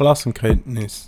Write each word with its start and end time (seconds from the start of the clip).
Klassenkenntnis. 0.00 1.06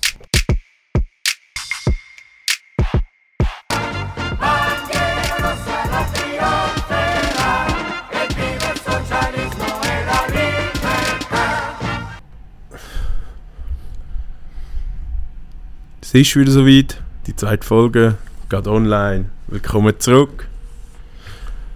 Es 16.03 16.13
ist 16.13 16.37
wieder 16.37 16.51
soweit. 16.51 17.01
Die 17.27 17.35
zweite 17.35 17.67
Folge 17.67 18.19
geht 18.51 18.67
online. 18.67 19.31
Willkommen 19.47 19.99
zurück. 19.99 20.47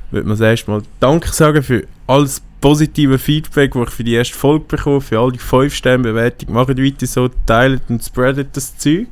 Ich 0.09 0.13
würde 0.13 0.29
mir 0.29 0.37
zuerst 0.37 0.69
mal 0.69 0.83
Danke 1.01 1.33
sagen 1.33 1.63
für 1.63 1.87
alles 2.07 2.43
positive 2.67 3.17
Feedback, 3.21 3.75
das 3.75 3.89
ich 3.91 3.95
für 3.95 4.03
die 4.03 4.15
erste 4.15 4.37
Folge 4.37 4.65
bekomme, 4.65 5.01
für 5.01 5.21
all 5.21 5.31
die 5.31 5.39
5 5.39 5.73
Sterne 5.73 6.03
Bewertung. 6.03 6.53
Macht 6.53 6.71
weiter 6.71 7.07
so, 7.07 7.29
teilt 7.47 7.83
und 7.89 8.03
spreadet 8.03 8.57
das 8.57 8.77
Zeug. 8.77 9.07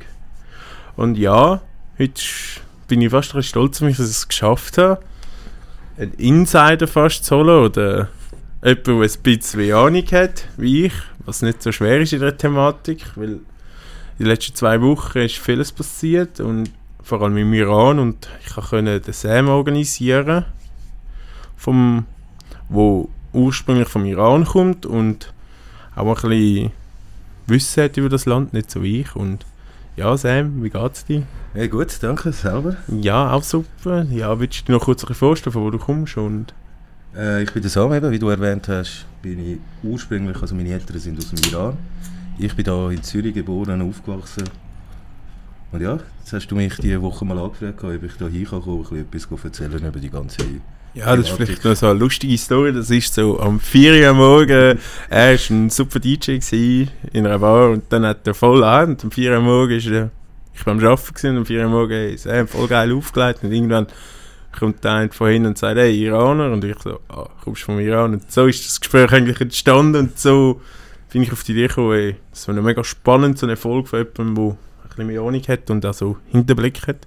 Und 0.97 1.17
ja, 1.17 1.61
heute 1.97 2.21
bin 2.89 2.99
ich 2.99 3.11
fast 3.11 3.33
stolz 3.45 3.77
auf 3.77 3.87
mich, 3.87 3.95
dass 3.95 4.09
ich 4.09 4.17
es 4.17 4.27
geschafft 4.27 4.77
habe, 4.77 4.99
einen 5.97 6.11
Insider 6.15 6.85
fast 6.85 7.23
zu 7.23 7.37
holen 7.37 7.63
oder 7.63 8.09
jemand, 8.61 8.87
der 8.87 8.93
ein 8.93 9.23
bisschen 9.23 9.73
Ahnung 9.73 10.05
hat, 10.11 10.49
wie 10.57 10.87
ich, 10.87 10.93
was 11.19 11.41
nicht 11.41 11.63
so 11.63 11.71
schwer 11.71 12.01
ist 12.01 12.11
in 12.11 12.19
der 12.19 12.35
Thematik, 12.35 13.05
weil 13.15 13.29
in 13.29 13.39
den 14.19 14.27
letzten 14.27 14.55
zwei 14.55 14.81
Wochen 14.81 15.19
ist 15.19 15.37
vieles 15.37 15.71
passiert 15.71 16.41
und 16.41 16.71
vor 17.01 17.21
allem 17.21 17.37
im 17.37 17.53
Iran 17.53 17.99
und 17.99 18.27
ich 18.45 18.53
konnte 18.53 18.99
den 18.99 19.13
Sam 19.13 19.47
organisieren, 19.47 20.43
vom, 21.55 22.05
wo 22.67 23.09
ursprünglich 23.35 23.87
vom 23.89 24.05
Iran 24.05 24.45
kommt 24.45 24.85
und 24.85 25.33
auch 25.95 26.23
ein 26.23 26.29
bisschen 26.29 26.71
Wissen 27.47 27.83
hat 27.83 27.97
über 27.97 28.09
das 28.09 28.25
Land, 28.25 28.53
nicht 28.53 28.71
so 28.71 28.81
wie 28.81 29.01
ich. 29.01 29.15
Und 29.15 29.45
ja, 29.95 30.17
Sam, 30.17 30.63
wie 30.63 30.69
geht's 30.69 31.05
dir? 31.05 31.23
Hey, 31.53 31.67
gut, 31.69 31.95
danke, 32.01 32.31
selber. 32.31 32.75
Ja, 32.87 33.31
auch 33.31 33.43
super. 33.43 34.03
Ja, 34.09 34.39
willst 34.39 34.61
du 34.61 34.65
dir 34.65 34.71
noch 34.73 34.85
kurz 34.85 35.03
ein 35.03 35.07
bisschen 35.07 35.15
vorstellen, 35.19 35.53
von 35.53 35.63
wo 35.63 35.69
du 35.69 35.77
kommst? 35.77 36.17
Und 36.17 36.53
Äh, 37.15 37.43
ich 37.43 37.53
bin 37.53 37.61
der 37.61 37.71
Sam, 37.71 37.93
eben, 37.93 38.11
wie 38.11 38.19
du 38.19 38.27
erwähnt 38.27 38.67
hast, 38.67 39.05
bin 39.21 39.39
ich 39.39 39.57
ursprünglich, 39.83 40.41
also 40.41 40.53
meine 40.53 40.69
Eltern 40.69 40.99
sind 40.99 41.17
aus 41.17 41.29
dem 41.29 41.49
Iran. 41.49 41.77
Ich 42.37 42.53
bin 42.55 42.65
hier 42.65 42.89
in 42.89 43.01
Zürich 43.03 43.33
geboren 43.33 43.81
und 43.81 43.89
aufgewachsen. 43.89 44.43
Und 45.71 45.81
ja, 45.81 45.97
jetzt 46.19 46.33
hast 46.33 46.47
du 46.47 46.55
mich 46.55 46.75
diese 46.75 47.01
Woche 47.01 47.23
mal 47.23 47.39
angefragt, 47.39 47.83
ob 47.83 48.03
ich 48.03 48.13
hier 48.17 48.27
hinkomme, 48.27 48.85
ein 48.91 49.05
bisschen 49.05 49.33
etwas 49.37 49.45
erzählen 49.45 49.85
über 49.85 49.99
die 49.99 50.09
ganze 50.09 50.43
ja, 50.95 51.15
das 51.15 51.29
ist 51.29 51.35
vielleicht 51.35 51.65
noch 51.65 51.75
so 51.75 51.87
eine 51.87 51.99
lustige 51.99 52.37
Story. 52.37 52.71
Das 52.73 52.89
ist 52.89 53.13
so 53.13 53.39
am 53.39 53.59
4 53.59 54.07
Uhr 54.07 54.13
morgen. 54.13 54.79
Er 55.09 55.33
war 55.33 55.49
ein 55.49 55.69
super 55.69 55.99
DJ 55.99 56.37
gewesen 56.37 56.89
in 57.11 57.27
einer 57.27 57.39
Bar 57.39 57.71
und 57.71 57.83
dann 57.89 58.05
hat 58.05 58.25
er 58.25 58.33
voll 58.33 58.63
an. 58.63 58.91
Und 58.91 59.03
am 59.03 59.11
4 59.11 59.33
Uhr 59.33 59.41
morgen 59.41 59.73
ist 59.73 59.87
er, 59.87 60.09
ich 60.53 60.65
war 60.65 60.73
am 60.73 60.79
Arbeiten 60.79 61.13
gewesen, 61.13 61.29
und 61.31 61.37
am 61.39 61.45
4 61.45 61.63
Uhr 61.63 61.69
morgen 61.69 62.13
ist 62.13 62.25
er 62.25 62.47
voll 62.47 62.67
geil 62.67 62.93
aufgelegt. 62.93 63.43
Und 63.43 63.51
irgendwann 63.51 63.87
kommt 64.57 64.85
einer 64.85 65.11
von 65.11 65.29
hinten 65.29 65.47
und 65.49 65.57
sagt, 65.57 65.77
hey, 65.77 66.01
Iraner. 66.01 66.51
Und 66.51 66.63
ich 66.63 66.79
so, 66.81 67.01
ah, 67.09 67.27
kommst 67.43 67.63
du 67.63 67.65
vom 67.65 67.79
Iran? 67.79 68.13
Und 68.13 68.31
so 68.31 68.45
ist 68.45 68.65
das 68.65 68.79
Gespräch 68.79 69.11
eigentlich 69.11 69.41
entstanden. 69.41 70.07
Und 70.07 70.19
so 70.19 70.61
bin 71.11 71.23
ich 71.23 71.31
auf 71.33 71.43
die 71.43 71.51
Idee 71.51 71.67
gekommen, 71.67 71.91
ey, 71.91 72.15
das 72.31 72.47
wäre 72.47 72.61
mega 72.61 72.85
spannend, 72.85 73.37
so 73.37 73.45
eine 73.45 73.57
Folge 73.57 73.89
von 73.89 73.99
jemandem, 73.99 74.35
der 74.35 74.43
ein 74.45 74.57
bisschen 74.87 75.07
mehr 75.07 75.21
Ahnung 75.21 75.43
hat 75.45 75.69
und 75.69 75.85
auch 75.85 75.93
so 75.93 76.17
Hinterblick 76.31 76.87
hat. 76.87 76.97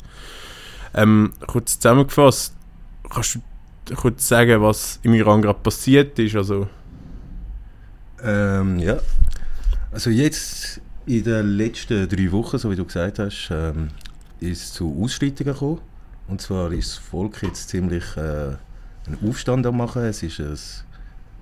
Ähm, 0.95 1.33
kurz 1.47 1.79
zusammengefasst, 1.79 2.55
kannst 3.11 3.37
du 3.37 3.41
kurz 3.97 4.29
sagen, 4.29 4.61
was 4.63 4.99
im 5.03 5.15
Iran 5.15 5.43
gerade 5.43 5.59
passiert 5.61 6.19
ist? 6.19 6.37
Also 6.37 6.69
Ähm, 8.23 8.79
ja. 8.79 8.99
Also 9.93 10.11
jetzt 10.11 10.81
in 11.07 11.25
den 11.25 11.47
letzten 11.57 12.09
drei 12.09 12.31
Wochen, 12.33 12.59
so 12.59 12.71
wie 12.71 12.77
du 12.77 12.85
gesagt 12.85 13.19
hast, 13.19 13.49
ähm, 13.51 13.89
ist 14.41 14.63
es 14.63 14.73
zu 14.75 15.01
Ausschreitungen 15.03 15.53
gekommen. 15.53 15.81
Und 16.27 16.41
zwar 16.43 16.73
ist 16.73 16.91
das 16.91 16.99
Volk 16.99 17.43
jetzt 17.43 17.69
ziemlich 17.71 18.05
äh, 18.17 18.21
einen 19.07 19.19
Aufstand 19.29 19.67
am 19.67 19.79
machen. 19.79 20.03
Es 20.03 20.23
ist 20.23 20.41
ein, 20.41 20.59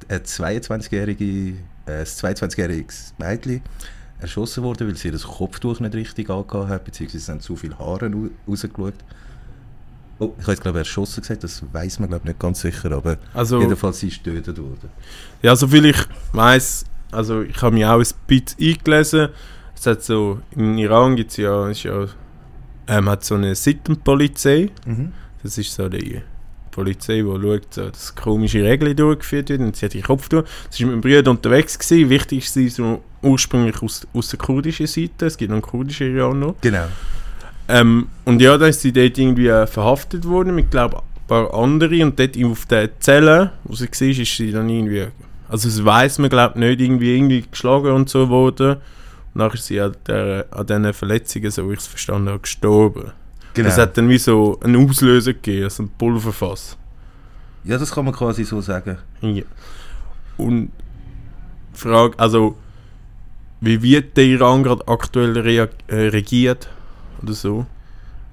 ein 0.09 0.21
22-jährige, 0.21 1.25
äh, 1.87 2.00
ein 2.00 2.04
22-jähriges 2.04 3.12
Mädchen 3.19 3.62
erschossen 4.21 4.62
worden, 4.62 4.87
weil 4.87 4.97
sie 4.97 5.10
das 5.10 5.25
Kopftuch 5.25 5.81
nicht 5.81 5.94
richtig 5.94 6.31
angehabt 6.31 6.71
hat, 6.71 6.84
beziehungsweise 6.84 7.32
haben 7.32 7.41
zu 7.41 7.56
viele 7.56 7.78
Haare 7.78 8.06
ra- 8.06 8.31
rausgeschaut. 8.48 8.94
Oh, 10.19 10.32
ich 10.38 10.43
habe 10.44 10.53
jetzt 10.53 10.62
glaube 10.62 10.78
ich 10.78 10.87
erschossen 10.87 11.21
gesagt, 11.21 11.44
das 11.44 11.62
weiß 11.72 11.99
man 12.00 12.09
glaube 12.09 12.22
ich 12.25 12.28
nicht 12.28 12.38
ganz 12.41 12.60
sicher, 12.60 12.91
aber 12.93 13.19
Also- 13.34 13.60
jedenfalls 13.60 14.03
ist 14.03 14.25
getötet 14.25 14.59
worden. 14.59 14.88
Ja, 15.43 15.54
soviel 15.56 15.87
ich 15.87 15.99
weiß, 16.32 16.84
also 17.12 17.43
ich 17.43 17.60
habe 17.60 17.75
mich 17.75 17.84
auch 17.84 17.99
ein 18.00 18.06
bisschen 18.27 18.56
eingelesen. 18.60 19.28
Es 19.75 19.87
hat 19.87 20.03
so, 20.03 20.41
im 20.53 20.78
Iran 20.78 21.16
gibt 21.16 21.32
es 21.32 21.37
ja, 21.37 21.69
ist 21.69 21.82
ja 21.82 22.06
ähm, 22.88 23.09
hat 23.10 23.25
so 23.25 23.34
eine 23.34 23.54
Sittenpolizei. 23.54 24.71
Das 25.43 25.59
ist 25.59 25.75
so 25.75 25.88
die 25.88 26.22
Polizei, 26.71 27.16
die 27.16 27.22
schaut, 27.22 27.75
so, 27.75 27.88
dass 27.91 28.15
komische 28.15 28.62
Regeln 28.62 28.97
durchgeführt 28.97 29.50
werden. 29.50 29.66
Und 29.66 29.77
sie 29.77 29.87
hat 29.87 29.94
den 29.94 30.03
Kopf 30.03 30.28
durch. 30.28 30.47
Sie 30.71 30.84
war 30.84 30.94
mit 30.94 31.04
dem 31.04 31.10
Bruder 31.10 31.31
unterwegs. 31.31 31.78
Gewesen. 31.78 32.09
Wichtig 32.10 32.44
ist 32.44 32.54
sie 32.54 32.69
so 32.69 33.03
ursprünglich 33.22 33.83
aus, 33.83 34.06
aus 34.15 34.28
der 34.28 34.38
kurdischen 34.38 34.87
Seite. 34.87 35.27
Es 35.27 35.37
gibt 35.37 35.50
noch 35.50 35.56
einen 35.56 35.62
kurdischen 35.62 36.15
Iran 36.16 36.38
noch. 36.41 36.54
Genau. 36.60 36.87
Ähm, 37.69 38.09
und 38.25 38.41
ja, 38.41 38.56
dann 38.59 38.71
ist 38.71 38.81
sie 38.81 38.93
dort 38.93 39.19
irgendwie 39.19 39.49
äh, 39.49 39.66
verhaftet 39.66 40.25
worden 40.25 40.54
mit, 40.54 40.71
glaube 40.71 40.99
ein 40.99 41.27
paar 41.27 41.53
anderen. 41.54 42.03
Und 42.03 42.19
dort 42.19 42.37
auf 42.44 42.66
der 42.66 42.99
Zelle, 43.00 43.53
wo 43.65 43.75
sie 43.75 43.87
war, 43.88 44.09
ist 44.22 44.37
sie 44.37 44.53
dann 44.53 44.69
irgendwie, 44.69 45.06
also 45.49 45.69
das 45.69 45.84
weiß 45.84 46.19
man, 46.19 46.31
glaube 46.31 46.59
nicht, 46.59 46.81
irgendwie, 46.81 47.16
irgendwie 47.16 47.44
geschlagen 47.50 47.91
und 47.91 48.09
so 48.09 48.28
worden. 48.28 48.77
Und 48.77 48.81
nachher 49.34 49.54
ist 49.54 49.66
sie 49.66 49.81
an, 49.81 49.97
der, 50.06 50.47
an 50.50 50.66
diesen 50.66 50.93
Verletzungen, 50.93 51.50
so 51.50 51.69
wie 51.69 51.75
ich 51.75 51.81
es 51.81 51.87
verstanden 51.88 52.28
habe, 52.28 52.38
gestorben. 52.41 53.10
genau. 53.54 53.69
Das 53.69 53.78
hat 53.78 53.98
dann 53.98 54.09
wie 54.09 54.19
so 54.19 54.59
einen 54.62 54.88
Auslöser 54.88 55.33
gegeben, 55.34 55.65
also 55.65 55.83
ein 55.83 55.91
Pulverfass. 55.98 56.77
Ja, 57.65 57.78
das 57.78 57.91
kann 57.93 58.04
man 58.04 58.15
quasi 58.15 58.44
so 58.44 58.60
sagen. 58.60 58.97
Ja. 59.22 59.43
Und 60.37 60.71
die 61.75 61.78
Frage, 61.81 62.16
also, 62.19 62.56
wie 63.60 63.83
wird 63.83 64.16
der 64.16 64.25
Iran 64.25 64.62
gerade 64.62 64.87
aktuell 64.87 65.37
rea- 65.37 65.69
regiert? 65.91 66.69
Oder 67.22 67.32
so? 67.32 67.66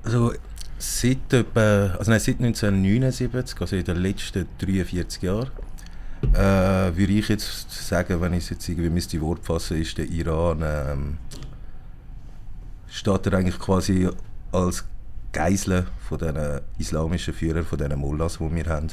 Also 0.03 0.33
seit, 0.77 1.33
etwa, 1.33 1.95
also 1.97 2.11
nein, 2.11 2.19
seit 2.19 2.39
1979, 2.39 3.61
also 3.61 3.75
in 3.75 3.85
den 3.85 3.97
letzten 3.97 4.47
43 4.59 5.21
Jahren, 5.23 5.49
äh, 6.33 6.95
würde 6.95 7.13
ich 7.13 7.27
jetzt 7.29 7.71
sagen, 7.71 8.21
wenn 8.21 8.33
ich 8.33 8.45
es 8.45 8.49
jetzt 8.51 8.67
irgendwie 8.69 8.89
müsste 8.89 9.19
Wort 9.21 9.45
fassen, 9.45 9.81
ist 9.81 9.97
der 9.97 10.09
Iran 10.09 10.61
ähm, 10.63 11.17
steht 12.87 13.25
er 13.25 13.33
eigentlich 13.33 13.59
quasi 13.59 14.09
als 14.51 14.85
Geisel 15.31 15.87
von 16.07 16.19
den 16.19 16.61
islamischen 16.77 17.33
Führern, 17.33 17.65
von 17.65 17.77
diesen 17.77 17.97
Mullahs, 17.97 18.37
die 18.37 18.55
wir 18.55 18.65
haben. 18.65 18.89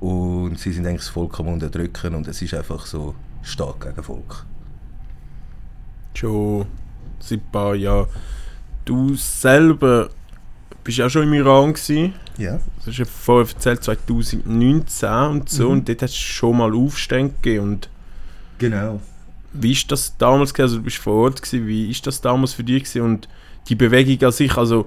Und 0.00 0.58
sie 0.58 0.72
sind 0.72 0.86
eigentlich 0.86 1.02
das 1.02 1.08
Volk 1.08 1.38
am 1.38 1.48
unterdrücken 1.48 2.14
und 2.14 2.26
es 2.26 2.42
ist 2.42 2.52
einfach 2.52 2.84
so 2.84 3.14
stark 3.42 3.80
gegen 3.82 4.02
Volk. 4.02 4.44
schon 6.14 6.66
seit 7.20 7.40
ein 7.40 7.50
paar 7.50 7.74
Jahren. 7.74 8.08
Du 8.84 9.14
selber 9.14 10.10
bist 10.82 11.00
auch 11.00 11.08
schon 11.08 11.22
im 11.24 11.32
Iran 11.34 11.72
gewesen. 11.72 12.12
Ja. 12.36 12.58
Du 12.84 12.90
hast 12.90 12.98
ja 12.98 13.04
vorher 13.04 13.48
erzählt, 13.52 13.82
2019 13.84 15.08
und 15.30 15.48
so. 15.48 15.64
Mhm. 15.66 15.70
Und 15.70 15.88
dort 15.88 16.02
hast 16.02 16.14
du 16.14 16.18
schon 16.18 16.58
mal 16.58 16.74
Aufstände 16.74 17.32
gegeben. 17.42 17.64
Und 17.64 17.88
Genau. 18.58 19.00
wie 19.52 19.72
ist 19.72 19.90
das 19.90 20.16
damals 20.18 20.52
gewesen? 20.52 20.64
Also 20.64 20.76
du 20.78 20.82
bist 20.82 20.98
vor 20.98 21.14
Ort 21.14 21.42
gewesen. 21.42 21.66
Wie 21.66 21.90
ist 21.90 22.06
das 22.06 22.20
damals 22.20 22.52
für 22.52 22.64
dich 22.64 22.84
gewesen? 22.84 23.02
Und 23.02 23.28
die 23.68 23.74
Bewegung 23.74 24.26
an 24.26 24.32
sich, 24.32 24.56
also 24.56 24.86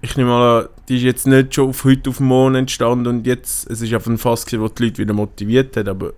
ich 0.00 0.16
nehme 0.16 0.30
mal 0.30 0.60
an, 0.62 0.68
die 0.88 0.98
ist 0.98 1.02
jetzt 1.02 1.26
nicht 1.26 1.54
schon 1.54 1.70
auf 1.70 1.84
heute 1.84 2.10
auf 2.10 2.20
morgen 2.20 2.54
entstanden 2.54 3.06
und 3.06 3.26
jetzt, 3.26 3.68
es 3.70 3.80
ist 3.80 3.92
einfach 3.92 4.10
ein 4.10 4.18
Fass 4.18 4.44
gewesen, 4.44 4.62
wo 4.62 4.68
die 4.68 4.84
Leute 4.84 4.98
wieder 4.98 5.14
motiviert 5.14 5.76
hat, 5.78 5.88
aber 5.88 6.08
äh, 6.10 6.12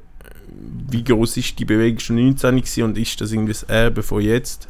wie 0.91 1.05
groß 1.05 1.37
ist 1.37 1.57
die 1.59 1.65
Bewegung 1.65 2.01
schon 2.01 2.17
19 2.17 2.57
gewesen 2.57 2.83
und 2.83 2.99
ist 2.99 3.21
das 3.21 3.31
irgendwie 3.31 3.53
das 3.53 3.63
Erbe 3.63 4.03
von 4.03 4.21
jetzt? 4.21 4.69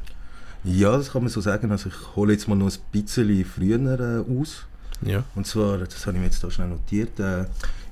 Ja, 0.66 0.96
das 0.96 1.12
kann 1.12 1.22
man 1.22 1.30
so 1.30 1.40
sagen. 1.40 1.70
Also 1.70 1.88
ich 1.88 2.16
hole 2.16 2.32
jetzt 2.32 2.48
mal 2.48 2.54
noch 2.56 2.70
ein 2.70 2.78
bisschen 2.92 3.44
früher 3.44 4.24
äh, 4.28 4.40
aus. 4.40 4.66
Ja. 5.02 5.24
Und 5.34 5.46
zwar, 5.46 5.78
das 5.78 6.06
habe 6.06 6.16
ich 6.16 6.20
mir 6.20 6.26
jetzt 6.26 6.42
da 6.42 6.50
schnell 6.50 6.68
notiert, 6.68 7.20
äh, 7.20 7.44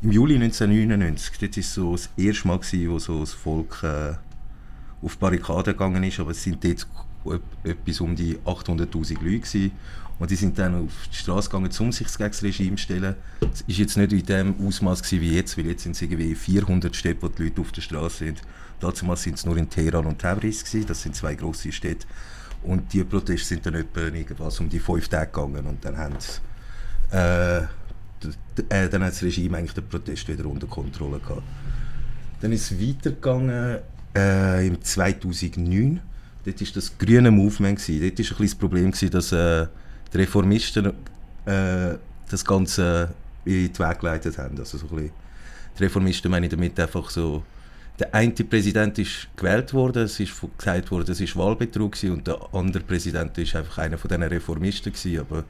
im 0.03 0.11
Juli 0.11 0.35
1999, 0.37 1.39
das 1.39 1.57
war 1.57 1.63
so 1.63 1.93
das 1.93 2.11
erste 2.17 2.49
Mal, 2.49 2.59
gewesen, 2.59 2.91
wo 2.91 2.99
so 2.99 3.21
das 3.21 3.33
Volk 3.33 3.83
äh, 3.83 4.15
auf 5.03 5.13
die 5.13 5.19
Barrikaden 5.19 5.75
gegangen 5.75 6.03
ist, 6.03 6.19
aber 6.19 6.31
es 6.31 6.43
sind 6.43 6.65
dort 6.65 6.87
ep- 7.27 7.43
etwas 7.65 8.01
um 8.01 8.17
die 8.17 8.37
8'000'000 8.39 9.15
Leute 9.23 9.39
gewesen. 9.39 9.73
Und 10.19 10.31
die 10.31 10.37
sind 10.37 10.59
dann 10.59 10.85
auf 10.87 10.93
die 11.13 11.17
Straße 11.17 11.51
gegangen, 11.51 11.71
um 11.81 11.93
sich 11.93 12.07
gegen 12.07 12.31
das 12.31 12.43
Regime 12.43 12.77
zu 12.77 12.83
stellen. 12.85 13.15
Es 13.53 13.61
war 13.67 13.75
jetzt 13.75 13.97
nicht 13.97 14.13
in 14.13 14.25
dem 14.27 14.55
Ausmaß 14.67 15.03
gewesen 15.03 15.21
wie 15.21 15.35
jetzt, 15.35 15.59
weil 15.59 15.67
jetzt 15.67 15.83
sind 15.83 15.93
es 15.97 16.03
irgendwie 16.03 16.35
400 16.35 16.95
Städte, 16.97 17.21
wo 17.23 17.29
die 17.29 17.43
Leute 17.45 17.61
auf 17.61 17.73
der 17.73 17.83
Straße 17.83 18.19
sind. 18.19 18.41
Damals 18.81 19.23
sind 19.23 19.35
es 19.35 19.45
nur 19.45 19.57
in 19.57 19.69
Teheran 19.69 20.07
und 20.07 20.21
Tabriz, 20.21 20.65
gewesen. 20.65 20.87
das 20.87 21.03
sind 21.03 21.17
zwei 21.17 21.35
grosse 21.35 21.73
Städte. 21.73 22.07
Und 22.65 22.93
die 22.93 23.05
Proteste 23.05 23.47
sind 23.47 23.67
dann 23.67 23.75
etwa 23.75 24.01
irgendwas 24.01 24.59
um 24.59 24.69
die 24.69 24.79
fünf 24.79 25.09
Tage 25.09 25.31
gegangen 25.31 25.67
und 25.67 25.85
dann 25.85 25.97
haben 25.99 26.17
äh, 27.13 27.59
äh, 27.59 27.65
hat 28.85 28.93
das 28.93 29.23
Regime 29.23 29.59
eigentlich 29.59 29.75
den 29.75 29.87
Protest 29.87 30.27
wieder 30.29 30.47
unter 30.47 30.67
Kontrolle 30.67 31.19
gehabt. 31.19 31.43
Dann 32.41 32.53
ist 32.53 32.71
es 32.71 32.81
weitergegangen 32.81 33.79
äh, 34.17 34.67
im 34.67 34.83
2009. 34.83 36.01
dort 36.45 36.61
war 36.61 36.69
das 36.75 36.99
grüne 36.99 37.31
Movement. 37.31 37.79
Gewesen. 37.79 38.01
Dort 38.01 38.31
war 38.31 38.39
ein 38.39 38.47
das 38.47 38.55
Problem, 38.55 38.91
gewesen, 38.91 39.11
dass 39.11 39.33
äh, 39.33 39.67
die 40.13 40.19
Reformisten 40.19 40.87
äh, 41.45 41.95
das 42.31 42.45
Ganze 42.45 43.11
in 43.45 43.73
die 43.73 43.79
Weg 43.79 43.99
geleitet 43.99 44.39
haben. 44.39 44.59
Also 44.59 44.79
so 44.79 44.87
ein 44.87 44.95
bisschen, 44.95 45.11
die 45.79 45.83
Reformisten 45.83 46.31
meine 46.31 46.47
ich 46.47 46.51
damit 46.51 46.79
einfach 46.81 47.11
so, 47.11 47.43
der 47.99 48.15
eine 48.15 48.33
Präsident 48.33 48.99
ist 48.99 49.29
gewählt 49.37 49.73
worden, 49.73 50.03
es 50.03 50.19
ist 50.19 50.35
gesagt 50.59 50.91
worden, 50.91 51.13
es 51.13 51.21
ist 51.21 51.37
Wahlbetrug 51.37 51.93
gewesen, 51.93 52.13
und 52.13 52.27
der 52.27 52.39
andere 52.53 52.83
Präsident 52.83 53.39
ist 53.39 53.55
einfach 53.55 53.79
einer 53.79 53.99
von 53.99 54.09
diesen 54.09 54.25
Reformisten 54.25 54.93
gewesen. 54.93 55.21
Aber 55.21 55.45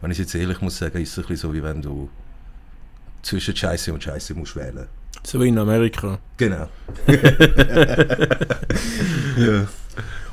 wenn 0.00 0.10
ich 0.10 0.18
jetzt 0.18 0.34
ehrlich 0.34 0.60
muss 0.60 0.78
sagen, 0.78 1.00
ist 1.00 1.12
es 1.12 1.18
ein 1.18 1.22
bisschen 1.22 1.48
so, 1.48 1.54
wie 1.54 1.62
wenn 1.62 1.80
du 1.80 2.10
zwischen 3.22 3.56
Scheiße 3.56 3.92
und 3.92 4.02
Scheiße 4.02 4.34
musst 4.34 4.54
wählen. 4.56 4.86
So 5.24 5.40
wie 5.40 5.48
in 5.48 5.58
Amerika. 5.58 6.18
Genau. 6.36 6.68
ja. 9.36 9.66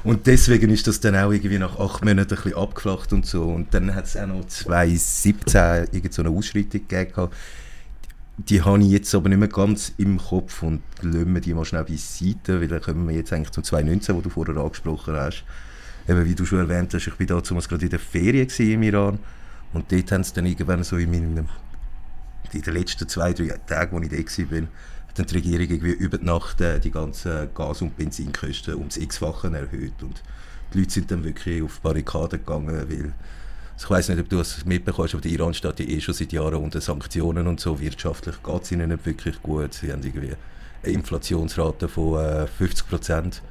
Und 0.04 0.28
deswegen 0.28 0.70
ist 0.70 0.86
das 0.86 1.00
dann 1.00 1.16
auch 1.16 1.32
irgendwie 1.32 1.58
nach 1.58 1.80
acht 1.80 2.06
Monaten 2.06 2.36
ein 2.36 2.44
bisschen 2.44 2.58
abgeflacht 2.58 3.12
und 3.12 3.26
so. 3.26 3.44
Und 3.44 3.74
dann 3.74 3.96
hat 3.96 4.06
es 4.06 4.16
auch 4.16 4.28
noch 4.28 4.46
2017 4.46 5.88
irgend 5.92 6.14
so 6.14 6.22
eine 6.22 6.30
Ausschreitung 6.30 6.88
gegeben. 6.88 7.30
Die 8.38 8.62
habe 8.62 8.82
ich 8.82 8.90
jetzt 8.90 9.16
aber 9.16 9.30
nicht 9.30 9.38
mehr 9.38 9.48
ganz 9.48 9.94
im 9.98 10.18
Kopf 10.18 10.62
und 10.62 10.82
lassen 11.02 11.34
wir 11.34 11.42
die 11.42 11.54
mal 11.54 11.64
schnell 11.64 11.86
beiseite, 11.86 12.60
weil 12.60 12.68
dann 12.68 12.82
kommen 12.82 13.08
wir 13.08 13.16
jetzt 13.16 13.32
eigentlich 13.32 13.52
zum 13.52 13.64
2019, 13.64 14.16
wo 14.16 14.22
du 14.22 14.30
vorher 14.30 14.58
angesprochen 14.58 15.16
hast. 15.16 15.46
Eben, 16.08 16.26
wie 16.26 16.36
du 16.36 16.46
schon 16.46 16.60
erwähnt 16.60 16.94
hast, 16.94 17.08
ich 17.08 17.20
war 17.20 17.26
da 17.26 17.40
damals 17.40 17.70
gerade 17.70 17.86
in 17.86 17.90
der 17.90 18.00
Ferien 18.00 18.48
im 18.48 18.84
Iran 18.84 19.20
und 19.74 19.92
dort 19.92 20.12
haben 20.12 20.24
sie 20.24 20.34
dann 20.34 20.46
irgendwann 20.46 20.84
so 20.84 20.98
in 20.98 21.12
meinem 21.12 21.48
in 22.52 22.62
den 22.62 22.74
letzten 22.74 23.08
zwei, 23.08 23.34
drei 23.34 23.58
Tagen, 23.68 23.98
als 23.98 24.38
ich 24.38 24.48
da 24.48 24.52
war, 24.52 24.62
hat 25.18 25.32
die 25.32 25.36
Regierung 25.36 25.70
irgendwie 25.70 25.92
über 25.92 26.18
die 26.18 26.26
Nacht 26.26 26.62
äh, 26.62 26.80
die 26.80 26.92
ganzen 26.92 27.54
Gas- 27.54 27.82
und 27.82 27.96
Benzinkosten 27.98 28.76
ums 28.76 28.98
x-fache 28.98 29.48
erhöht. 29.48 30.02
Und 30.02 30.22
die 30.74 30.80
Leute 30.80 30.92
sind 30.92 31.12
dann 31.12 31.24
wirklich 31.24 31.64
auf 31.64 31.80
Barrikaden 31.82 32.40
gegangen, 32.40 32.86
weil 32.90 33.14
ich 33.78 33.90
weiß 33.90 34.10
nicht, 34.10 34.20
ob 34.20 34.30
du 34.30 34.40
es 34.40 34.66
mitbekommst, 34.66 35.14
aber 35.14 35.22
der 35.22 35.32
Iran 35.32 35.54
steht 35.54 35.80
ja 35.80 35.86
eh 35.86 36.00
schon 36.00 36.14
seit 36.14 36.32
Jahren 36.32 36.56
unter 36.56 36.80
Sanktionen 36.80 37.46
und 37.48 37.60
so. 37.60 37.80
Wirtschaftlich 37.80 38.42
geht 38.42 38.64
es 38.64 38.72
ihnen 38.72 38.90
nicht 38.90 39.06
wirklich 39.06 39.42
gut. 39.42 39.74
Sie 39.74 39.92
haben 39.92 40.02
irgendwie 40.02 40.34
eine 40.84 40.94
Inflationsrate 40.94 41.88
von 41.88 42.24
äh, 42.24 42.48
50 42.48 42.88
Prozent. 42.88 43.42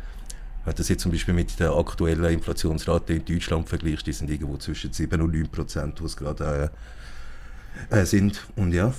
Wenn 0.65 0.73
du 0.73 0.79
das 0.79 0.88
jetzt 0.88 1.03
zum 1.03 1.12
Beispiel 1.12 1.35
mit 1.35 1.61
der 1.61 1.73
aktuellen 1.73 2.25
Inflationsrate 2.25 3.15
in 3.15 3.25
Deutschland 3.25 3.69
vergleichst, 3.69 4.06
die 4.06 4.12
sind 4.12 4.31
irgendwo 4.31 4.56
zwischen 4.56 4.93
7 4.93 5.21
und 5.21 5.35
9 5.35 5.49
Prozent, 5.49 6.00
wo 6.00 6.06
es 6.06 6.17
gerade 6.17 6.70
äh, 7.91 8.00
äh, 8.00 8.06
sind. 8.06 8.47
Und 8.56 8.73
ja, 8.73 8.94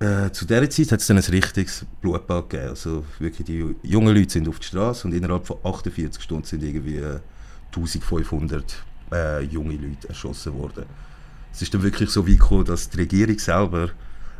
äh, 0.00 0.30
zu 0.32 0.44
dieser 0.44 0.68
Zeit 0.68 0.92
hat 0.92 1.00
es 1.00 1.06
dann 1.06 1.16
ein 1.16 1.24
richtiges 1.24 1.86
Blutbad 2.02 2.50
gegeben. 2.50 2.70
Also 2.70 3.04
wirklich, 3.18 3.46
die 3.46 3.74
jungen 3.82 4.14
Leute 4.14 4.30
sind 4.30 4.48
auf 4.48 4.58
die 4.58 4.66
Straße 4.66 5.08
und 5.08 5.14
innerhalb 5.14 5.46
von 5.46 5.56
48 5.64 6.22
Stunden 6.22 6.44
sind 6.44 6.62
irgendwie 6.62 7.02
1500 7.74 8.84
äh, 9.12 9.42
junge 9.42 9.74
Leute 9.74 10.08
erschossen 10.08 10.54
worden. 10.54 10.84
Es 11.52 11.62
ist 11.62 11.72
dann 11.74 11.82
wirklich 11.82 12.10
so 12.10 12.26
weit 12.26 12.38
gekommen, 12.38 12.64
dass 12.64 12.88
die 12.88 12.98
Regierung 12.98 13.38
selber 13.38 13.90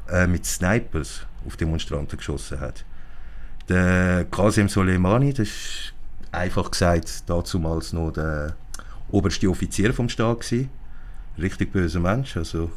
äh, 0.08 0.26
mit 0.26 0.46
Snipers 0.46 1.22
auf 1.46 1.56
Demonstranten 1.56 2.16
geschossen 2.16 2.60
hat. 2.60 2.84
Der 3.68 4.24
Qasim 4.30 4.68
Soleimani, 4.68 5.32
das 5.32 5.48
ist 5.48 5.94
einfach 6.32 6.70
gesagt 6.70 7.24
damals 7.28 7.92
noch 7.92 8.12
der 8.12 8.56
oberste 9.10 9.48
Offizier 9.48 9.92
vom 9.92 10.08
Staat 10.08 10.40
gewesen. 10.40 10.70
Richtig 11.38 11.72
böser 11.72 12.00
Mensch, 12.00 12.36
also 12.36 12.70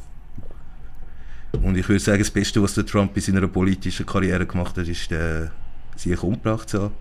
und 1.52 1.78
ich 1.78 1.88
würde 1.88 2.00
sagen, 2.00 2.20
das 2.20 2.32
Beste, 2.32 2.62
was 2.62 2.76
der 2.76 2.86
Trump 2.86 3.16
in 3.16 3.22
seiner 3.22 3.48
politischen 3.48 4.06
Karriere 4.06 4.46
gemacht 4.46 4.78
hat, 4.78 4.88
ist, 4.88 5.12
äh, 5.12 5.48
sich 5.96 6.24
umgebracht 6.24 6.70
zu 6.70 6.84
haben. 6.84 6.94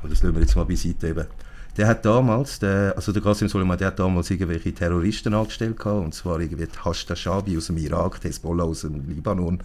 Aber 0.00 0.08
das 0.08 0.22
lassen 0.22 0.34
wir 0.34 0.42
jetzt 0.42 0.56
mal 0.56 0.64
beiseite 0.64 1.08
eben. 1.08 1.26
Der 1.76 1.88
hat 1.88 2.06
damals, 2.06 2.58
der, 2.58 2.94
also 2.96 3.12
der 3.12 3.20
Qasem 3.20 3.48
Soleimani, 3.48 3.78
der 3.78 3.88
hat 3.88 3.98
damals 3.98 4.30
irgendwelche 4.30 4.72
Terroristen 4.72 5.34
angestellt 5.34 5.78
gehabt, 5.78 6.04
und 6.04 6.14
zwar 6.14 6.40
irgendwie 6.40 6.66
Hashtashabi 6.82 7.56
aus 7.56 7.66
dem 7.66 7.76
Irak, 7.76 8.24
Hezbollah 8.24 8.64
aus 8.64 8.80
dem 8.80 9.06
Libanon, 9.08 9.60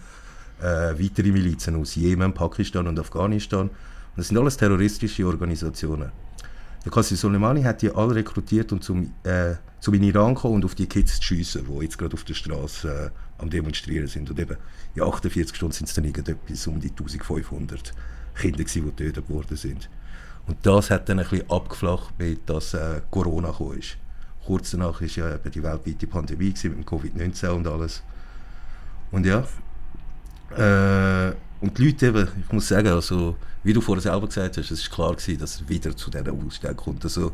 äh, 0.60 0.64
weitere 0.64 1.32
Milizen 1.32 1.76
aus 1.76 1.94
Jemen, 1.94 2.34
Pakistan 2.34 2.86
und 2.86 2.98
Afghanistan. 2.98 3.68
Und 3.68 3.70
das 4.16 4.28
sind 4.28 4.36
alles 4.36 4.58
terroristische 4.58 5.26
Organisationen. 5.26 6.12
Der 6.84 6.92
Qasem 6.92 7.16
Soleimani 7.16 7.62
hat 7.62 7.80
die 7.80 7.90
alle 7.90 8.16
rekrutiert, 8.16 8.72
um 8.72 8.80
zum, 8.82 9.14
äh, 9.22 9.54
zum 9.80 9.94
in 9.94 10.02
Iran 10.02 10.34
kommen 10.34 10.56
und 10.56 10.64
auf 10.66 10.74
die 10.74 10.86
Kids 10.86 11.16
zu 11.16 11.22
schiessen, 11.22 11.66
die 11.66 11.84
jetzt 11.84 11.96
gerade 11.96 12.12
auf 12.12 12.24
der 12.24 12.34
Straße 12.34 12.88
äh, 12.88 13.40
am 13.40 13.48
Demonstrieren 13.48 14.08
sind. 14.08 14.28
Und 14.28 14.38
eben 14.38 14.56
in 14.94 15.02
48 15.02 15.56
Stunden 15.56 15.72
sind 15.72 15.88
es 15.88 15.94
dann 15.94 16.04
irgendetwas 16.04 16.66
um 16.66 16.78
die 16.78 16.90
1500 16.90 17.94
Kinder 18.34 18.58
gewesen, 18.58 18.84
die 18.84 18.90
getötet 18.90 19.30
worden 19.30 19.56
sind. 19.56 19.88
Und 20.46 20.58
das 20.62 20.90
hat 20.90 21.08
dann 21.08 21.20
ein 21.20 21.28
bisschen 21.28 21.50
abgeflacht, 21.50 22.18
mit 22.18 22.48
dass 22.48 22.74
äh, 22.74 23.00
Corona 23.10 23.50
gekommen 23.50 23.78
ist. 23.78 23.96
Kurz 24.44 24.72
danach 24.72 25.00
war 25.00 25.08
ja 25.08 25.34
eben 25.34 25.50
die 25.50 25.62
weltweite 25.62 26.06
Pandemie 26.06 26.48
mit 26.48 26.64
dem 26.64 26.84
Covid-19 26.84 27.48
und 27.48 27.66
alles. 27.66 28.02
Und 29.12 29.24
ja, 29.24 29.44
äh, 30.56 31.34
und 31.60 31.78
die 31.78 31.86
Leute 31.86 32.06
eben, 32.08 32.28
ich 32.40 32.52
muss 32.52 32.68
sagen, 32.68 32.88
also, 32.88 33.36
wie 33.62 33.72
du 33.72 33.80
vorher 33.80 34.02
selber 34.02 34.26
gesagt 34.26 34.56
hast, 34.56 34.70
es 34.72 34.90
war 34.90 34.96
klar 34.96 35.16
gewesen, 35.16 35.38
dass 35.38 35.54
es 35.60 35.68
wieder 35.68 35.96
zu 35.96 36.10
dieser 36.10 36.32
Ausstellung 36.32 36.76
kommt. 36.76 37.04
Also, 37.04 37.32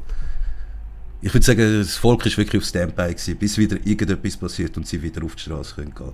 ich 1.23 1.33
würde 1.33 1.47
sagen, 1.47 1.79
das 1.79 1.97
Volk 1.97 2.27
war 2.27 2.37
wirklich 2.37 2.63
auf 2.63 2.69
Standby, 2.69 3.15
gewesen, 3.15 3.37
bis 3.39 3.57
wieder 3.57 3.77
irgendetwas 3.87 4.37
passiert 4.37 4.77
und 4.77 4.87
sie 4.87 5.01
wieder 5.01 5.25
auf 5.25 5.35
die 5.35 5.43
Straße 5.43 5.75
können 5.77 5.95
gehen 5.95 6.13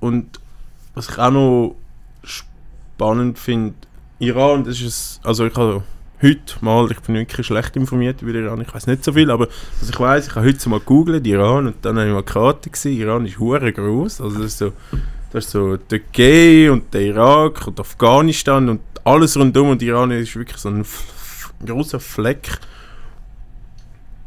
Und 0.00 0.40
was 0.94 1.10
ich 1.10 1.18
auch 1.18 1.30
noch 1.30 1.76
spannend 3.00 3.38
finde, 3.38 3.74
Iran, 4.18 4.64
das 4.64 4.78
ist, 4.82 5.20
also 5.24 5.46
ich 5.46 5.54
habe 5.54 5.82
heute 6.20 6.54
mal, 6.60 6.86
ich 6.90 7.00
bin 7.00 7.14
wirklich 7.14 7.46
schlecht 7.46 7.74
informiert 7.74 8.20
über 8.20 8.34
Iran, 8.34 8.60
ich 8.60 8.74
weiß 8.74 8.88
nicht 8.88 9.02
so 9.02 9.14
viel, 9.14 9.30
aber 9.30 9.48
was 9.80 9.88
ich 9.88 9.98
weiß, 9.98 10.26
ich 10.26 10.34
habe 10.34 10.46
heute 10.46 10.68
mal 10.68 10.80
googelt, 10.80 11.26
Iran, 11.26 11.68
und 11.68 11.76
dann 11.80 11.96
habe 11.96 12.08
ich 12.08 12.12
mal 12.12 12.22
Karte 12.22 12.68
gesehen, 12.68 13.00
Iran 13.00 13.24
ist 13.24 13.38
hure 13.38 13.72
groß, 13.72 14.20
also 14.20 14.36
das 14.36 14.48
ist 14.48 14.58
so, 14.58 14.72
das 15.32 15.46
ist 15.46 15.52
so 15.52 15.78
G 16.12 16.68
und 16.68 16.92
der 16.92 17.00
Irak 17.00 17.66
und 17.68 17.80
Afghanistan 17.80 18.68
und 18.68 18.82
alles 19.02 19.34
rundum 19.34 19.70
und 19.70 19.80
Iran 19.80 20.10
ist 20.10 20.36
wirklich 20.36 20.58
so 20.58 20.68
ein 20.68 20.84
großer 21.64 22.00
Fleck. 22.00 22.50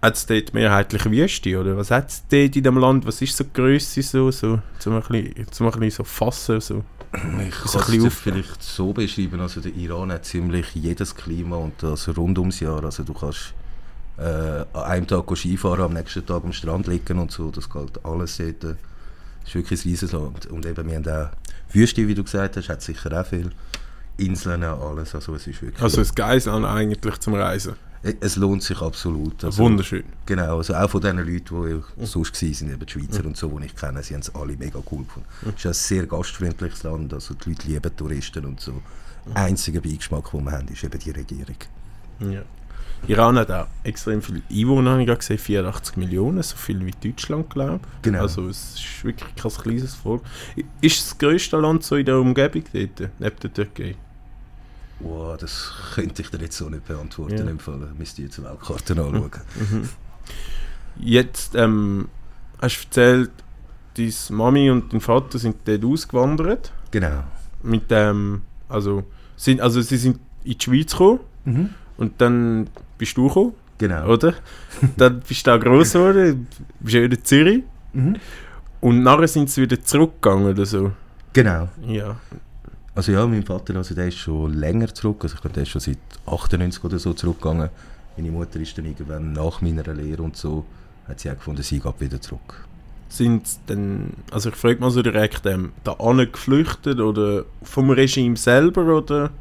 Hat 0.03 0.15
es 0.15 0.25
dort 0.25 0.53
mehrheitlich 0.53 1.05
Wüste, 1.05 1.57
oder? 1.57 1.77
Was 1.77 1.89
hat 1.89 2.09
es 2.09 2.23
dort 2.29 2.53
in 2.57 2.63
dem 2.63 2.77
Land? 2.77 3.05
Was 3.05 3.21
ist 3.21 3.37
so 3.37 3.45
die 3.45 3.53
Grösse, 3.53 4.03
so, 4.03 4.31
so, 4.31 4.59
zum 4.77 4.95
ein 4.95 5.01
bisschen, 5.01 5.49
zum 5.49 5.67
ein 5.67 5.71
bisschen 5.79 5.91
so 5.91 6.03
fassen, 6.03 6.59
so? 6.59 6.83
Ich 7.13 7.71
kann 7.71 8.05
es 8.05 8.13
vielleicht 8.13 8.61
so 8.61 8.91
beschreiben, 8.91 9.39
also 9.39 9.61
der 9.61 9.73
Iran 9.73 10.11
hat 10.11 10.25
ziemlich 10.25 10.75
jedes 10.75 11.15
Klima 11.15 11.55
und 11.55 11.81
das 11.81 12.09
rund 12.17 12.37
ums 12.37 12.59
Jahr, 12.59 12.83
also 12.83 13.03
du 13.03 13.13
kannst 13.13 13.53
äh, 14.17 14.23
an 14.23 14.83
einem 14.83 15.07
Tag 15.07 15.25
Skifahren, 15.37 15.85
am 15.85 15.93
nächsten 15.93 16.25
Tag 16.25 16.43
am 16.43 16.51
Strand 16.51 16.87
liegen 16.87 17.17
und 17.17 17.31
so, 17.31 17.49
das 17.49 17.69
geht 17.69 18.03
alles 18.03 18.35
dort. 18.35 18.61
Das 18.63 18.75
ist 19.45 19.55
wirklich 19.55 19.85
ein 19.85 19.89
Riesenland. 19.89 20.45
Und 20.47 20.65
eben, 20.65 20.85
wir 20.85 20.95
haben 20.95 21.07
auch 21.07 21.29
Wüste, 21.73 22.05
wie 22.05 22.15
du 22.15 22.25
gesagt 22.25 22.57
hast, 22.57 22.67
hat 22.67 22.81
sicher 22.81 23.21
auch 23.21 23.25
viel. 23.25 23.51
Inseln, 24.17 24.63
alles, 24.63 25.15
also 25.15 25.33
es 25.35 25.47
ist 25.47 25.61
wirklich... 25.61 25.81
Also 25.81 26.01
es 26.01 26.13
geil 26.13 26.41
eigentlich 26.49 27.19
zum 27.19 27.35
Reisen? 27.35 27.75
Es 28.19 28.35
lohnt 28.35 28.61
sich 28.61 28.81
absolut. 28.81 29.43
Also, 29.45 29.63
Wunderschön. 29.63 30.03
Genau, 30.25 30.57
also 30.57 30.75
auch 30.75 30.89
von 30.89 30.99
den 30.99 31.17
Leuten, 31.17 31.41
die 31.95 32.01
mhm. 32.01 32.05
sonst 32.05 32.41
waren, 32.41 32.73
eben 32.73 32.85
die 32.85 32.91
Schweizer 32.91 33.21
mhm. 33.21 33.27
und 33.29 33.37
so, 33.37 33.59
die 33.59 33.65
ich 33.65 33.75
kenne, 33.75 34.03
sie 34.03 34.13
haben 34.13 34.21
es 34.21 34.35
alle 34.35 34.57
mega 34.57 34.79
cool 34.91 35.05
gefunden. 35.05 35.29
Mhm. 35.41 35.53
Es 35.55 35.55
ist 35.55 35.65
ein 35.65 35.73
sehr 35.73 36.05
gastfreundliches 36.05 36.83
Land, 36.83 37.13
also 37.13 37.33
die 37.33 37.49
Leute 37.49 37.67
lieben 37.67 37.95
Touristen 37.95 38.45
und 38.45 38.59
so. 38.59 38.73
Mhm. 38.73 38.81
Einziger 39.35 39.79
Beigeschmack, 39.79 40.31
den 40.31 40.43
wir 40.43 40.51
haben, 40.51 40.67
ist 40.67 40.83
eben 40.83 40.99
die 40.99 41.11
Regierung. 41.11 41.55
Ja. 42.19 42.41
Iran 43.07 43.37
hat 43.37 43.51
auch 43.51 43.67
extrem 43.83 44.21
viele 44.21 44.41
Einwohner, 44.49 44.91
habe 44.91 45.03
ich 45.03 45.19
gesehen, 45.19 45.37
84 45.37 45.97
Millionen, 45.97 46.41
so 46.41 46.55
viel 46.55 46.85
wie 46.85 46.91
Deutschland, 46.91 47.49
glaube 47.49 47.79
ich. 47.83 48.01
Genau. 48.01 48.21
Also 48.21 48.47
es 48.47 48.75
ist 48.75 49.03
wirklich 49.03 49.35
kein 49.35 49.51
kleines 49.51 49.95
Volk. 49.95 50.23
Ist 50.79 51.01
das 51.01 51.17
größte 51.17 51.57
Land 51.57 51.83
so 51.83 51.97
in 51.97 52.05
der 52.05 52.17
Umgebung 52.17 52.63
dort, 52.71 53.11
neben 53.19 53.39
der 53.41 53.53
Türkei? 53.53 53.95
Wow, 54.99 55.37
das 55.37 55.71
könnte 55.95 56.21
ich 56.21 56.29
dir 56.29 56.39
jetzt 56.39 56.57
so 56.57 56.69
nicht 56.69 56.85
beantworten. 56.85 57.37
Ja. 57.37 57.49
Im 57.49 57.59
Fall 57.59 57.79
müsste 57.97 58.21
ich 58.21 58.27
jetzt 58.27 58.39
eine 58.39 58.49
Weltkarte 58.49 58.93
anschauen. 58.93 59.31
Mhm. 59.55 59.89
Jetzt 60.99 61.55
ähm, 61.55 62.07
hast 62.61 62.79
du 62.81 62.87
erzählt, 62.87 63.31
deine 63.97 64.13
Mami 64.29 64.69
und 64.69 64.93
dein 64.93 65.01
Vater 65.01 65.39
sind 65.39 65.57
dort 65.65 65.83
ausgewandert. 65.83 66.71
Genau. 66.91 67.23
Mit 67.63 67.89
dem, 67.89 68.41
also, 68.69 69.03
sind, 69.35 69.61
also 69.61 69.81
sie 69.81 69.97
sind 69.97 70.19
in 70.43 70.57
die 70.57 70.63
Schweiz 70.63 70.91
gekommen 70.91 71.19
mhm. 71.45 71.69
und 71.97 72.19
dann 72.21 72.69
bist 72.97 73.17
du 73.17 73.27
gekommen. 73.27 73.53
Genau. 73.77 74.07
Oder? 74.07 74.35
dann 74.97 75.21
bist 75.27 75.45
du 75.47 75.51
auch 75.51 75.59
gross 75.59 75.93
geworden, 75.93 76.47
bist 76.79 76.95
du 76.95 77.01
wieder 77.01 77.15
in 77.15 77.25
Zürich. 77.25 77.63
Mhm. 77.93 78.15
Und 78.81 79.01
nachher 79.01 79.27
sind 79.27 79.49
sie 79.49 79.61
wieder 79.61 79.81
zurückgegangen 79.81 80.45
oder 80.47 80.65
so. 80.65 80.91
Genau. 81.31 81.69
Ja. 81.87 82.17
Also 82.95 83.11
ja, 83.11 83.25
mein 83.25 83.43
Vater, 83.43 83.75
also 83.75 83.95
der 83.95 84.07
ist 84.07 84.17
schon 84.17 84.53
länger 84.53 84.93
zurück, 84.93 85.23
also 85.23 85.35
ich 85.35 85.41
glaube, 85.41 85.55
der 85.55 85.63
ist 85.63 85.69
schon 85.69 85.81
seit 85.81 85.97
98 86.27 86.83
oder 86.83 86.99
so 86.99 87.13
zurückgegangen. 87.13 87.69
Meine 88.15 88.31
Mutter 88.31 88.59
ist 88.59 88.77
dann 88.77 88.85
irgendwann 88.85 89.33
nach 89.33 89.61
meiner 89.61 89.91
Lehre 89.93 90.21
und 90.21 90.37
so, 90.37 90.65
hat 91.07 91.19
sie 91.19 91.31
auch 91.31 91.35
gefunden, 91.35 91.63
sie 91.63 91.79
geht 91.79 91.99
wieder 91.99 92.21
zurück. 92.21 92.67
Sind 93.09 93.47
denn, 93.67 94.11
also 94.31 94.49
ich 94.49 94.55
frage 94.55 94.79
mal 94.79 94.91
so 94.91 95.01
direkt, 95.01 95.45
ähm, 95.45 95.71
da 95.83 95.95
geflüchtet 96.25 96.99
oder 96.99 97.45
vom 97.63 97.89
Regime 97.89 98.37
selber 98.37 98.85
oder? 98.97 99.31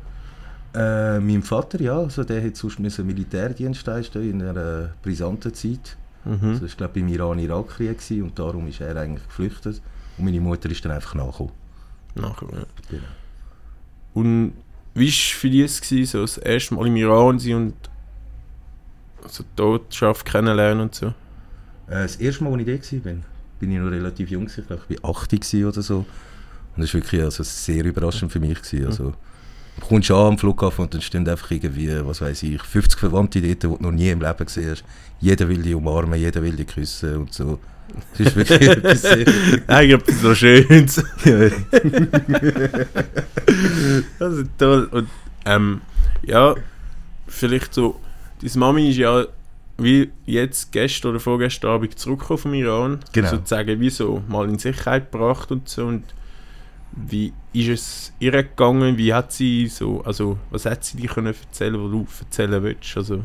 Äh, 0.75 1.21
mein 1.21 1.43
Vater, 1.43 1.81
ja, 1.81 1.99
also 1.99 2.25
der 2.25 2.43
hat 2.43 2.57
sonst 2.57 2.79
müssen 2.79 3.07
Militärdienst 3.07 3.87
leisten 3.87 4.29
in 4.29 4.43
einer 4.43 4.93
brisanten 5.03 5.53
Zeit. 5.53 5.99
Mhm. 6.25 6.53
Das 6.53 6.63
war, 6.63 6.69
glaube 6.69 6.99
ich, 6.99 7.05
beim 7.05 7.09
Iran-Irak-Krieg 7.09 8.23
und 8.23 8.39
darum 8.39 8.69
ist 8.69 8.81
er 8.81 8.97
eigentlich 8.97 9.27
geflüchtet. 9.27 9.83
Und 10.17 10.25
meine 10.25 10.41
Mutter 10.41 10.71
ist 10.71 10.83
dann 10.85 10.93
einfach 10.93 11.15
nachgekommen. 11.15 11.53
Nachher, 12.15 12.49
ja. 12.53 12.65
Genau. 12.89 13.03
Und 14.15 14.53
wie 14.95 15.07
war 15.07 15.39
für 15.39 15.51
dich 15.51 15.83
es, 15.83 16.11
so 16.11 16.21
das 16.21 16.39
erste 16.39 16.75
Mal 16.75 16.87
im 16.87 16.97
Iran 16.97 17.39
sein 17.39 17.55
und 17.55 17.75
so 19.29 19.43
die 19.43 19.57
Todschaft 19.57 20.27
kennenlernen 20.27 20.85
und 20.85 20.95
so? 20.95 21.07
Äh, 21.87 22.03
das 22.03 22.17
erste 22.17 22.45
Mal, 22.45 22.53
als 22.53 22.93
ich 22.93 23.03
da 23.03 23.11
war, 23.11 23.17
bin 23.59 23.71
ich 23.71 23.79
noch 23.79 23.91
relativ 23.91 24.31
jung, 24.31 24.47
ich 24.47 24.67
glaube, 24.67 24.83
ich 24.89 25.03
war 25.03 25.11
80 25.11 25.41
gewesen 25.41 25.67
oder 25.67 25.83
so. 25.83 25.99
Und 26.75 26.83
das 26.83 26.93
war 26.93 27.01
wirklich 27.01 27.23
also, 27.23 27.43
sehr 27.43 27.85
überraschend 27.85 28.33
für 28.33 28.41
mich. 28.41 28.61
Gewesen. 28.61 28.87
Also, 28.87 29.15
du 29.81 29.87
kommst 29.87 30.11
an 30.11 30.17
am 30.27 30.39
Flughafen 30.39 30.83
und 30.85 30.95
dann 30.95 31.01
stehen 31.01 31.29
einfach 31.29 31.51
irgendwie, 31.51 31.91
was 32.05 32.21
weiß 32.21 32.43
ich, 32.45 32.63
50 32.63 32.99
Verwandte 32.99 33.41
dort, 33.41 33.63
die 33.63 33.67
du 33.67 33.77
noch 33.81 33.93
nie 33.93 34.11
im 34.11 34.21
Leben 34.21 34.45
gesehen 34.45 34.71
hast. 34.71 34.85
Jeder 35.21 35.49
will 35.49 35.63
dich 35.63 35.75
umarmen, 35.75 36.19
jeder 36.19 36.43
will 36.43 36.57
dich 36.57 36.67
küssen 36.67 37.17
und 37.17 37.33
so. 37.33 37.59
Das 38.17 38.29
ist 38.29 38.37
wirklich 38.37 38.69
etwas 38.69 39.03
sehr... 39.03 39.27
Eigentlich 39.67 40.01
etwas 40.01 40.21
so 40.21 40.35
Schönes. 40.35 41.05
Das 44.19 44.35
ist 44.35 44.51
toll. 44.59 44.89
Und 44.91 45.09
ähm, 45.45 45.81
ja, 46.23 46.55
vielleicht 47.27 47.75
so, 47.75 48.01
deine 48.41 48.59
Mami 48.59 48.91
ist 48.91 48.97
ja 48.97 49.27
wie 49.79 50.11
jetzt 50.27 50.73
gestern 50.73 51.11
oder 51.11 51.21
vorgestern 51.21 51.71
Abend 51.73 51.99
zurückgekommen 51.99 52.39
vom 52.39 52.55
Iran. 52.55 53.01
Genau. 53.13 53.31
Sozusagen 53.31 53.81
wie 53.81 53.91
so 53.91 54.23
mal 54.29 54.49
in 54.49 54.59
Sicherheit 54.59 55.11
gebracht 55.11 55.51
und 55.51 55.69
so. 55.69 55.87
Und 55.87 56.05
wie 56.93 57.33
ist 57.53 57.69
es 57.69 58.13
ihr 58.19 58.33
gegangen? 58.33 58.97
Wie 58.97 59.13
hat 59.13 59.33
sie 59.33 59.69
so, 59.69 60.03
also 60.03 60.39
was 60.51 60.67
hat 60.67 60.85
sie 60.85 60.97
dir 60.97 61.09
können 61.09 61.35
erzählen, 61.35 61.83
was 61.83 61.91
du 61.91 62.07
erzählen 62.25 62.63
willst? 62.63 62.97
Also, 62.97 63.23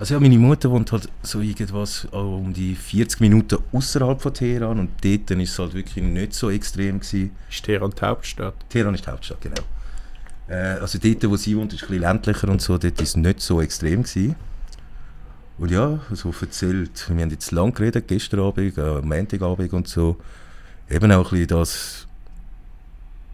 Also 0.00 0.14
ja, 0.14 0.20
meine 0.20 0.38
Mutter 0.38 0.70
wohnt 0.70 0.92
halt 0.92 1.08
so 1.22 1.40
irgendwas 1.40 2.08
äh, 2.10 2.16
um 2.16 2.54
die 2.54 2.74
40 2.74 3.20
Minuten 3.20 3.58
außerhalb 3.70 4.20
von 4.20 4.32
Teheran 4.32 4.78
und 4.78 4.90
dort 5.04 5.30
ist 5.30 5.50
es 5.50 5.58
halt 5.58 5.74
wirklich 5.74 6.02
nicht 6.02 6.32
so 6.32 6.50
extrem 6.50 7.00
gewesen. 7.00 7.32
ist 7.50 7.64
Teheran 7.64 7.90
die 7.90 8.00
Hauptstadt? 8.00 8.54
Teheran 8.70 8.94
ist 8.94 9.06
die 9.06 9.10
Hauptstadt, 9.10 9.40
genau. 9.42 9.62
Äh, 10.48 10.80
also 10.80 10.98
dort, 10.98 11.30
wo 11.30 11.36
sie 11.36 11.56
wohnt, 11.56 11.74
ist 11.74 11.82
es 11.82 11.82
ein 11.82 11.88
bisschen 11.88 12.02
ländlicher 12.02 12.48
und 12.48 12.62
so, 12.62 12.78
dort 12.78 13.00
ist 13.00 13.10
es 13.10 13.16
nicht 13.16 13.40
so 13.40 13.60
extrem 13.60 14.02
gewesen. 14.02 14.36
Und 15.58 15.70
ja, 15.70 16.00
so 16.12 16.34
erzählt, 16.40 17.06
wir 17.10 17.22
haben 17.22 17.30
jetzt 17.30 17.52
lang 17.52 17.74
geredet, 17.74 18.08
gestern 18.08 18.40
Abend, 18.40 18.78
äh, 18.78 18.80
am 18.80 19.06
Montagabend 19.06 19.70
und 19.74 19.86
so, 19.86 20.16
eben 20.88 21.12
auch 21.12 21.26
ein 21.26 21.30
bisschen 21.30 21.46
das, 21.48 22.06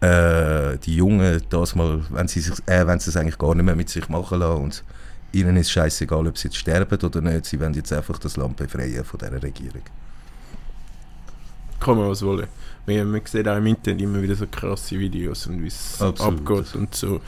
äh, 0.01 0.77
die 0.77 0.95
Jungen, 0.95 1.41
das 1.49 1.75
mal, 1.75 2.01
wenn 2.09 2.27
sie, 2.27 2.41
sich, 2.41 2.55
äh, 2.67 2.85
wenn 2.85 2.99
sie 2.99 3.09
es 3.09 3.17
eigentlich 3.17 3.37
gar 3.37 3.55
nicht 3.55 3.65
mehr 3.65 3.75
mit 3.75 3.89
sich 3.89 4.07
machen 4.09 4.39
lassen 4.39 4.61
und 4.63 4.83
ihnen 5.31 5.57
ist 5.57 5.71
scheißegal, 5.71 6.27
ob 6.27 6.37
sie 6.37 6.47
jetzt 6.47 6.57
sterben 6.57 6.99
oder 7.01 7.21
nicht, 7.21 7.45
sie 7.45 7.59
wollen 7.59 7.73
jetzt 7.73 7.91
einfach 7.93 8.17
das 8.19 8.37
Land 8.37 8.57
befreien 8.57 9.03
von 9.03 9.19
dieser 9.19 9.41
Regierung. 9.41 9.81
Kann 11.79 11.97
man 11.97 12.09
was 12.09 12.21
wollen. 12.23 12.47
Man, 12.85 13.11
man 13.11 13.21
sieht 13.25 13.47
auch 13.47 13.57
im 13.57 13.67
Internet 13.67 14.01
immer 14.01 14.21
wieder 14.21 14.35
so 14.35 14.47
krasse 14.47 14.97
Videos 14.97 15.45
und 15.47 15.61
wie 15.61 15.67
es 15.67 16.01
abgeht 16.01 16.75
und 16.75 16.95
so. 16.95 17.21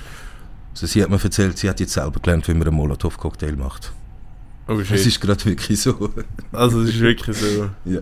Also 0.71 0.87
sie 0.87 1.03
hat 1.03 1.09
mir 1.09 1.21
erzählt, 1.23 1.57
sie 1.57 1.69
hat 1.69 1.79
jetzt 1.79 1.93
selber 1.93 2.19
gelernt, 2.19 2.47
wie 2.47 2.53
man 2.53 2.67
einen 2.67 2.75
Molotow-Cocktail 2.77 3.55
macht. 3.55 3.91
Oh 4.67 4.77
Das 4.77 4.87
shit. 4.87 5.05
ist 5.07 5.19
gerade 5.19 5.43
wirklich 5.45 5.81
so. 5.81 6.11
Also 6.51 6.81
es 6.81 6.89
ist 6.89 6.99
wirklich 6.99 7.37
so. 7.37 7.69
ja. 7.85 8.01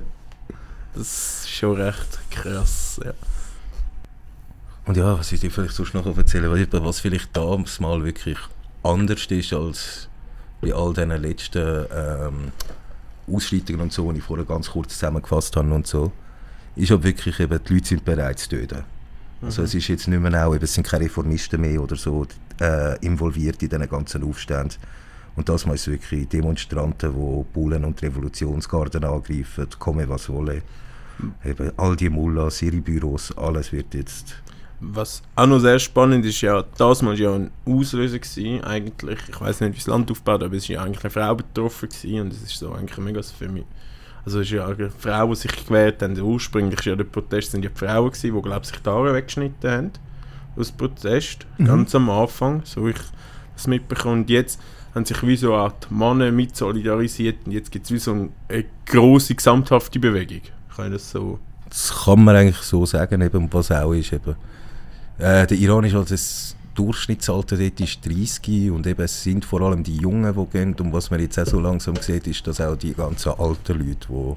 Das 0.93 1.41
ist 1.45 1.49
schon 1.49 1.79
recht 1.79 2.19
krass. 2.29 2.99
Ja. 3.03 3.13
Und 4.87 4.95
ja, 4.95 5.19
was 5.19 5.33
ich 5.33 5.41
dir 5.41 5.51
vielleicht 5.51 5.75
sonst 5.75 5.93
noch 5.93 6.05
erzählen 6.17 6.49
will, 6.49 6.67
was 6.71 7.01
vielleicht 7.01 7.35
damals 7.35 7.81
mal 7.81 8.05
wirklich 8.05 8.37
anders 8.83 9.25
ist 9.25 9.51
als 9.51 10.07
bei 10.61 10.73
all 10.73 10.93
diesen 10.93 11.11
letzten 11.21 11.85
ähm, 11.93 12.51
Ausschreitungen 13.29 13.81
und 13.81 13.91
so, 13.91 14.09
die 14.13 14.19
ich 14.19 14.23
vorher 14.23 14.45
ganz 14.45 14.71
kurz 14.71 14.93
zusammengefasst 14.93 15.57
habe 15.57 15.73
und 15.73 15.85
so, 15.85 16.13
ist 16.77 16.91
aber 16.91 17.03
wirklich 17.03 17.37
eben, 17.41 17.59
die 17.67 17.73
Leute 17.73 17.87
sind 17.87 18.05
bereit 18.05 18.39
zu 18.39 18.49
töten. 18.49 18.83
Also 19.41 19.63
es 19.63 19.75
ist 19.75 19.89
jetzt 19.89 20.07
nicht 20.07 20.21
mehr 20.21 20.47
auch, 20.47 20.55
eben, 20.55 20.63
es 20.63 20.73
sind 20.73 20.87
keine 20.87 21.03
Reformisten 21.03 21.59
mehr 21.59 21.81
oder 21.81 21.97
so 21.97 22.25
äh, 22.61 22.97
involviert 23.05 23.61
in 23.61 23.69
diesen 23.69 23.89
ganzen 23.89 24.23
Aufständen. 24.23 24.77
Und 25.35 25.49
das 25.49 25.65
mal 25.65 25.77
wirklich 25.85 26.29
Demonstranten, 26.29 27.13
die 27.13 27.43
Bullen 27.53 27.83
und 27.83 28.01
Revolutionsgarden 28.01 29.03
angreifen, 29.03 29.67
komme 29.77 30.07
was 30.07 30.29
wolle. 30.29 30.63
Eben 31.43 31.71
all 31.77 31.95
die 31.97 32.09
Mullahs, 32.09 32.61
ihre 32.61 32.77
Büros, 32.77 33.37
alles 33.37 33.71
wird 33.71 33.93
jetzt 33.93 34.37
Was 34.79 35.23
auch 35.35 35.47
noch 35.47 35.59
sehr 35.59 35.79
spannend 35.79 36.23
ist, 36.25 36.41
ja, 36.41 36.63
das 36.77 37.03
war 37.03 37.13
ja 37.15 37.33
ein 37.33 37.51
Auslöser 37.65 38.19
gewesen, 38.19 38.63
eigentlich. 38.63 39.19
Ich 39.27 39.41
weiß 39.41 39.61
nicht, 39.61 39.73
wie 39.73 39.77
das 39.77 39.87
Land 39.87 40.11
aufbaut, 40.11 40.43
aber 40.43 40.55
es 40.55 40.69
war 40.69 40.75
ja 40.75 40.83
eigentlich 40.83 41.03
eine 41.03 41.11
Frau 41.11 41.35
betroffen 41.35 41.89
gewesen, 41.89 42.21
und 42.21 42.33
es 42.33 42.43
ist 42.43 42.59
so 42.59 42.71
eigentlich 42.73 42.97
mega 42.99 43.21
für 43.23 43.49
mich. 43.49 43.65
Also 44.23 44.41
es 44.41 44.47
ist 44.47 44.53
ja 44.53 44.67
eine 44.67 44.91
Frau, 44.91 45.27
die 45.29 45.35
sich 45.35 45.65
gewehrt 45.65 46.01
haben. 46.01 46.19
Ursprünglich 46.19 46.81
ja 46.85 46.95
der 46.95 47.05
Protest 47.05 47.51
sind 47.51 47.63
ja 47.63 47.69
die 47.69 47.77
Frauen 47.77 48.11
gewesen, 48.11 48.35
die 48.35 48.41
glaube 48.41 48.61
ich 48.61 48.67
sich 48.67 48.79
die 48.79 48.89
Haare 48.89 49.13
weggeschnitten 49.13 49.71
haben 49.71 49.91
aus 50.57 50.71
Protest, 50.71 51.45
ganz 51.63 51.93
am 51.95 52.09
Anfang, 52.09 52.61
so 52.65 52.87
ich 52.87 52.97
das 53.53 53.67
mitbekommen. 53.67 54.21
Und 54.21 54.29
jetzt 54.29 54.59
haben 54.93 55.05
sich 55.05 55.21
wie 55.23 55.37
so 55.37 55.53
auch 55.53 55.71
die 55.71 55.93
Männer 55.93 56.31
mit 56.31 56.55
solidarisiert 56.55 57.37
und 57.45 57.51
jetzt 57.51 57.71
gibt 57.71 57.85
es 57.85 57.91
wie 57.91 57.99
so 57.99 58.11
eine, 58.11 58.29
eine 58.49 58.65
grosse 58.85 59.35
gesamthafte 59.35 59.99
Bewegung. 59.99 60.41
Kann 60.75 60.87
ich 60.87 60.93
das 60.93 61.11
so... 61.11 61.39
Das 61.69 62.05
kann 62.05 62.23
man 62.23 62.35
eigentlich 62.35 62.57
so 62.57 62.85
sagen, 62.85 63.21
eben, 63.21 63.51
was 63.51 63.71
auch 63.71 63.93
ist. 63.93 64.13
Eben. 64.13 64.35
Äh, 65.17 65.47
der 65.47 65.57
Iran 65.57 65.83
ist 65.83 65.93
halt 65.93 66.11
das 66.11 66.55
Durchschnittsalter 66.75 67.57
dort 67.57 67.79
ist 67.79 68.05
30 68.05 68.69
und 68.69 68.85
eben 68.85 69.01
es 69.01 69.23
sind 69.23 69.43
vor 69.43 69.61
allem 69.61 69.83
die 69.83 69.97
Jungen, 69.97 70.31
die 70.31 70.45
gehen. 70.51 70.75
Und 70.75 70.93
was 70.93 71.09
man 71.09 71.19
jetzt 71.19 71.39
auch 71.39 71.47
so 71.47 71.59
langsam 71.59 71.95
sieht, 71.95 72.27
ist, 72.27 72.45
dass 72.45 72.61
auch 72.61 72.75
die 72.75 72.93
ganzen 72.93 73.31
alten 73.31 73.79
Leute, 73.79 74.07
die 74.07 74.35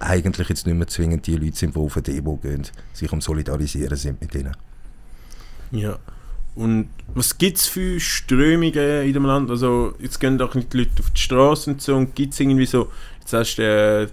eigentlich 0.00 0.48
jetzt 0.48 0.66
nicht 0.66 0.76
mehr 0.76 0.88
zwingend 0.88 1.26
die 1.28 1.36
Leute 1.36 1.56
sind, 1.56 1.76
die 1.76 1.78
auf 1.78 1.96
eine 1.96 2.02
Demo 2.02 2.36
gehen, 2.36 2.66
sich 2.92 3.12
am 3.12 3.20
Solidarisieren 3.20 3.96
sind 3.96 4.20
mit 4.20 4.34
ihnen. 4.34 4.56
Ja. 5.70 5.98
Und 6.56 6.88
was 7.14 7.38
gibt 7.38 7.58
es 7.58 7.66
für 7.66 8.00
Strömungen 8.00 9.06
in 9.06 9.12
dem 9.12 9.26
Land? 9.26 9.50
Also, 9.50 9.94
jetzt 10.00 10.18
gehen 10.18 10.38
doch 10.38 10.54
nicht 10.54 10.72
die 10.72 10.78
Leute 10.78 11.00
auf 11.00 11.10
die 11.10 11.20
Straße 11.20 11.70
und 11.70 11.82
so. 11.82 11.94
Und 11.94 12.16
gibt 12.16 12.32
es 12.32 12.40
irgendwie 12.40 12.66
so, 12.66 12.90
jetzt 13.20 13.32
hast 13.32 13.56
du 13.56 13.62
äh, 13.62 14.08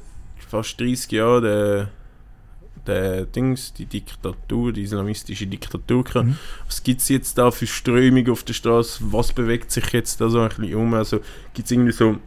fast 0.47 0.79
30 0.79 1.11
Jahre 1.11 1.89
der, 2.87 3.25
Dings, 3.25 3.73
die 3.73 3.85
Diktatur, 3.85 4.73
die 4.73 4.83
islamistische 4.83 5.47
Diktatur 5.47 6.03
gehabt. 6.03 6.27
Mhm. 6.27 6.37
Was 6.65 6.83
gibt 6.83 7.01
es 7.01 7.09
jetzt 7.09 7.37
da 7.37 7.51
für 7.51 7.67
Strömungen 7.67 8.29
auf 8.29 8.43
der 8.43 8.53
Straße? 8.53 9.03
Was 9.11 9.31
bewegt 9.31 9.71
sich 9.71 9.87
jetzt 9.93 10.19
da 10.21 10.29
so 10.29 10.41
ein 10.41 10.49
bisschen 10.49 10.75
um? 10.75 10.93
Also, 10.93 11.19
gibt 11.53 11.65
es 11.65 11.71
irgendwie 11.71 11.91
so, 11.91 12.17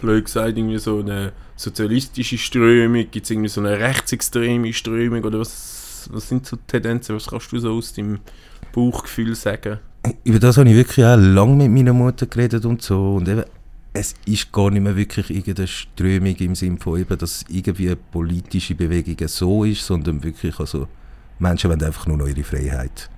blöd 0.00 0.24
gesagt, 0.24 0.58
irgendwie 0.58 0.78
so 0.78 0.98
eine 0.98 1.32
sozialistische 1.56 2.38
Strömung? 2.38 3.06
Gibt 3.10 3.24
es 3.24 3.30
irgendwie 3.30 3.48
so 3.48 3.60
eine 3.60 3.78
rechtsextreme 3.78 4.72
Strömung? 4.72 5.24
Oder 5.24 5.40
was, 5.40 6.08
was 6.12 6.28
sind 6.28 6.46
so 6.46 6.56
Tendenzen? 6.66 7.14
Was 7.14 7.28
kannst 7.28 7.52
du 7.52 7.58
so 7.58 7.72
aus 7.72 7.92
deinem 7.92 8.18
Bauchgefühl 8.72 9.34
sagen? 9.34 9.78
Über 10.24 10.40
das 10.40 10.56
habe 10.56 10.68
ich 10.68 10.76
wirklich 10.76 11.06
auch 11.06 11.16
lange 11.16 11.54
mit 11.54 11.70
meiner 11.70 11.92
Mutter 11.92 12.26
geredet 12.26 12.64
und 12.64 12.82
so. 12.82 13.14
Und 13.14 13.28
eben, 13.28 13.44
es 13.92 14.14
ist 14.24 14.52
gar 14.52 14.70
nicht 14.70 14.82
mehr 14.82 14.96
wirklich 14.96 15.30
irgendeine 15.30 15.68
Strömung 15.68 16.34
im 16.36 16.54
Sinne 16.54 16.78
von, 16.78 16.98
eben, 16.98 17.18
dass 17.18 17.44
irgendwie 17.48 17.94
politische 17.94 18.74
Bewegungen 18.74 19.28
so 19.28 19.64
ist, 19.64 19.84
sondern 19.84 20.22
wirklich, 20.22 20.58
also 20.58 20.88
Menschen 21.38 21.70
wollen 21.70 21.84
einfach 21.84 22.06
nur 22.06 22.16
noch 22.16 22.26
ihre 22.26 22.42
Freiheit. 22.42 23.10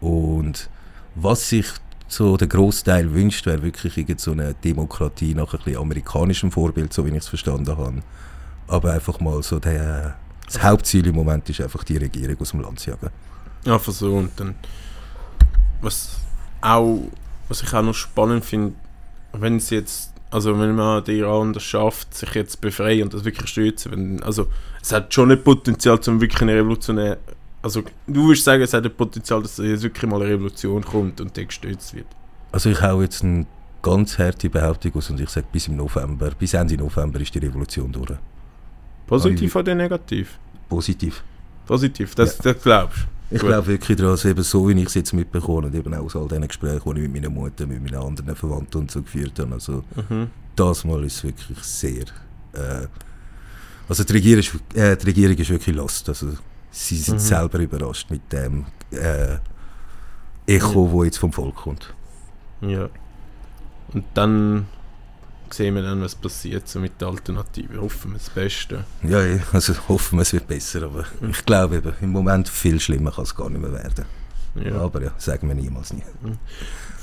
Und 0.00 0.68
was 1.14 1.48
sich 1.48 1.66
so 2.06 2.36
der 2.36 2.48
Großteil 2.48 3.12
wünscht, 3.12 3.46
wäre 3.46 3.62
wirklich 3.62 3.96
irgend 3.96 4.20
so 4.20 4.32
eine 4.32 4.54
Demokratie 4.54 5.34
nach 5.34 5.54
ein 5.54 5.60
bisschen 5.64 5.80
amerikanischem 5.80 6.52
Vorbild, 6.52 6.92
so 6.92 7.04
wie 7.04 7.10
ich 7.10 7.16
es 7.16 7.28
verstanden 7.28 7.76
habe. 7.76 8.02
Aber 8.68 8.92
einfach 8.92 9.18
mal 9.18 9.42
so 9.42 9.58
der, 9.58 10.16
das 10.46 10.62
Hauptziel 10.62 11.06
im 11.06 11.16
Moment 11.16 11.48
ist 11.48 11.60
einfach 11.60 11.82
die 11.84 11.96
Regierung 11.96 12.36
aus 12.40 12.50
dem 12.50 12.60
Land 12.60 12.78
zu 12.78 12.90
jagen. 12.90 13.10
Einfach 13.64 13.92
so 13.92 14.16
und 14.16 14.38
dann 14.38 14.54
was 15.80 16.18
auch 16.60 17.00
was 17.48 17.62
ich 17.62 17.74
auch 17.74 17.82
noch 17.82 17.94
spannend 17.94 18.44
finde, 18.44 18.74
wenn 19.32 19.56
es 19.56 19.70
jetzt 19.70 20.11
also 20.32 20.58
wenn 20.58 20.74
man 20.74 21.04
den 21.04 21.18
Iran 21.18 21.52
das 21.52 21.62
schafft, 21.62 22.14
sich 22.14 22.34
jetzt 22.34 22.60
befreien 22.60 23.04
und 23.04 23.14
das 23.14 23.24
wirklich 23.24 23.48
stützen, 23.48 23.92
wenn, 23.92 24.22
also 24.22 24.48
es 24.80 24.92
hat 24.92 25.12
schon 25.12 25.30
ein 25.30 25.42
Potenzial 25.42 26.00
zum 26.00 26.20
wirklich 26.20 26.42
eine 26.42 26.54
revolutionäre 26.54 27.18
also 27.62 27.82
du 28.08 28.26
würdest 28.26 28.44
sagen, 28.44 28.62
es 28.62 28.74
hat 28.74 28.84
ein 28.84 28.94
Potenzial, 28.94 29.40
dass 29.40 29.58
jetzt 29.58 29.84
wirklich 29.84 30.10
mal 30.10 30.20
eine 30.20 30.30
Revolution 30.30 30.84
kommt 30.84 31.20
und 31.20 31.36
die 31.36 31.46
gestützt 31.46 31.94
wird. 31.94 32.06
Also 32.50 32.70
ich 32.70 32.82
hau 32.82 33.00
jetzt 33.00 33.22
eine 33.22 33.46
ganz 33.82 34.18
harte 34.18 34.50
Behauptung 34.50 34.94
aus 34.96 35.10
und 35.10 35.20
ich 35.20 35.28
sage, 35.28 35.46
bis 35.52 35.68
im 35.68 35.76
November, 35.76 36.30
bis 36.36 36.54
Ende 36.54 36.76
November 36.76 37.20
ist 37.20 37.34
die 37.34 37.38
Revolution 37.38 37.92
durch. 37.92 38.18
Positiv 39.06 39.54
oder 39.54 39.74
negativ? 39.74 40.38
Positiv. 40.68 41.22
Positiv, 41.66 42.14
das, 42.14 42.36
das 42.38 42.60
glaubst 42.60 42.98
du. 42.98 43.21
Ich 43.34 43.40
glaube 43.40 43.66
wirklich 43.66 43.96
daran, 43.96 44.12
dass 44.12 44.24
eben 44.24 44.42
so, 44.42 44.68
wie 44.68 44.72
ich 44.80 44.86
es 44.86 44.94
jetzt 44.94 45.12
mitbekomme 45.12 45.66
und 45.68 45.74
eben 45.74 45.94
auch 45.94 46.02
aus 46.04 46.16
all 46.16 46.28
diesen 46.28 46.46
Gesprächen, 46.46 46.94
die 46.94 47.00
ich 47.02 47.08
mit 47.08 47.22
meiner 47.22 47.34
Mutter, 47.34 47.66
mit 47.66 47.82
meinen 47.82 47.94
anderen 48.02 48.36
Verwandten 48.36 48.78
und 48.82 48.90
so 48.90 49.02
geführt 49.02 49.38
habe, 49.38 49.54
also 49.54 49.82
Mhm. 50.08 50.28
das 50.56 50.84
Mal 50.84 51.04
ist 51.04 51.22
wirklich 51.24 51.58
sehr... 51.62 52.02
Äh, 52.52 52.86
also 53.88 54.04
die 54.04 54.12
Regierung, 54.12 54.40
ist, 54.40 54.54
äh, 54.74 54.96
die 54.96 55.06
Regierung 55.06 55.36
ist 55.36 55.50
wirklich 55.50 55.74
lost, 55.76 56.08
also 56.08 56.28
sie 56.70 56.96
sind 56.96 57.14
Mhm. 57.14 57.18
selber 57.20 57.58
überrascht 57.58 58.10
mit 58.10 58.30
dem 58.32 58.66
äh, 58.90 59.36
Echo, 60.46 60.90
wo 60.90 61.04
jetzt 61.04 61.18
vom 61.18 61.32
Volk 61.32 61.54
kommt. 61.56 61.92
Ja. 62.60 62.88
Und 63.92 64.04
dann 64.14 64.66
sehen 65.52 65.74
wir 65.74 65.82
dann, 65.82 66.00
was 66.00 66.14
passiert 66.14 66.66
so 66.68 66.78
mit 66.80 67.00
der 67.00 67.08
Alternative. 67.08 67.80
Hoffen 67.80 68.12
wir 68.12 68.18
das 68.18 68.30
Beste. 68.30 68.84
Ja, 69.02 69.22
ja, 69.24 69.38
also 69.52 69.74
hoffen 69.88 70.18
wir, 70.18 70.22
es 70.22 70.32
wird 70.32 70.46
besser, 70.48 70.82
aber 70.84 71.04
Mhm. 71.20 71.30
ich 71.30 71.44
glaube 71.44 71.76
eben, 71.76 71.92
im 72.00 72.10
Moment 72.10 72.48
viel 72.48 72.80
schlimmer 72.80 73.10
kann 73.12 73.24
es 73.24 73.34
gar 73.34 73.48
nicht 73.50 73.60
mehr 73.60 73.72
werden. 73.72 74.04
Ja. 74.54 74.80
Aber 74.80 75.02
ja, 75.02 75.12
sagen 75.16 75.48
wir 75.48 75.54
niemals 75.54 75.92
nie. 75.94 76.02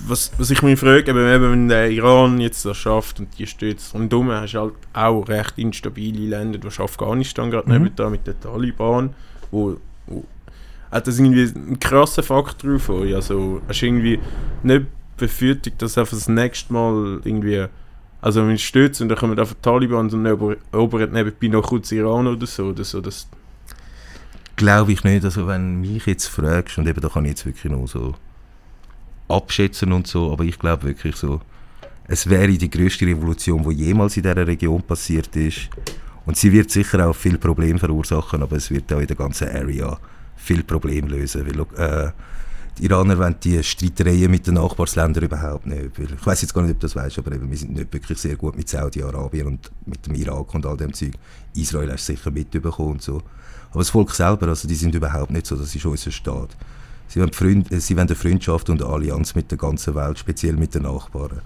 Was, 0.07 0.31
was 0.37 0.51
ich 0.51 0.61
mich 0.61 0.79
frage, 0.79 1.09
eben, 1.11 1.27
eben, 1.27 1.51
wenn 1.51 1.67
der 1.67 1.89
Iran 1.89 2.39
jetzt 2.39 2.63
das 2.63 2.77
schafft 2.77 3.19
und 3.19 3.37
die 3.39 3.47
steht 3.47 3.73
jetzt 3.79 3.93
rundum, 3.93 4.29
hast 4.31 4.53
du 4.53 4.59
halt 4.59 4.73
auch 4.93 5.27
recht 5.27 5.57
instabile 5.57 6.27
Länder, 6.29 6.59
du 6.59 6.67
hast 6.67 6.79
Afghanistan 6.79 7.49
gerade 7.51 7.67
Mhm. 7.67 7.83
neben 7.83 7.95
da 7.95 8.09
mit 8.09 8.25
den 8.27 8.39
Taliban, 8.39 9.13
wo, 9.51 9.77
wo 10.07 10.23
hat 10.91 11.07
das 11.07 11.19
irgendwie 11.19 11.51
einen 11.53 11.79
krassen 11.79 12.23
Faktor 12.23 12.75
auf 12.75 12.89
euch. 12.89 13.13
Also 13.15 13.61
hast 13.67 13.81
du 13.81 13.85
irgendwie 13.85 14.19
nicht 14.63 14.85
befürchtet, 15.17 15.81
dass 15.81 15.97
einfach 15.97 16.13
das 16.17 16.29
nächste 16.29 16.71
Mal 16.71 17.19
irgendwie 17.23 17.65
also 18.21 18.45
wenn 18.45 18.57
stürzt 18.57 19.01
und 19.01 19.09
dann 19.09 19.17
kommen 19.17 19.39
einfach 19.39 19.55
die 19.55 19.61
Taliban 19.61 20.09
und 20.09 20.25
erobern 20.71 21.11
nebenbei 21.11 21.47
noch 21.47 21.63
kurz 21.63 21.91
Iran 21.91 22.27
oder 22.27 22.45
so, 22.45 22.65
oder 22.65 22.83
so 22.83 23.01
das, 23.01 23.27
Glaube 24.59 24.91
ich 24.91 25.05
nicht. 25.05 25.23
Also 25.23 25.47
wenn 25.47 25.79
mich 25.79 26.05
jetzt 26.05 26.27
fragst, 26.27 26.77
und 26.77 26.85
eben 26.85 26.99
da 26.99 27.07
kann 27.07 27.23
ich 27.23 27.31
jetzt 27.31 27.45
wirklich 27.45 27.71
nur 27.71 27.87
so 27.87 28.13
abschätzen 29.29 29.93
und 29.93 30.05
so, 30.05 30.33
aber 30.33 30.43
ich 30.43 30.59
glaube 30.59 30.83
wirklich 30.83 31.15
so, 31.15 31.39
es 32.09 32.29
wäre 32.29 32.49
die 32.49 32.69
größte 32.69 33.05
Revolution, 33.05 33.63
die 33.69 33.85
jemals 33.85 34.17
in 34.17 34.23
dieser 34.23 34.45
Region 34.45 34.81
passiert 34.81 35.33
ist. 35.37 35.69
Und 36.25 36.35
sie 36.35 36.51
wird 36.51 36.71
sicher 36.71 37.07
auch 37.07 37.15
viel 37.15 37.37
Probleme 37.37 37.79
verursachen, 37.79 38.43
aber 38.43 38.57
es 38.57 38.69
wird 38.69 38.91
auch 38.91 38.99
in 38.99 39.07
der 39.07 39.15
ganzen 39.15 39.47
Area 39.47 39.97
viel 40.35 40.63
Probleme 40.63 41.07
lösen. 41.07 41.45
Weil, 41.47 41.61
äh, 41.79 42.11
die 42.79 42.85
Iraner 42.85 43.17
wollen 43.17 43.35
die 43.43 43.61
Streitereien 43.61 44.31
mit 44.31 44.47
den 44.47 44.53
Nachbarländern 44.53 45.25
überhaupt 45.25 45.65
nicht. 45.65 45.99
Ich 45.99 46.25
weiß 46.25 46.41
jetzt 46.43 46.53
gar 46.53 46.61
nicht, 46.61 46.71
ob 46.71 46.79
du 46.79 46.87
das 46.87 46.95
weißt, 46.95 47.19
aber 47.19 47.33
eben, 47.33 47.49
wir 47.49 47.57
sind 47.57 47.73
nicht 47.73 47.91
wirklich 47.91 48.17
sehr 48.17 48.37
gut 48.37 48.55
mit 48.55 48.69
Saudi-Arabien 48.69 49.47
und 49.47 49.69
mit 49.85 50.05
dem 50.05 50.15
Irak 50.15 50.53
und 50.55 50.65
all 50.65 50.77
dem 50.77 50.93
Zeug. 50.93 51.11
Israel 51.55 51.91
hast 51.91 52.07
du 52.07 52.13
sicher 52.13 52.31
mitbekommen 52.31 52.91
und 52.91 53.01
so. 53.01 53.21
Aber 53.71 53.79
das 53.79 53.89
Volk 53.89 54.11
selber, 54.11 54.47
also 54.47 54.67
die 54.67 54.75
sind 54.75 54.95
überhaupt 54.95 55.31
nicht 55.31 55.45
so, 55.45 55.57
das 55.57 55.75
ist 55.75 55.85
unser 55.85 56.11
Staat. 56.11 56.55
Sie 57.09 57.19
wollen, 57.19 57.33
Freund, 57.33 57.69
äh, 57.71 57.81
sie 57.81 57.97
wollen 57.97 58.07
eine 58.07 58.15
Freundschaft 58.15 58.69
und 58.69 58.81
eine 58.81 58.91
Allianz 58.91 59.35
mit 59.35 59.51
der 59.51 59.57
ganzen 59.57 59.93
Welt, 59.95 60.17
speziell 60.17 60.53
mit 60.53 60.73
den 60.73 60.83
Nachbarn. 60.83 61.41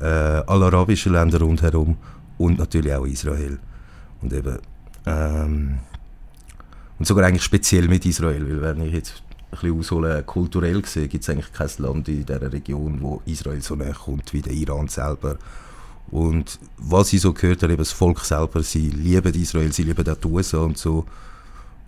Äh, 0.00 0.04
alle 0.04 0.66
arabischen 0.66 1.12
Länder 1.12 1.40
rundherum 1.40 1.98
und 2.38 2.58
natürlich 2.58 2.94
auch 2.94 3.04
Israel. 3.04 3.58
Und 4.22 4.32
eben, 4.32 4.58
ähm, 5.04 5.78
und 6.98 7.06
sogar 7.06 7.26
eigentlich 7.26 7.42
speziell 7.42 7.88
mit 7.88 8.06
Israel, 8.06 8.48
weil 8.48 8.76
wenn 8.78 8.86
ich 8.86 8.94
jetzt 8.94 9.22
bisschen 9.52 9.78
aushole, 9.78 10.22
kulturell 10.24 10.82
gesehen, 10.82 11.08
gibt 11.08 11.22
es 11.24 11.30
eigentlich 11.30 11.52
kein 11.52 11.70
Land 11.78 12.08
in 12.08 12.26
dieser 12.26 12.52
Region, 12.52 13.00
wo 13.00 13.22
Israel 13.26 13.62
so 13.62 13.76
näher 13.76 13.94
kommt 13.94 14.32
wie 14.32 14.42
der 14.42 14.52
Iran 14.52 14.88
selber. 14.88 15.36
Und 16.10 16.58
was 16.78 17.12
ich 17.12 17.20
so 17.20 17.32
gehört 17.32 17.62
habe, 17.62 17.72
eben 17.72 17.80
das 17.80 17.92
Volk 17.92 18.20
selber, 18.20 18.62
sie 18.62 18.90
lieben 18.90 19.34
Israel, 19.34 19.72
sie 19.72 19.84
lieben 19.84 20.08
auch 20.08 20.16
die 20.16 20.26
USA 20.28 20.58
und 20.58 20.76
so. 20.76 21.06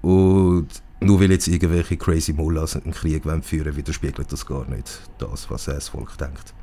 Und 0.01 0.69
nur 1.01 1.21
weil 1.21 1.31
jetzt 1.33 1.49
irgendwelche 1.49 1.97
crazy 1.97 2.33
Mullahs 2.33 2.77
einen 2.77 2.93
Krieg 2.93 3.25
wollen 3.27 3.43
führen 3.43 3.77
widerspiegelt 3.77 4.33
das 4.33 4.47
gar 4.47 4.67
nicht 4.69 5.01
das, 5.19 5.51
was 5.51 5.65
das 5.65 5.89
Volk 5.89 6.17
denkt. 6.19 6.55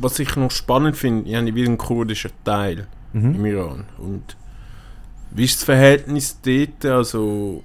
Was 0.00 0.18
ich 0.18 0.36
noch 0.36 0.50
spannend 0.50 0.96
finde, 0.96 1.28
ich 1.28 1.36
habe 1.36 1.54
wie 1.54 1.66
einen 1.66 1.78
kurdischen 1.78 2.30
Teil 2.44 2.86
Mhm. 3.12 3.34
im 3.34 3.46
Iran. 3.46 3.84
Und 3.98 4.36
wie 5.30 5.44
ist 5.44 5.56
das 5.56 5.64
Verhältnis 5.64 6.38
dort? 6.42 6.84
Also 6.84 7.62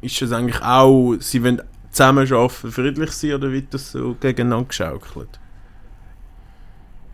ist 0.00 0.20
das 0.22 0.32
eigentlich 0.32 0.60
auch, 0.62 1.16
sie 1.20 1.42
wollen 1.42 1.62
zusammen 1.90 2.30
arbeiten, 2.32 2.72
friedlich 2.72 3.10
sein 3.12 3.34
oder 3.34 3.50
wird 3.50 3.72
das 3.72 3.92
so 3.92 4.16
gegeneinander 4.20 4.68
geschaukelt? 4.68 5.40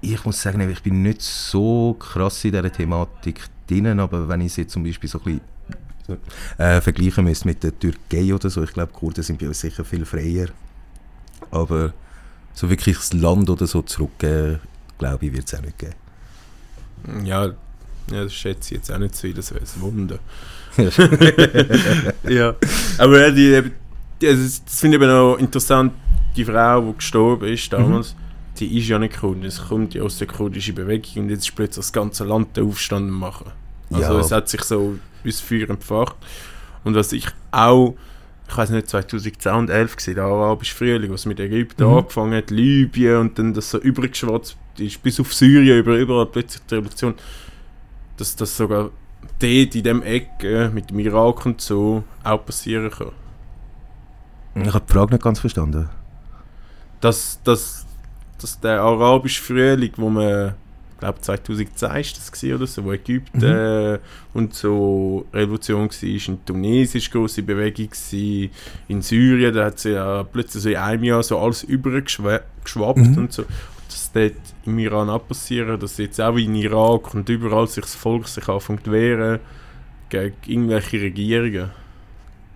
Ich 0.00 0.24
muss 0.24 0.42
sagen, 0.42 0.68
ich 0.68 0.82
bin 0.82 1.02
nicht 1.02 1.22
so 1.22 1.94
krass 1.98 2.44
in 2.44 2.52
dieser 2.52 2.72
Thematik 2.72 3.48
drin, 3.68 4.00
aber 4.00 4.28
wenn 4.28 4.40
ich 4.40 4.48
es 4.48 4.56
jetzt 4.56 4.72
zum 4.72 4.82
Beispiel 4.82 5.08
so 5.08 5.20
ein 5.24 5.40
bisschen 6.06 6.18
äh, 6.58 6.80
vergleichen 6.80 7.24
müsste 7.24 7.46
mit 7.46 7.62
der 7.62 7.78
Türkei 7.78 8.34
oder 8.34 8.50
so, 8.50 8.64
ich 8.64 8.72
glaube, 8.72 8.92
Kurden 8.92 9.22
sind 9.22 9.38
bei 9.38 9.46
uns 9.46 9.60
sicher 9.60 9.84
viel 9.84 10.04
freier. 10.04 10.48
Aber 11.52 11.92
so 12.52 12.68
wirklich 12.68 12.96
das 12.96 13.12
Land 13.12 13.48
oder 13.48 13.66
so 13.66 13.82
zurückgeben, 13.82 14.58
glaube 14.98 15.26
ich, 15.26 15.32
wird 15.32 15.46
es 15.46 15.54
auch 15.54 15.62
nicht 15.62 15.78
geben. 15.78 15.94
Ja, 17.24 17.52
ja, 18.10 18.24
das 18.24 18.34
schätze 18.34 18.74
ich 18.74 18.78
jetzt 18.80 18.92
auch 18.92 18.98
nicht 18.98 19.14
so, 19.14 19.28
das 19.28 19.52
wäre 19.52 19.62
ein 19.64 19.80
Wunder. 19.82 20.18
ja, 22.28 22.54
aber 22.98 23.20
ja, 23.20 23.30
die, 23.30 23.62
die, 24.20 24.26
also 24.28 24.42
das 24.42 24.64
das 24.64 24.80
finde 24.80 24.96
ich 24.96 25.02
eben 25.02 25.12
auch 25.12 25.36
interessant, 25.38 25.92
die 26.36 26.44
Frau, 26.44 26.80
die 26.80 26.96
gestorben 26.96 27.48
ist 27.48 27.72
damals, 27.72 28.14
die 28.58 28.78
ist 28.78 28.88
ja 28.88 28.98
nicht 28.98 29.18
Kurdin, 29.20 29.44
es 29.44 29.62
kommt 29.68 29.94
ja 29.94 30.02
aus 30.02 30.18
der 30.18 30.26
kurdischen 30.28 30.74
Bewegung 30.74 31.24
und 31.24 31.30
jetzt 31.30 31.48
ist 31.48 31.54
plötzlich 31.54 31.76
das 31.84 31.92
ganze 31.92 32.24
Land 32.24 32.56
den 32.56 32.66
Aufstand 32.68 33.10
machen. 33.10 33.50
Also 33.90 34.14
Ja. 34.14 34.20
es 34.20 34.30
hat 34.32 34.48
sich 34.48 34.62
so 34.62 34.98
das 35.24 35.40
Feuer 35.40 35.68
entfacht. 35.70 36.16
Und 36.84 36.94
was 36.94 37.12
ich 37.12 37.26
auch, 37.50 37.94
ich 38.48 38.56
weiß 38.56 38.70
nicht, 38.70 38.88
2011 38.88 39.96
gesehen, 39.96 40.14
der 40.16 40.24
arabische 40.24 40.74
Frühling, 40.74 41.12
was 41.12 41.26
mit 41.26 41.38
Ägypten 41.38 41.84
Mhm. 41.84 41.98
angefangen 41.98 42.34
hat, 42.34 42.50
Libyen 42.50 43.16
und 43.18 43.38
dann 43.38 43.54
das 43.54 43.70
so 43.70 43.78
übergeschwatzt 43.78 44.56
ist, 44.78 45.02
bis 45.02 45.20
auf 45.20 45.32
Syrien, 45.34 45.78
über, 45.78 45.96
überall 45.96 46.26
plötzlich 46.26 46.62
die 46.70 46.74
Revolution, 46.76 47.14
dass 48.16 48.36
das 48.36 48.56
sogar 48.56 48.90
dort 49.38 49.74
in 49.74 49.82
dem 49.82 50.02
Ecke 50.02 50.70
mit 50.72 50.90
dem 50.90 50.98
Irak 50.98 51.46
und 51.46 51.60
so 51.60 52.04
auch 52.24 52.44
passieren 52.44 52.90
kann. 52.90 53.12
Ich 54.54 54.72
habe 54.74 54.84
die 54.86 54.92
Frage 54.92 55.12
nicht 55.14 55.24
ganz 55.24 55.40
verstanden. 55.40 55.88
Dass, 57.00 57.40
dass, 57.42 57.86
dass 58.38 58.60
der 58.60 58.80
arabische 58.80 59.42
Frühling, 59.42 59.92
wo 59.96 60.10
man, 60.10 60.54
ich 60.94 61.00
glaube 61.00 61.20
2010 61.20 61.90
ist 61.96 62.16
das 62.18 62.30
gewesen 62.30 62.54
oder 62.56 62.66
so, 62.66 62.84
wo 62.84 62.92
Ägypten 62.92 63.38
Mhm. 63.38 63.44
äh, 63.94 63.98
und 64.34 64.54
so 64.54 65.26
Revolution 65.32 65.88
war, 65.88 66.28
in 66.28 66.44
Tunesien 66.44 67.02
war 67.02 67.10
grosse 67.20 67.42
Bewegung, 67.42 67.88
gewesen, 67.90 68.50
in 68.88 69.02
Syrien, 69.02 69.54
da 69.54 69.64
hat 69.66 69.78
sie 69.80 69.92
ja 69.92 70.22
plötzlich 70.22 70.62
so 70.62 70.68
in 70.68 70.76
einem 70.76 71.04
Jahr 71.04 71.22
so 71.22 71.38
alles 71.38 71.64
übergeschwappt 71.64 72.96
Mhm. 72.98 73.18
und 73.18 73.32
so. 73.32 73.44
Dass 74.12 74.32
dort 74.32 74.54
im 74.66 74.78
Iran 74.78 75.10
auch 75.10 75.26
passieren, 75.26 75.78
dass 75.80 75.96
jetzt 75.98 76.20
auch 76.20 76.36
in 76.36 76.54
Irak 76.54 77.14
und 77.14 77.28
überall 77.28 77.66
sich 77.66 77.84
das 77.84 77.94
Volk 77.94 78.28
sich 78.28 78.48
anfängt 78.48 78.84
zu 78.84 78.92
wehren 78.92 79.40
gegen 80.08 80.34
irgendwelche 80.46 81.00
Regierungen. 81.00 81.70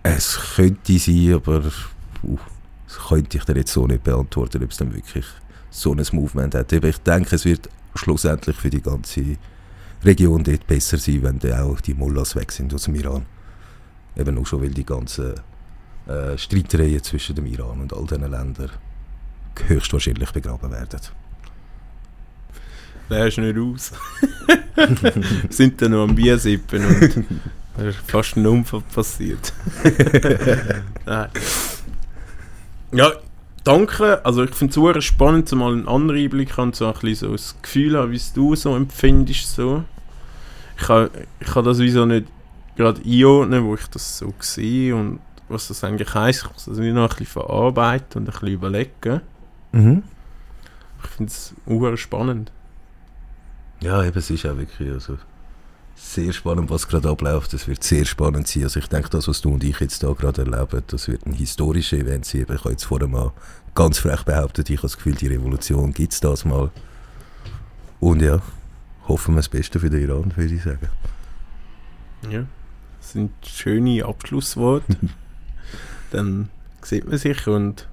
Es 0.03 0.39
könnte 0.55 0.97
sein, 0.99 1.33
aber 1.33 1.63
puh, 2.21 2.37
das 2.87 3.07
könnte 3.07 3.37
ich 3.37 3.43
dir 3.43 3.57
jetzt 3.57 3.73
so 3.73 3.87
nicht 3.87 4.03
beantworten, 4.03 4.63
ob 4.63 4.71
es 4.71 4.77
dann 4.77 4.93
wirklich 4.93 5.25
so 5.69 5.93
ein 5.93 6.05
Movement 6.11 6.55
hat. 6.55 6.71
Aber 6.73 6.87
ich 6.87 6.97
denke, 6.99 7.35
es 7.35 7.45
wird 7.45 7.69
schlussendlich 7.95 8.55
für 8.55 8.69
die 8.69 8.81
ganze 8.81 9.37
Region 10.03 10.43
dort 10.43 10.67
besser 10.67 10.97
sein, 10.97 11.23
wenn 11.23 11.39
dann 11.39 11.59
auch 11.59 11.81
die 11.81 11.93
Mullahs 11.93 12.35
weg 12.35 12.51
sind 12.51 12.73
aus 12.73 12.83
dem 12.83 12.95
Iran. 12.95 13.25
Eben 14.15 14.35
nur 14.35 14.45
schon, 14.45 14.61
weil 14.61 14.69
die 14.69 14.85
ganzen 14.85 15.33
äh, 16.07 16.37
Streitereien 16.37 17.03
zwischen 17.03 17.35
dem 17.35 17.45
Iran 17.47 17.81
und 17.81 17.93
all 17.93 18.05
diesen 18.05 18.29
Ländern 18.29 18.71
höchstwahrscheinlich 19.67 20.31
begraben 20.31 20.71
werden. 20.71 20.99
Lernst 23.09 23.37
nicht 23.37 23.57
aus. 23.57 23.91
sind 25.49 25.81
dann 25.81 25.91
noch 25.91 26.03
am 26.03 26.15
Bier 26.15 26.37
sippen 26.37 26.85
und 26.85 27.25
da 27.77 27.83
ist 27.83 27.99
fast 28.07 28.35
ein 28.37 28.45
Unfall 28.45 28.81
passiert. 28.93 29.53
Nein. 31.05 31.29
Ja, 32.91 33.11
danke. 33.63 34.25
Also 34.25 34.43
ich 34.43 34.55
finde 34.55 34.97
es 34.97 35.05
spannend, 35.05 35.51
mal 35.53 35.73
einen 35.73 35.87
anderen 35.87 36.19
Einblick 36.19 36.57
haben, 36.57 36.73
so 36.73 36.87
ein 36.87 36.93
bisschen 36.93 37.15
so 37.15 37.31
das 37.31 37.55
Gefühl 37.61 37.97
haben, 37.97 38.11
wie 38.11 38.15
es 38.15 38.33
du 38.33 38.55
so 38.55 38.75
empfindest. 38.75 39.55
So. 39.55 39.83
Ich 40.79 40.87
kann, 40.87 41.09
ich 41.39 41.47
kann 41.47 41.65
das 41.65 41.79
wieso 41.79 42.05
nicht 42.05 42.27
gerade 42.75 43.01
einordnen, 43.03 43.65
wo 43.65 43.75
ich 43.75 43.87
das 43.87 44.19
so 44.19 44.33
sehe 44.39 44.95
und 44.95 45.19
was 45.49 45.67
das 45.67 45.83
eigentlich 45.83 46.13
heisst. 46.13 46.45
Ich 46.45 46.53
muss 46.53 46.65
das 46.65 46.79
wie 46.79 46.91
noch 46.91 47.03
ein 47.03 47.09
bisschen 47.09 47.25
verarbeiten 47.25 48.21
und 48.21 48.29
ein 48.29 48.31
bisschen 48.31 48.47
überlegen. 48.47 49.21
Mhm. 49.71 50.03
Ich 51.03 51.09
finde 51.09 51.31
es 51.93 51.99
spannend. 51.99 52.51
Ja, 53.81 54.03
eben, 54.03 54.17
es 54.17 54.29
ist 54.29 54.45
auch 54.45 54.57
wirklich 54.57 54.91
also, 54.91 55.17
sehr 55.95 56.31
spannend, 56.31 56.69
was 56.69 56.87
gerade 56.87 57.09
abläuft. 57.09 57.53
Es 57.53 57.67
wird 57.67 57.83
sehr 57.83 58.05
spannend 58.05 58.47
sein. 58.47 58.63
Also 58.63 58.79
ich 58.79 58.87
denke, 58.87 59.09
das, 59.09 59.27
was 59.27 59.41
du 59.41 59.53
und 59.53 59.63
ich 59.63 59.79
jetzt 59.79 60.03
da 60.03 60.11
gerade 60.13 60.43
erleben, 60.43 60.83
das 60.87 61.07
wird 61.07 61.25
ein 61.25 61.33
historisches 61.33 61.99
Event 61.99 62.25
sein. 62.25 62.45
Ich 62.49 62.59
habe 62.59 62.69
jetzt 62.71 62.85
vorher 62.85 63.07
mal 63.07 63.31
ganz 63.75 63.99
frech 63.99 64.23
behauptet, 64.23 64.69
ich 64.69 64.77
habe 64.77 64.87
das 64.87 64.97
Gefühl, 64.97 65.15
die 65.15 65.27
Revolution 65.27 65.93
gibt 65.93 66.13
es 66.13 66.19
das 66.19 66.45
mal. 66.45 66.71
Und 67.99 68.21
ja, 68.21 68.41
hoffen 69.07 69.33
wir 69.35 69.39
das 69.39 69.49
Beste 69.49 69.79
für 69.79 69.89
den 69.89 70.03
Iran, 70.03 70.33
würde 70.35 70.53
ich 70.53 70.63
sagen. 70.63 70.89
Ja, 72.29 72.45
das 72.99 73.11
sind 73.11 73.31
schöne 73.45 74.05
Abschlussworte. 74.05 74.97
Dann 76.11 76.49
sieht 76.81 77.07
man 77.07 77.17
sich 77.17 77.47
und 77.47 77.87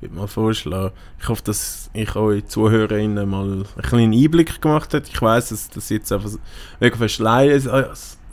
würde 0.00 0.14
mal 0.14 0.26
vorschlagen. 0.26 0.94
Ich 1.20 1.28
hoffe, 1.28 1.42
dass 1.44 1.90
ich 1.92 2.16
euch 2.16 2.46
ZuhörerInnen 2.46 3.28
mal 3.28 3.44
einen 3.44 3.66
kleinen 3.82 4.12
Einblick 4.12 4.60
gemacht 4.60 4.94
habe. 4.94 5.04
Ich 5.06 5.20
weiß, 5.20 5.50
dass 5.50 5.68
das 5.68 5.88
jetzt 5.88 6.10
einfach 6.12 6.30
mega 6.80 6.96
verschleiert 6.96 7.62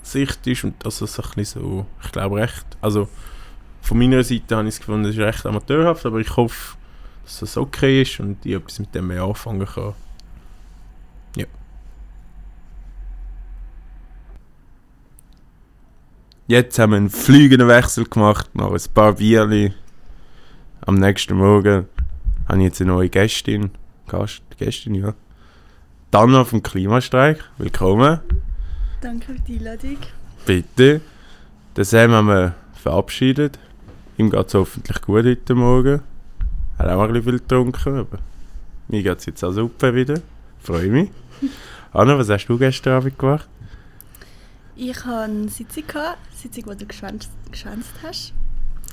Sicht 0.08 0.48
ist 0.48 0.64
und 0.64 0.86
dass 0.86 1.02
es 1.02 1.20
ein 1.20 1.26
bisschen 1.36 1.62
so, 1.62 1.86
ich 2.04 2.12
glaube 2.12 2.38
recht, 2.38 2.66
also 2.82 3.10
von 3.82 4.00
meiner 4.00 4.24
Seite 4.24 4.56
habe 4.56 4.68
ich 4.68 4.76
es 4.76 4.80
gefunden, 4.80 5.04
das 5.04 5.16
ist 5.16 5.22
recht 5.22 5.46
amateurhaft, 5.46 6.06
aber 6.06 6.20
ich 6.20 6.36
hoffe, 6.36 6.78
dass 7.24 7.40
das 7.40 7.58
okay 7.58 8.02
ist 8.02 8.20
und 8.20 8.46
ich 8.46 8.54
etwas 8.54 8.80
mit 8.80 8.94
dem 8.96 9.08
mehr 9.08 9.24
anfangen 9.24 9.66
kann. 9.66 9.94
Ja. 11.36 11.46
Jetzt 16.48 16.80
haben 16.80 16.92
wir 16.92 16.98
einen 16.98 17.10
fliegenden 17.10 17.68
Wechsel 17.68 18.06
gemacht, 18.06 18.56
noch 18.56 18.74
ein 18.74 18.94
paar 18.94 19.14
Bierli. 19.14 19.74
Am 20.88 20.96
nächsten 20.96 21.36
Morgen 21.36 21.86
habe 22.48 22.60
ich 22.60 22.64
jetzt 22.64 22.80
eine 22.80 22.92
neue 22.92 23.10
Gästin. 23.10 23.72
Gast, 24.08 24.42
Gästin, 24.58 24.96
ja. 24.96 25.14
Dana 26.12 26.46
vom 26.46 26.64
Klimastreik. 26.64 27.44
Willkommen. 27.58 28.22
Danke 29.02 29.34
für 29.34 29.40
die 29.42 29.58
Einladung. 29.58 29.98
Bitte. 30.46 31.02
Den 31.76 31.84
Sam 31.84 32.12
haben 32.12 32.28
wir 32.30 32.56
verabschiedet. 32.72 33.60
Ihm 34.18 34.30
geht 34.30 34.48
es 34.48 34.54
hoffentlich 34.54 35.02
gut 35.02 35.26
heute 35.26 35.56
Morgen. 35.56 36.04
Er 36.78 36.86
hat 36.86 36.88
auch 36.88 37.02
ein 37.02 37.08
bisschen 37.12 37.24
viel 37.24 37.40
getrunken, 37.40 37.98
aber 37.98 38.20
mir 38.88 39.04
geht 39.04 39.20
es 39.20 39.26
jetzt 39.26 39.44
auch 39.44 39.52
super 39.52 39.94
wieder. 39.94 40.22
Freue 40.60 40.88
mich. 40.88 41.10
Anna, 41.92 42.18
was 42.18 42.30
hast 42.30 42.48
du 42.48 42.58
gestern 42.58 42.94
Abend 42.94 43.20
gemacht? 43.20 43.50
Ich 44.78 44.96
hatte 44.96 45.34
eine 45.34 45.50
Sitzung, 45.50 45.86
gehabt, 45.86 46.18
eine 46.30 46.38
Sitzung, 46.38 46.64
wo 46.68 46.74
du 46.76 46.86
geschwänzt, 46.86 47.30
geschwänzt 47.52 47.92
hast. 48.02 48.34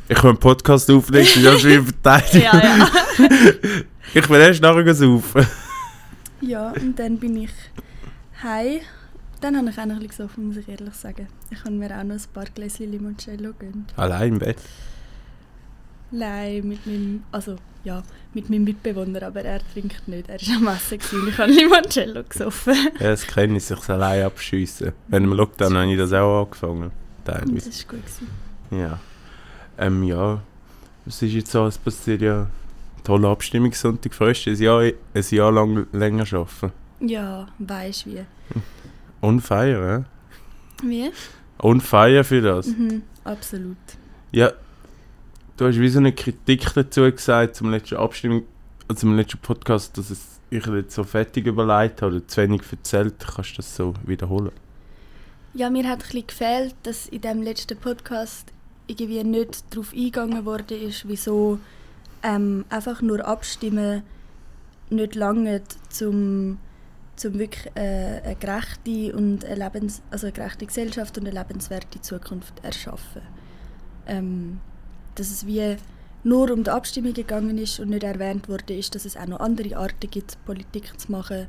Ich 0.09 0.17
kann 0.17 0.31
einen 0.31 0.39
Podcast 0.39 0.91
auflegen, 0.91 1.43
das 1.45 1.57
ist 1.57 1.65
wie 1.65 1.79
verteidigt. 1.79 2.35
Ja, 2.45 2.63
ja. 2.63 2.89
Ich 4.15 4.29
will 4.31 4.41
erst 4.41 4.63
nachher 4.63 4.95
saufen. 4.95 5.47
ja, 6.41 6.71
und 6.73 6.99
dann 6.99 7.19
bin 7.19 7.37
ich 7.37 7.51
heim. 8.43 8.81
Dann 9.41 9.57
habe 9.57 9.71
ich 9.71 9.79
auch 9.79 9.87
noch 9.87 9.95
ein 9.97 10.01
bisschen 10.01 10.27
gesoffen, 10.27 10.47
muss 10.49 10.57
ich 10.59 10.69
ehrlich 10.69 10.95
sagen. 10.95 11.27
Ich 11.51 11.59
habe 11.61 11.73
mir 11.73 11.87
auch 11.99 12.05
noch 12.05 12.15
ein 12.15 12.23
paar 12.33 12.45
Gläschen 12.55 12.91
Limoncello 12.93 13.53
gegönnt. 13.59 13.93
Allein 13.97 14.35
im 14.35 14.39
Bett. 14.39 14.59
Nein, 16.11 16.69
mit 16.69 16.87
meinem, 16.87 17.25
also 17.33 17.57
ja, 17.83 18.03
mit 18.35 18.49
meinem 18.49 18.65
Mitbewohner, 18.65 19.23
aber 19.25 19.43
er 19.43 19.61
trinkt 19.73 20.07
nicht. 20.07 20.29
Er 20.29 20.39
war 20.41 20.57
am 20.57 20.69
Essen 20.77 20.99
gewesen 20.99 21.21
und 21.23 21.29
ich 21.29 21.39
habe 21.39 21.51
Limoncello 21.51 22.23
gesoffen. 22.29 22.75
Ja, 23.01 23.09
das 23.11 23.27
kenne 23.27 23.57
ich, 23.57 23.65
sich 23.65 23.89
allein 23.89 24.25
abschiessen. 24.25 24.93
Wenn 25.09 25.25
im 25.25 25.33
Lockdown 25.33 25.77
habe 25.77 25.91
ich 25.93 25.99
das 25.99 26.13
auch 26.13 26.45
angefangen. 26.45 26.93
Teilweise. 27.25 27.69
das 27.69 27.87
war 27.87 27.95
gut. 27.97 28.03
Gewesen. 28.07 28.29
Ja. 28.71 29.01
Ähm, 29.79 30.03
ja. 30.05 30.41
Was 31.05 31.23
ist 31.23 31.33
jetzt 31.33 31.51
so? 31.51 31.67
Es 31.67 31.79
passiert 31.79 32.23
ja. 32.23 32.49
Tolle 33.03 33.29
Abstimmungssonntag. 33.29 34.15
Freust 34.15 34.47
du 34.47 34.51
ein 34.51 34.57
Jahr, 34.57 34.81
ein 34.81 35.25
Jahr 35.31 35.53
lang 35.53 35.87
länger 35.93 36.25
arbeiten? 36.33 36.73
Ja, 37.01 37.47
weisst 37.59 38.07
wie. 38.07 38.25
On 39.21 39.41
fire, 39.41 40.05
hä? 40.83 40.87
Wie? 40.87 41.11
On 41.59 41.81
fire 41.81 42.25
für 42.25 42.41
das. 42.41 42.67
Mhm, 42.67 43.03
absolut. 43.25 43.77
Ja. 44.33 44.53
Du 45.57 45.67
hast 45.67 45.79
wie 45.79 45.89
so 45.89 45.99
eine 45.99 46.13
Kritik 46.13 46.73
dazu 46.75 47.11
gesagt 47.11 47.57
zum 47.57 47.71
letzten 47.71 47.97
Abstimmung, 47.97 48.43
äh, 48.91 48.95
zum 48.95 49.17
letzten 49.17 49.39
Podcast, 49.39 49.97
dass 49.97 50.11
es 50.11 50.41
ich 50.51 50.67
jetzt 50.67 50.95
so 50.95 51.05
fertig 51.05 51.47
überlegt 51.47 52.03
habe 52.03 52.17
oder 52.17 52.27
zu 52.27 52.43
wenig 52.43 52.63
erzählt. 52.71 53.15
Kannst 53.19 53.53
du 53.53 53.57
das 53.57 53.75
so 53.75 53.95
wiederholen? 54.05 54.53
Ja, 55.53 55.71
mir 55.71 55.89
hat 55.89 56.01
ein 56.01 56.07
bisschen 56.07 56.27
gefehlt, 56.27 56.75
dass 56.83 57.07
in 57.07 57.21
dem 57.21 57.43
letzten 57.43 57.79
Podcast 57.79 58.53
irgendwie 58.87 59.25
nicht 59.25 59.65
darauf 59.71 59.93
eingegangen 59.93 60.45
wurde, 60.45 60.77
ist, 60.77 61.09
wieso 61.09 61.59
ähm, 62.23 62.65
einfach 62.69 63.03
nur 63.03 63.25
abstimmen 63.27 64.03
nicht 64.91 65.15
lange 65.15 65.63
zum, 65.89 66.59
zum 67.17 67.39
wirklich 67.39 67.71
äh, 67.75 68.21
eine 68.23 68.37
gerechte 68.37 69.17
und 69.17 69.45
eine, 69.45 69.65
Lebens 69.65 70.03
also 70.11 70.27
eine 70.27 70.35
gerechte 70.35 70.67
Gesellschaft 70.67 71.17
und 71.19 71.27
eine 71.27 71.39
lebenswerte 71.39 72.01
Zukunft 72.01 72.63
erschaffen. 72.63 73.23
Ähm, 74.07 74.61
dass 75.15 75.31
es 75.31 75.47
wie 75.47 75.77
nur 76.23 76.51
um 76.51 76.65
die 76.65 76.71
Abstimmung 76.71 77.13
gegangen 77.13 77.59
ist 77.59 77.81
und 77.81 77.91
nicht 77.91 78.03
erwähnt 78.03 78.49
wurde, 78.49 78.75
ist, 78.75 78.95
dass 78.95 79.05
es 79.05 79.17
auch 79.17 79.27
noch 79.27 79.41
andere 79.41 79.77
Arten 79.77 80.11
gibt, 80.11 80.43
Politik 80.45 80.99
zu 80.99 81.13
machen 81.13 81.47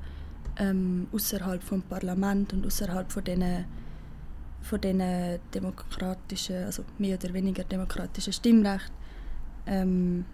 ähm, 0.57 1.07
außerhalb 1.11 1.63
vom 1.63 1.81
Parlament 1.81 2.53
und 2.53 2.65
außerhalb 2.65 3.11
von 3.11 3.23
diesen 3.23 3.65
von 4.65 4.81
diesen 4.81 5.39
demokratischen, 5.53 6.65
also 6.65 6.83
mehr 6.97 7.17
oder 7.17 7.33
weniger 7.33 7.63
demokratischen 7.63 8.33
Stimmrecht, 8.33 8.91
ähm, 9.67 10.25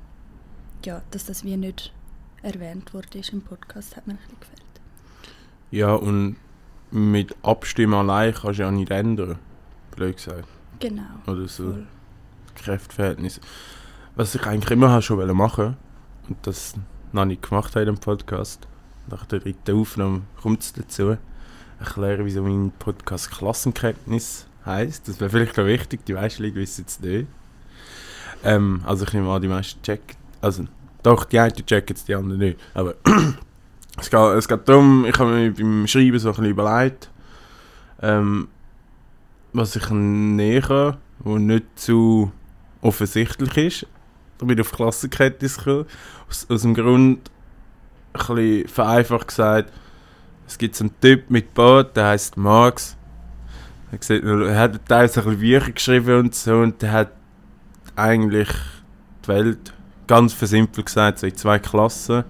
ja, 0.86 1.02
dass 1.12 1.26
das 1.26 1.44
wie 1.44 1.58
nicht 1.58 1.94
erwähnt 2.42 2.94
wurde 2.94 3.20
ist 3.20 3.34
im 3.34 3.42
Podcast, 3.42 3.98
hat 3.98 4.08
mir 4.08 4.14
ein 4.14 4.20
bisschen 4.20 4.40
gefällt. 4.40 4.62
Ja, 5.70 5.94
und 5.94 6.38
mit 6.92 7.36
Abstimmen 7.44 7.94
allein 7.94 8.34
kannst 8.34 8.60
du 8.60 8.64
ja 8.64 8.72
nicht 8.72 8.92
ändern. 8.92 9.38
Blöd 9.96 10.16
gesagt. 10.16 10.48
Genau. 10.80 11.04
Oder 11.28 11.48
so. 11.48 11.72
voll. 11.72 11.88
Kräfteverhältnis. 12.56 13.40
Was 14.16 14.36
ich 14.36 14.46
eigentlich 14.46 14.72
immer 14.72 14.90
habe 14.90 15.02
schon 15.02 15.18
wollte 15.18 15.34
machen 15.34 15.78
und 16.28 16.38
das 16.48 16.76
noch 17.12 17.26
nicht 17.26 17.42
gemacht 17.42 17.76
habe 17.76 17.86
dem 17.86 17.98
Podcast. 17.98 18.68
Nach 19.10 19.26
der 19.26 19.40
dritten 19.40 19.80
Aufnahme 19.80 20.22
kommt 20.42 20.62
es 20.62 20.74
dazu. 20.74 21.18
Erklären, 21.82 22.26
wieso 22.26 22.44
mein 22.44 22.72
Podcast 22.78 23.32
Klassenkenntnis 23.32 24.46
heisst. 24.64 25.08
Das 25.08 25.20
wäre 25.20 25.32
vielleicht 25.32 25.58
noch 25.58 25.66
wichtig, 25.66 26.06
die 26.06 26.14
meisten 26.14 26.44
Leute 26.44 26.58
wissen 26.58 26.86
es 26.88 27.00
nicht. 27.00 27.28
Ähm, 28.44 28.82
also 28.86 29.04
ich 29.04 29.14
nehme 29.14 29.32
an, 29.32 29.42
die 29.42 29.48
meisten 29.48 29.82
checken. 29.82 30.16
Also, 30.42 30.66
doch, 31.02 31.24
die 31.24 31.40
einen 31.40 31.56
checken 31.66 31.96
es, 31.96 32.06
die 32.06 32.14
anderen 32.14 32.38
nicht. 32.38 32.60
Aber 32.76 32.94
es 34.00 34.12
geht, 34.12 34.20
es 34.20 34.48
geht 34.48 34.70
darum, 34.70 35.06
ich 35.06 35.18
habe 35.18 35.32
mir 35.32 35.52
beim 35.52 35.88
Schreiben 35.88 36.20
so 36.20 36.30
ein 36.30 36.36
bisschen 36.36 36.52
überlegt, 36.52 37.10
ähm, 38.04 38.48
was 39.52 39.76
ich 39.76 39.90
näher 39.90 40.62
kann, 40.62 40.98
was 41.18 41.40
nicht 41.40 41.66
zu 41.80 42.32
offensichtlich 42.82 43.58
ist. 43.58 43.88
Da 44.38 44.46
bin 44.46 44.56
ich 44.56 44.62
auf 44.62 44.72
Klassenkenntnis 44.72 45.58
gekommen. 45.58 45.86
Aus, 46.30 46.46
aus 46.48 46.62
dem 46.62 46.76
Grund, 46.76 47.32
ein 48.14 48.36
bisschen 48.36 48.68
vereinfacht 48.68 49.30
gesagt, 49.30 49.74
es 50.52 50.58
gibt 50.58 50.76
so 50.76 50.84
einen 50.84 51.00
Typ 51.00 51.30
mit 51.30 51.54
Boot, 51.54 51.96
der 51.96 52.08
heißt 52.08 52.36
Marx. 52.36 52.98
Er, 53.90 53.98
sieht, 54.02 54.24
er 54.24 54.60
hat 54.60 54.86
teilweise 54.86 55.22
ein 55.22 55.26
bisschen 55.26 55.40
Bücher 55.40 55.72
geschrieben 55.72 56.20
und 56.20 56.36
so 56.36 56.56
und 56.56 56.82
der 56.82 56.92
hat 56.92 57.12
eigentlich 57.96 58.50
die 59.24 59.28
Welt 59.30 59.74
ganz 60.08 60.34
versimpelt 60.34 60.86
gesagt 60.86 61.20
so 61.20 61.28
in 61.28 61.36
zwei 61.36 61.58
Klassen 61.60 62.26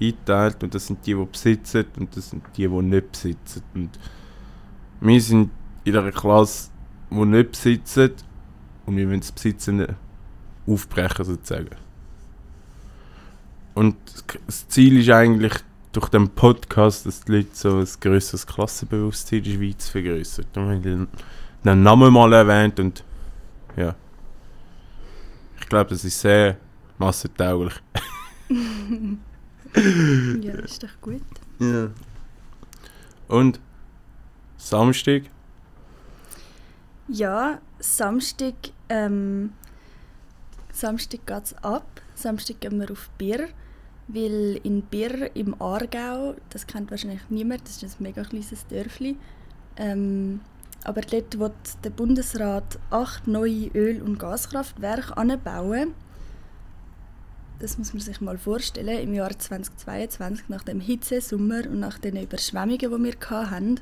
eingeteilt 0.00 0.62
und 0.62 0.74
das 0.74 0.86
sind 0.86 1.04
die, 1.04 1.14
die 1.14 1.24
besitzen 1.24 1.86
und 1.98 2.16
das 2.16 2.30
sind 2.30 2.44
die, 2.56 2.68
die 2.68 2.82
nicht 2.82 3.12
besitzen. 3.12 3.62
Und 3.74 3.98
wir 5.00 5.20
sind 5.20 5.50
in 5.82 5.96
einer 5.96 6.12
Klasse, 6.12 6.70
die 7.10 7.24
nicht 7.24 7.50
besitzen 7.50 8.12
und 8.86 8.96
wir 8.96 9.06
müssen 9.06 9.20
das 9.20 9.32
Besitzen 9.32 9.86
aufbrechen 10.68 11.24
sozusagen. 11.24 11.76
Und 13.74 13.96
das 14.46 14.68
Ziel 14.68 15.00
ist 15.00 15.10
eigentlich 15.10 15.54
durch 15.92 16.08
den 16.08 16.28
Podcast, 16.28 17.06
dass 17.06 17.20
die 17.22 17.32
Leute 17.32 17.48
so 17.52 17.78
ein 17.78 17.88
grösseres 18.00 18.46
Klassenbewusstsein 18.46 19.38
in 19.40 19.44
der 19.44 19.50
Schweiz 19.52 19.88
vergrößert. 19.88 20.56
Und 20.56 20.66
wir 20.68 20.74
haben 20.74 20.82
den- 20.82 21.08
den 21.64 21.82
Namen 21.82 22.12
mal 22.12 22.32
erwähnt 22.32 22.78
und 22.80 23.04
ja. 23.76 23.94
Ich 25.60 25.68
glaube, 25.68 25.90
das 25.90 26.04
ist 26.04 26.20
sehr 26.20 26.56
massentauglich. 26.98 27.74
Ja, 29.72 30.54
ist 30.54 30.82
doch 30.82 31.00
gut. 31.00 31.22
Ja. 31.60 31.90
Und 33.28 33.60
Samstag? 34.56 35.22
Ja, 37.06 37.60
Samstag, 37.78 38.54
ähm, 38.88 39.52
Samstag 40.72 41.24
geht 41.26 41.44
es 41.44 41.54
ab. 41.62 42.00
Samstag 42.16 42.60
gehen 42.60 42.80
wir 42.80 42.90
auf 42.90 43.08
Birr, 43.18 43.48
weil 44.14 44.60
in 44.62 44.82
Birr 44.82 45.30
im 45.34 45.60
Aargau, 45.60 46.34
das 46.50 46.66
kennt 46.66 46.90
wahrscheinlich 46.90 47.20
niemand, 47.28 47.62
das 47.64 47.82
ist 47.82 48.00
ein 48.00 48.02
mega 48.04 48.22
kleines 48.22 48.66
Dörfli, 48.66 49.16
ähm, 49.76 50.40
aber 50.84 51.02
dort 51.02 51.38
wird 51.38 51.84
der 51.84 51.90
Bundesrat 51.90 52.78
acht 52.90 53.26
neue 53.26 53.68
Öl- 53.74 54.02
und 54.02 54.18
Gaskraftwerke 54.18 55.16
anbauen. 55.16 55.94
Das 57.58 57.76
muss 57.76 57.92
man 57.92 58.00
sich 58.00 58.20
mal 58.22 58.38
vorstellen, 58.38 58.98
im 59.00 59.12
Jahr 59.12 59.38
2022, 59.38 60.48
nach 60.48 60.62
dem 60.62 60.80
Hitzesommer 60.80 61.66
und 61.66 61.80
nach 61.80 61.98
den 61.98 62.16
Überschwemmungen, 62.16 62.78
die 62.78 62.88
wir 62.88 63.50
hatten. 63.50 63.80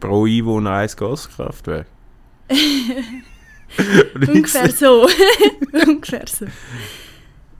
Pro 0.00 0.26
Einwohner 0.26 0.72
ein 0.72 0.90
Gaskraftwerk. 0.94 1.86
Ungefähr 4.28 4.70
so. 4.70 5.08
Ungefähr 5.86 6.24
so. 6.26 6.46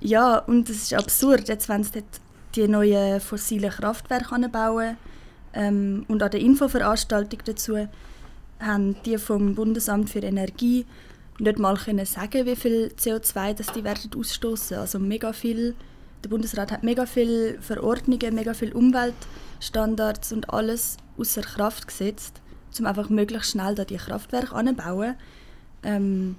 Ja, 0.05 0.38
und 0.38 0.69
es 0.69 0.83
ist 0.83 0.95
absurd. 0.95 1.49
Jetzt 1.49 1.69
wollen 1.69 1.85
sie 1.85 1.93
dort 1.93 2.21
die 2.57 2.67
neuen 2.67 3.21
fossilen 3.21 3.71
Kraftwerke 3.71 4.35
anbauen. 4.35 4.97
Ähm, 5.55 6.05
und 6.09 6.23
an 6.23 6.31
der 6.31 6.41
Infoveranstaltung 6.41 7.38
dazu 7.45 7.88
haben 8.59 8.97
die 9.05 9.17
vom 9.19 9.55
Bundesamt 9.55 10.11
für 10.11 10.19
Energie 10.19 10.87
nicht 11.38 11.59
mal 11.59 11.77
können 11.77 12.05
sagen, 12.05 12.47
wie 12.47 12.57
viel 12.57 12.93
CO2 12.99 13.55
das 13.55 13.69
die 13.69 13.85
werden 13.85 14.11
ausstoßen. 14.17 14.77
Also 14.77 14.99
mega 14.99 15.33
viel. 15.33 15.77
Der 16.25 16.29
Bundesrat 16.29 16.73
hat 16.73 16.83
mega 16.83 17.07
viele 17.07 17.61
Verordnungen, 17.61 18.35
mega 18.35 18.55
viele 18.55 18.75
Umweltstandards 18.75 20.33
und 20.33 20.51
alles 20.51 20.97
außer 21.17 21.43
Kraft 21.43 21.87
gesetzt, 21.87 22.41
um 22.79 22.87
einfach 22.87 23.09
möglichst 23.09 23.53
schnell 23.53 23.77
da 23.77 23.85
die 23.85 23.97
Kraftwerke 23.97 24.55
anbauen 24.55 25.15
ähm, 25.85 26.37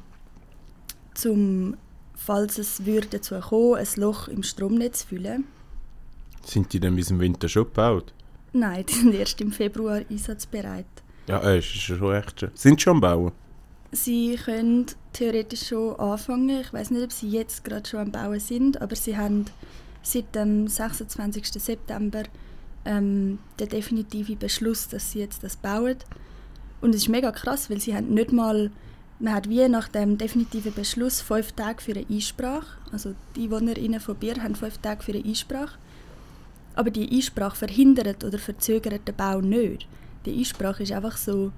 zum 1.13 1.78
falls 2.25 2.57
es 2.57 2.86
würde 2.86 3.07
dazu 3.12 3.39
kommen, 3.39 3.75
ein 3.75 3.88
Loch 3.95 4.27
im 4.27 4.43
Stromnetz 4.43 5.03
füllen. 5.03 5.45
Sind 6.45 6.73
die 6.73 6.79
dann 6.79 6.95
bis 6.95 7.09
im 7.09 7.19
Winter 7.19 7.47
schon 7.47 7.65
gebaut? 7.65 8.13
Nein, 8.53 8.86
die 8.89 8.93
sind 8.93 9.13
erst 9.13 9.41
im 9.41 9.51
Februar 9.51 10.01
einsatzbereit. 10.09 10.86
Ja, 11.27 11.39
äh, 11.39 11.59
ist 11.59 11.67
schon 11.67 12.13
echt 12.13 12.39
schon. 12.39 12.51
Sind 12.53 12.79
sie 12.79 12.83
schon 12.83 12.95
am 12.95 13.01
Bauen? 13.01 13.31
Sie 13.91 14.36
können 14.43 14.88
theoretisch 15.13 15.67
schon 15.67 15.95
anfangen. 15.99 16.62
Ich 16.62 16.73
weiß 16.73 16.91
nicht, 16.91 17.03
ob 17.03 17.12
sie 17.12 17.29
jetzt 17.29 17.63
gerade 17.63 17.88
schon 17.88 17.99
am 17.99 18.12
Bauen 18.12 18.39
sind, 18.39 18.81
aber 18.81 18.95
sie 18.95 19.15
haben 19.15 19.45
seit 20.01 20.33
dem 20.36 20.67
26. 20.67 21.47
September 21.62 22.23
ähm, 22.86 23.39
den 23.59 23.69
definitiven 23.69 24.38
Beschluss, 24.38 24.89
dass 24.89 25.12
sie 25.12 25.19
jetzt 25.19 25.43
das 25.43 25.55
bauen. 25.55 25.97
Und 26.81 26.89
es 26.95 27.03
ist 27.03 27.09
mega 27.09 27.31
krass, 27.31 27.69
weil 27.69 27.79
sie 27.79 27.95
haben 27.95 28.13
nicht 28.13 28.31
mal, 28.33 28.71
man 29.23 29.33
hat 29.33 29.47
wie 29.47 29.67
nach 29.69 29.88
dem 29.88 30.17
definitiven 30.17 30.73
Beschluss 30.73 31.21
fünf 31.21 31.53
Tage 31.53 31.81
für 31.81 31.93
eine 31.93 32.05
Einsprache. 32.09 32.77
Also 32.91 33.15
die 33.36 33.43
Einwohnerinnen 33.43 34.01
von 34.01 34.15
Bier 34.15 34.36
haben 34.43 34.53
fünf 34.53 34.77
Tage 34.79 35.01
für 35.01 35.13
eine 35.13 35.23
Einsprache. 35.23 35.77
Aber 36.75 36.91
die 36.91 37.09
Einsprache 37.09 37.55
verhindert 37.55 38.23
oder 38.25 38.38
verzögert 38.38 39.07
den 39.07 39.15
Bau 39.15 39.39
nicht. 39.39 39.88
Die 40.25 40.38
Einsprache 40.38 40.83
ist 40.83 40.91
einfach 40.91 41.15
so, 41.15 41.53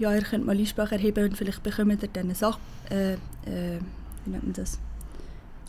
ja, 0.00 0.12
ihr 0.12 0.22
könnt 0.22 0.44
mal 0.44 0.56
Einsprache 0.56 0.96
erheben 0.96 1.26
und 1.30 1.36
vielleicht 1.36 1.62
bekommt 1.62 2.02
ihr 2.02 2.08
dann 2.12 2.24
eine 2.24 2.34
Sache, 2.34 2.58
äh, 2.90 3.12
äh, 3.12 3.78
wie 4.24 4.30
nennt 4.30 4.44
man 4.44 4.52
das? 4.54 4.80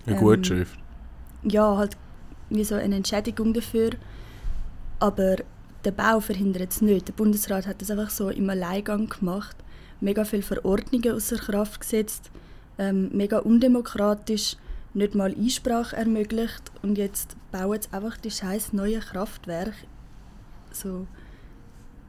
Eine 0.07 0.15
Ähm, 0.15 0.21
Gutschrift. 0.23 0.79
Ja, 1.43 1.77
halt 1.77 1.95
wie 2.49 2.63
so 2.63 2.73
eine 2.73 2.95
Entschädigung 2.95 3.53
dafür. 3.53 3.91
Aber 4.97 5.35
der 5.85 5.91
Bau 5.91 6.19
verhindert 6.19 6.71
es 6.71 6.81
nicht. 6.81 7.09
Der 7.09 7.13
Bundesrat 7.13 7.67
hat 7.67 7.79
das 7.81 7.91
einfach 7.91 8.09
so 8.09 8.29
im 8.29 8.49
Alleingang 8.49 9.07
gemacht. 9.07 9.55
Mega 10.01 10.25
viele 10.25 10.41
Verordnungen 10.41 11.13
außer 11.13 11.37
Kraft 11.37 11.81
gesetzt. 11.81 12.31
Ähm, 12.77 13.09
mega 13.13 13.39
undemokratisch. 13.39 14.57
Nicht 14.93 15.15
mal 15.15 15.33
Einsprache 15.33 15.95
ermöglicht. 15.95 16.71
Und 16.81 16.97
jetzt 16.97 17.37
bauen 17.51 17.79
sie 17.81 17.93
einfach 17.93 18.17
die 18.17 18.31
scheiß 18.31 18.73
neue 18.73 18.99
Kraftwerke. 18.99 19.73
So 20.71 21.07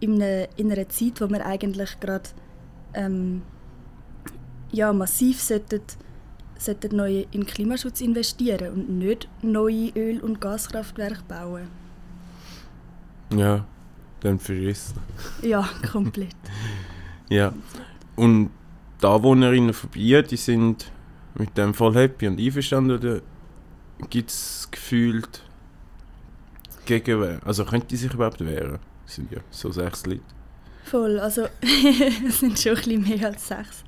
in 0.00 0.20
einer, 0.20 0.48
in 0.58 0.72
einer 0.72 0.88
Zeit, 0.88 1.20
wo 1.20 1.28
wir 1.28 1.46
eigentlich 1.46 2.00
gerade 2.00 2.30
ähm, 2.94 3.42
ja, 4.72 4.92
massiv 4.92 5.40
sollten, 5.40 5.82
sollten 6.58 6.96
neu 6.96 7.24
in 7.30 7.46
Klimaschutz 7.46 8.00
investieren 8.00 8.72
und 8.72 8.88
nicht 8.88 9.28
neue 9.42 9.90
Öl- 9.90 10.20
und 10.20 10.40
Gaskraftwerke 10.40 11.22
bauen. 11.28 11.68
Ja, 13.34 13.64
dann 14.20 14.38
verrissen. 14.38 14.98
Ja, 15.42 15.68
komplett. 15.90 16.36
Ja. 17.32 17.54
Und 18.14 18.50
die 19.02 19.06
Anwohnerinnen 19.06 19.72
von 19.72 19.90
Bier, 19.90 20.22
die 20.22 20.36
sind 20.36 20.92
mit 21.34 21.56
dem 21.56 21.72
voll 21.72 21.94
happy 21.94 22.28
und 22.28 22.38
einverstanden 22.38 22.98
oder 22.98 23.20
gibt 24.10 24.30
es 24.30 24.68
gefühlt 24.70 25.42
Gegenwehr? 26.84 27.40
Also 27.44 27.64
könnte 27.64 27.86
die 27.88 27.96
sich 27.96 28.12
überhaupt 28.12 28.44
wehren? 28.44 28.78
Es 29.06 29.14
sind 29.14 29.32
ja 29.32 29.38
so 29.50 29.70
sechs 29.72 30.04
Leute. 30.04 30.20
Voll, 30.84 31.18
also 31.20 31.46
es 32.28 32.40
sind 32.40 32.58
schon 32.58 32.72
ein 32.72 32.76
bisschen 32.76 33.02
mehr 33.02 33.28
als 33.28 33.48
sechs. 33.48 33.84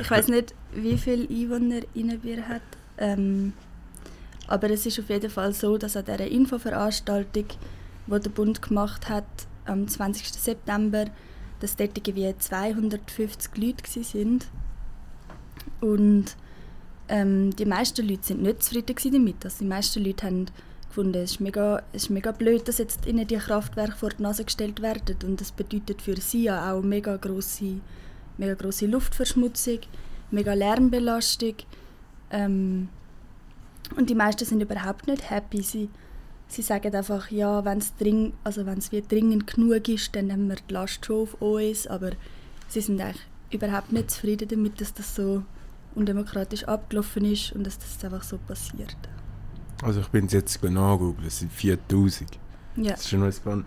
Ich 0.00 0.10
weiß 0.10 0.28
nicht, 0.28 0.54
wie 0.74 0.98
viele 0.98 1.28
Einwohner 1.28 1.82
Innenbier 1.94 2.48
hat. 2.48 2.62
Ähm, 2.98 3.52
aber 4.48 4.70
es 4.70 4.86
ist 4.86 4.98
auf 4.98 5.08
jeden 5.08 5.30
Fall 5.30 5.52
so, 5.52 5.78
dass 5.78 5.96
an 5.96 6.04
dieser 6.04 6.26
Infoveranstaltung, 6.26 7.46
die 8.06 8.20
der 8.20 8.30
Bund 8.30 8.60
gemacht 8.60 9.08
hat, 9.08 9.24
am 9.66 9.86
20. 9.86 10.26
September, 10.32 11.06
dass 11.62 11.76
dort 11.76 11.96
irgendwie 11.96 12.34
250 12.36 13.56
Leute 13.56 14.04
sind. 14.04 14.48
Und 15.80 16.36
ähm, 17.08 17.54
die 17.54 17.64
meisten 17.64 18.06
Leute 18.06 18.24
sind 18.24 18.42
nicht 18.42 18.62
zufrieden 18.62 18.96
damit. 19.12 19.44
Also 19.44 19.58
die 19.60 19.68
meisten 19.68 20.04
Leute 20.04 20.26
haben 20.26 20.46
gefunden, 20.88 21.22
es 21.22 21.32
ist 21.32 21.40
mega, 21.40 21.82
es 21.92 22.04
ist 22.04 22.10
mega 22.10 22.32
blöd, 22.32 22.66
dass 22.66 22.78
jetzt 22.78 23.06
ihnen 23.06 23.26
die 23.26 23.36
Kraftwerke 23.36 23.96
vor 23.96 24.10
die 24.10 24.22
Nase 24.22 24.44
gestellt 24.44 24.82
werden. 24.82 25.16
Und 25.24 25.40
das 25.40 25.52
bedeutet 25.52 26.02
für 26.02 26.16
sie 26.20 26.44
ja 26.44 26.72
auch 26.72 26.82
mega 26.82 27.16
grosse, 27.16 27.80
mega 28.38 28.54
grosse 28.54 28.86
Luftverschmutzung, 28.86 29.78
mega 30.30 30.54
Lärmbelastung. 30.54 31.54
Ähm, 32.30 32.88
und 33.96 34.10
die 34.10 34.14
meisten 34.14 34.44
sind 34.44 34.62
überhaupt 34.62 35.06
nicht 35.06 35.30
happy. 35.30 35.62
Sie, 35.62 35.88
sie 36.52 36.62
sagen 36.62 36.94
einfach, 36.94 37.30
ja, 37.30 37.64
wenn 37.64 37.78
es 37.78 37.96
dring, 37.96 38.34
also 38.44 38.66
wenn's 38.66 38.92
wie 38.92 39.02
dringend 39.02 39.46
genug 39.46 39.88
ist, 39.88 40.14
dann 40.14 40.26
nehmen 40.26 40.48
wir 40.48 40.56
die 40.68 40.74
Last 40.74 41.04
schon 41.04 41.22
auf 41.22 41.34
uns. 41.40 41.86
Aber 41.86 42.10
sie 42.68 42.80
sind 42.80 43.00
eigentlich 43.00 43.22
überhaupt 43.50 43.92
nicht 43.92 44.10
zufrieden 44.10 44.48
damit, 44.48 44.80
dass 44.80 44.92
das 44.94 45.14
so 45.14 45.42
undemokratisch 45.94 46.64
abgelaufen 46.64 47.24
ist 47.24 47.52
und 47.52 47.64
dass 47.66 47.78
das 47.78 48.04
einfach 48.04 48.22
so 48.22 48.38
passiert. 48.38 48.96
Also 49.82 50.00
ich 50.00 50.08
bin 50.08 50.28
jetzt 50.28 50.62
nachgegoogelt, 50.62 51.26
es 51.26 51.40
sind 51.40 51.52
4000. 51.52 52.38
Ja. 52.76 52.92
Das 52.92 53.00
ist 53.00 53.10
schon 53.10 53.32
spannend. 53.32 53.66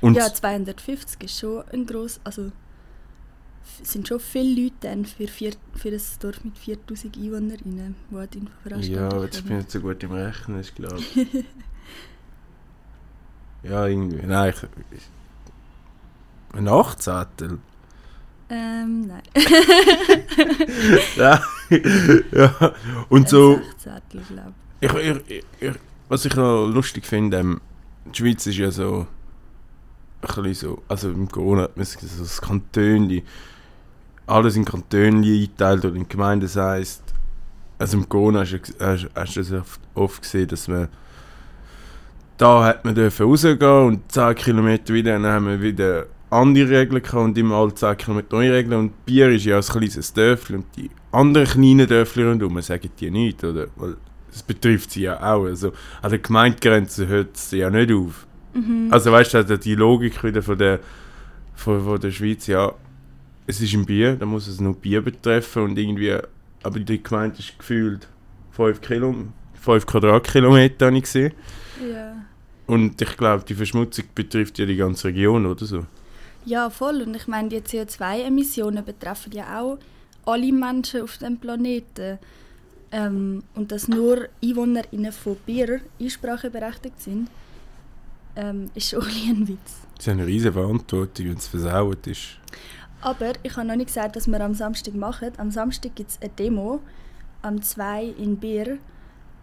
Und 0.00 0.14
ja, 0.14 0.32
250 0.32 1.22
ist 1.24 1.38
schon 1.38 1.64
ein 1.72 1.84
gross, 1.84 2.20
also 2.24 2.52
sind 3.82 4.08
schon 4.08 4.20
viele 4.20 4.62
Leute 4.62 4.76
dann 4.82 5.04
für, 5.04 5.26
vier, 5.26 5.52
für 5.74 5.88
ein 5.88 6.00
Dorf 6.20 6.44
mit 6.44 6.56
4000 6.56 7.16
Einwohnerinnen, 7.16 7.96
die 8.10 8.16
an 8.16 8.28
die 8.32 8.38
Infoveranstaltung 8.38 9.10
Ja, 9.18 9.24
jetzt 9.24 9.32
bin 9.32 9.42
ich 9.42 9.46
kommen. 9.46 9.58
nicht 9.58 9.70
so 9.70 9.80
gut 9.80 10.02
im 10.02 10.12
Rechnen, 10.12 10.60
ich 10.60 10.74
glaube. 10.74 11.02
Ja, 13.70 13.86
irgendwie. 13.86 14.26
Nein, 14.26 14.54
ich, 14.90 15.02
ein 16.56 16.68
Achtzehntel. 16.68 17.58
Ähm, 18.48 19.08
nein. 19.08 19.22
ja. 21.16 21.42
ja. 22.32 22.74
Und 23.08 23.28
so, 23.28 23.56
Ein 23.56 23.62
Sechzehntel, 23.62 24.22
glaube 24.28 24.54
ich, 24.80 24.92
ich, 25.28 25.44
ich, 25.60 25.74
was 26.08 26.24
ich 26.24 26.36
noch 26.36 26.66
lustig 26.66 27.06
finde, 27.06 27.38
ähm, 27.38 27.60
die 28.04 28.18
Schweiz 28.18 28.46
ist 28.46 28.56
ja 28.56 28.70
so 28.70 29.06
ein 30.22 30.42
bisschen 30.42 30.54
so, 30.54 30.82
also 30.88 31.10
im 31.10 31.28
Corona 31.28 31.62
hat 31.62 31.76
man 31.76 31.86
so 31.86 32.22
das 32.22 32.40
Kantönli, 32.40 33.24
alles 34.26 34.56
in 34.56 34.64
Kantönli 34.64 35.42
eingeteilt 35.42 35.84
oder 35.84 35.96
in 35.96 36.08
Gemeinden, 36.08 36.46
das 36.46 36.56
heisst, 36.56 37.02
also 37.78 37.98
im 37.98 38.08
Corona 38.08 38.40
hast 38.40 38.52
du, 38.52 38.58
hast, 38.80 39.08
hast 39.14 39.36
du 39.36 39.40
das 39.40 39.52
oft, 39.52 39.80
oft 39.94 40.22
gesehen, 40.22 40.48
dass 40.48 40.68
man 40.68 40.88
da 42.38 42.64
hat 42.64 42.84
man 42.84 42.94
dürfen 42.94 43.26
rausgehen 43.26 43.86
und 43.86 44.12
10 44.12 44.34
Kilometer 44.34 44.94
wieder, 44.94 45.12
dann 45.12 45.26
haben 45.26 45.46
wir 45.46 45.60
wieder 45.60 46.06
andere 46.30 46.68
Regeln 46.68 47.02
gehabt 47.02 47.24
und 47.24 47.38
immer 47.38 47.56
alle 47.56 47.74
10 47.74 47.96
Kilometer 47.96 48.36
neue 48.36 48.52
Regeln 48.52 48.78
und 48.78 49.06
Bier 49.06 49.30
ist 49.30 49.44
ja 49.44 49.56
ein 49.56 49.62
kleines 49.62 50.12
Dörfli 50.12 50.56
und 50.56 50.66
die 50.76 50.90
anderen 51.12 51.46
kleinen 51.46 51.86
Dörfli 51.86 52.24
rundherum 52.24 52.60
sagen 52.60 52.90
die 52.98 53.10
nicht, 53.10 53.42
oder? 53.44 53.68
Weil 53.76 53.96
das 54.30 54.42
betrifft 54.42 54.90
sie 54.90 55.02
ja 55.02 55.18
auch, 55.20 55.46
also 55.46 55.72
an 56.02 56.10
der 56.10 56.18
Gemeindegrenze 56.18 57.06
hört 57.06 57.36
sie 57.36 57.58
ja 57.58 57.70
nicht 57.70 57.90
auf. 57.92 58.26
Mhm. 58.52 58.88
Also 58.90 59.12
weißt 59.12 59.34
du, 59.34 59.38
also 59.38 59.56
die 59.56 59.74
Logik 59.74 60.22
wieder 60.22 60.42
von 60.42 60.58
der, 60.58 60.80
von, 61.54 61.82
von 61.82 62.00
der 62.00 62.10
Schweiz, 62.10 62.46
ja, 62.46 62.72
es 63.46 63.60
ist 63.60 63.72
ein 63.72 63.86
Bier, 63.86 64.16
da 64.16 64.26
muss 64.26 64.46
es 64.48 64.60
nur 64.60 64.74
Bier 64.74 65.00
betreffen 65.00 65.62
und 65.62 65.78
irgendwie, 65.78 66.16
aber 66.62 66.80
die 66.80 67.02
Gemeinde 67.02 67.38
ist 67.38 67.58
gefühlt 67.58 68.08
5 68.50 68.80
Kilo, 68.80 69.14
5 69.62 69.86
Quadratkilometer, 69.86 70.86
habe 70.86 70.96
ich 70.96 71.04
gesehen. 71.04 71.32
ja. 71.80 72.15
Und 72.66 73.00
ich 73.00 73.16
glaube, 73.16 73.44
die 73.44 73.54
Verschmutzung 73.54 74.04
betrifft 74.14 74.58
ja 74.58 74.66
die 74.66 74.76
ganze 74.76 75.08
Region, 75.08 75.46
oder 75.46 75.64
so? 75.64 75.84
ja, 76.46 76.70
voll. 76.70 77.02
Und 77.02 77.14
ich 77.14 77.26
meine, 77.26 77.48
die 77.48 77.60
CO2-Emissionen 77.60 78.84
betreffen 78.84 79.32
ja 79.32 79.60
auch 79.60 79.78
alle 80.24 80.52
Menschen 80.52 81.02
auf 81.02 81.18
dem 81.18 81.38
Planeten. 81.38 82.18
Ähm, 82.92 83.42
und 83.54 83.72
dass 83.72 83.88
nur 83.88 84.28
EinwohnerInnen 84.42 85.12
von 85.12 85.36
Bier 85.44 85.80
einspracheberechtigt 86.00 87.02
sind, 87.02 87.28
ähm, 88.36 88.70
ist 88.74 88.90
schon 88.90 89.02
ein 89.28 89.46
Witz. 89.48 89.80
Das 89.96 90.06
ist 90.06 90.12
eine 90.12 90.26
riesige 90.26 90.52
Verantwortung, 90.52 91.26
wenn 91.26 91.36
es 91.36 91.48
versaut 91.48 92.06
ist. 92.06 92.38
Aber 93.00 93.32
ich 93.42 93.56
habe 93.56 93.66
noch 93.66 93.76
nicht 93.76 93.88
gesagt, 93.88 94.16
was 94.16 94.26
wir 94.28 94.40
am 94.40 94.54
Samstag 94.54 94.94
machen. 94.94 95.32
Am 95.36 95.50
Samstag 95.50 95.94
gibt 95.94 96.10
es 96.10 96.22
eine 96.22 96.30
Demo 96.30 96.80
am 97.42 97.60
2 97.60 98.14
in 98.18 98.36
Bier 98.36 98.78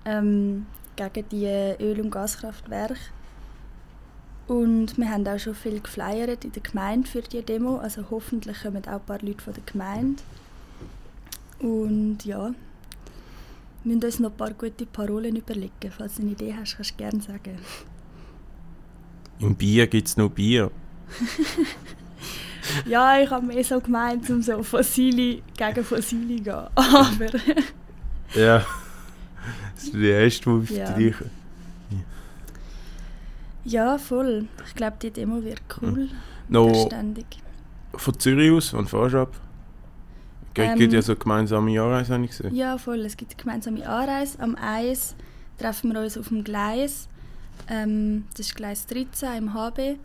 ähm, 0.06 0.66
gegen 0.96 1.30
die 1.30 1.46
Öl- 1.84 2.02
und 2.02 2.12
Gaskraftwerke. 2.12 2.98
Und 4.48 4.98
wir 4.98 5.10
haben 5.10 5.26
auch 5.28 5.40
schon 5.40 5.56
viel 5.56 5.80
geflyert 5.80 6.44
in 6.44 6.52
der 6.52 6.62
Gemeinde 6.62 7.08
für 7.08 7.22
die 7.22 7.42
Demo. 7.42 7.78
Also 7.78 8.04
hoffentlich 8.10 8.62
kommen 8.62 8.84
auch 8.86 8.94
ein 8.94 9.06
paar 9.06 9.20
Leute 9.22 9.42
von 9.42 9.54
der 9.54 9.64
Gemeinde. 9.64 10.22
Und 11.60 12.26
ja, 12.26 12.54
wir 13.84 13.96
müssen 13.96 14.04
uns 14.04 14.20
noch 14.20 14.32
ein 14.32 14.38
paar 14.38 14.52
gute 14.54 14.86
Parolen 14.86 15.36
überlegen. 15.36 15.92
Falls 15.98 16.16
du 16.16 16.24
eine 16.24 16.32
Idee 16.32 16.54
hast, 16.60 16.76
kannst 16.76 16.92
du 16.92 16.96
gerne 16.98 17.22
sagen. 17.22 17.58
Im 19.40 19.56
Bier 19.56 19.88
gibt 19.88 20.08
es 20.08 20.18
nur 20.18 20.30
Bier. 20.30 20.72
Ja, 22.86 23.20
ich 23.20 23.30
habe 23.30 23.46
mehr 23.46 23.64
so 23.64 23.80
gemeint, 23.80 24.30
um 24.30 24.42
so 24.42 24.64
Fossile 24.64 25.42
gegen 25.58 25.84
Fossile 25.84 26.38
zu 26.38 26.44
gehen. 26.44 26.54
Aber 26.76 27.30
Ja. 28.34 28.66
Das 29.86 29.94
ist 29.94 30.02
die 30.02 30.08
erste, 30.08 30.44
die 30.50 30.50
auf 30.64 30.70
Ja. 30.70 30.92
dich... 30.94 31.16
ja, 33.66 33.98
voll. 33.98 34.48
Ich 34.68 34.76
glaube, 34.76 34.98
die 35.02 35.12
Demo 35.12 35.44
wird 35.44 35.62
cool. 35.82 36.10
Noch 36.50 36.70
Verständig. 36.70 37.26
von 37.96 38.20
Zürich 38.20 38.52
aus, 38.52 38.74
wann 38.74 38.88
fährst 38.88 39.14
du 39.14 39.22
ab? 39.22 39.34
Gibt 40.54 40.68
Ähm, 40.70 40.78
gibt 40.78 40.94
ja 40.94 41.02
so 41.02 41.16
gemeinsame 41.16 41.72
Jahreise, 41.72 42.14
habe 42.14 42.24
ich 42.26 42.32
gesehen. 42.32 42.54
Ja, 42.56 42.78
voll. 42.78 43.00
Es 43.00 43.18
gibt 43.18 43.38
gemeinsame 43.38 43.88
Anreise. 43.88 44.40
Am 44.40 44.56
1 44.56 45.16
treffen 45.58 45.94
wir 45.94 46.02
uns 46.02 46.18
auf 46.18 46.28
dem 46.28 46.44
Gleis. 46.44 47.08
Ähm, 47.68 48.26
das 48.32 48.48
ist 48.48 48.56
Gleis 48.56 48.86
13 48.88 49.38
im 49.38 49.54
HB. 49.54 49.98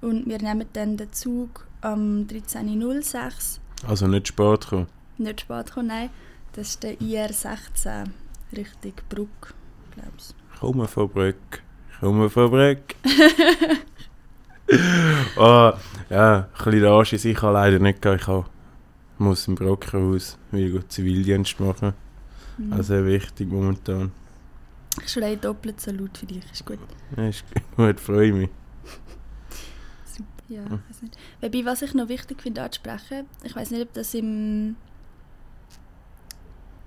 Und 0.00 0.26
wir 0.26 0.38
nehmen 0.38 0.66
dann 0.72 0.96
den 0.96 1.12
Zug 1.12 1.66
am 1.80 2.26
13.06 2.28 3.58
Also 3.88 4.06
nicht 4.06 4.28
Sport 4.28 4.68
kommen. 4.68 4.86
Nicht 5.18 5.40
spät 5.42 5.72
kommen, 5.72 5.88
nein. 5.88 6.10
Das 6.52 6.68
ist 6.70 6.82
der 6.82 6.98
IR16 7.00 8.06
Richtung 8.56 8.92
Bruck, 9.08 9.54
glaube 9.94 10.10
ich. 10.18 10.34
Komm 10.60 10.86
von 10.88 11.08
Brück. 11.08 11.62
Komm 12.00 12.30
von 12.30 12.50
Brück. 12.50 12.94
oh, 15.36 15.72
ja, 16.10 16.38
ein 16.38 16.46
bisschen 16.64 16.80
der 16.80 16.90
Arsch 16.90 17.12
ist. 17.12 17.24
Ich 17.24 17.36
kann 17.36 17.52
leider 17.54 17.78
nicht 17.78 18.00
gehen. 18.02 18.18
Ich 18.20 18.28
muss 19.18 19.46
im 19.48 19.54
Brockenhaus 19.54 20.38
wieder 20.50 20.88
Zivildienst 20.88 21.58
machen. 21.60 21.94
Mhm. 22.58 22.72
Also 22.72 22.82
sehr 22.94 23.06
wichtig 23.06 23.50
momentan. 23.50 24.12
ich 25.02 25.10
schreie 25.10 25.36
doppelt 25.36 25.80
so 25.80 25.90
laut 25.90 26.16
für 26.18 26.26
dich, 26.26 26.42
ist 26.52 26.66
gut. 26.66 26.78
Ja, 27.16 27.28
ist 27.28 27.44
gut, 27.76 27.98
freue 28.00 28.32
mich. 28.32 28.50
Ja, 30.48 30.64
Hm. 30.64 30.82
weiß 30.90 31.02
nicht. 31.02 31.16
Wobei, 31.40 31.64
was 31.64 31.80
ich 31.80 31.94
noch 31.94 32.08
wichtig 32.08 32.42
finde 32.42 32.62
anzusprechen, 32.62 33.26
ich 33.42 33.56
weiß 33.56 33.70
nicht, 33.70 33.82
ob 33.82 33.92
das 33.94 34.12
im 34.12 34.76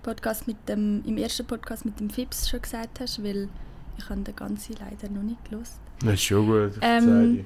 Podcast 0.05 0.45
mit 0.45 0.57
dem, 0.69 1.03
im 1.05 1.17
ersten 1.17 1.45
Podcast 1.45 1.83
mit 1.83 1.99
dem 1.99 2.09
Fips 2.09 2.47
schon 2.47 2.61
gesagt 2.61 2.99
hast, 2.99 3.23
weil 3.23 3.49
ich 3.97 4.07
habe 4.07 4.21
den 4.21 4.35
ganzen 4.35 4.75
leider 4.79 5.11
noch 5.11 5.23
nicht 5.23 5.43
gelesen. 5.49 5.79
Das 6.01 6.13
ist 6.13 6.23
schon 6.23 6.45
gut, 6.45 6.77
Ähm. 6.81 7.45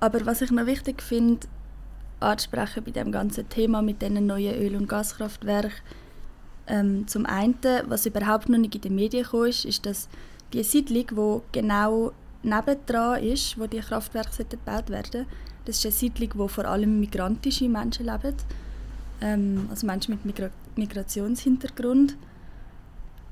Aber 0.00 0.26
was 0.26 0.42
ich 0.42 0.50
noch 0.50 0.66
wichtig 0.66 1.02
finde, 1.02 1.46
anzusprechen 2.20 2.84
bei 2.84 2.90
dem 2.90 3.12
ganzen 3.12 3.48
Thema 3.48 3.82
mit 3.82 4.02
diesen 4.02 4.26
neuen 4.26 4.54
Öl- 4.54 4.76
und 4.76 4.88
Gaskraftwerken, 4.88 5.72
ähm, 6.66 7.06
zum 7.06 7.24
einen, 7.26 7.56
was 7.86 8.06
überhaupt 8.06 8.48
noch 8.48 8.58
nicht 8.58 8.74
in 8.74 8.80
den 8.80 8.94
Medien 8.94 9.22
gekommen 9.24 9.48
ist, 9.48 9.64
ist, 9.64 9.86
dass 9.86 10.08
die 10.52 10.62
Siedlung, 10.62 11.42
die 11.52 11.58
genau 11.60 12.12
nebendran 12.42 13.22
ist, 13.22 13.58
wo 13.58 13.66
die 13.66 13.80
Kraftwerke 13.80 14.44
gebaut 14.44 14.90
werden 14.90 15.26
das 15.68 15.76
ist 15.76 15.84
eine 15.84 15.92
Siedlung, 15.92 16.30
wo 16.34 16.48
vor 16.48 16.64
allem 16.64 16.98
migrantische 16.98 17.68
Menschen 17.68 18.06
leben, 18.06 18.34
ähm, 19.20 19.66
also 19.70 19.86
Menschen 19.86 20.14
mit 20.14 20.24
Migra 20.24 20.50
Migrationshintergrund. 20.76 22.16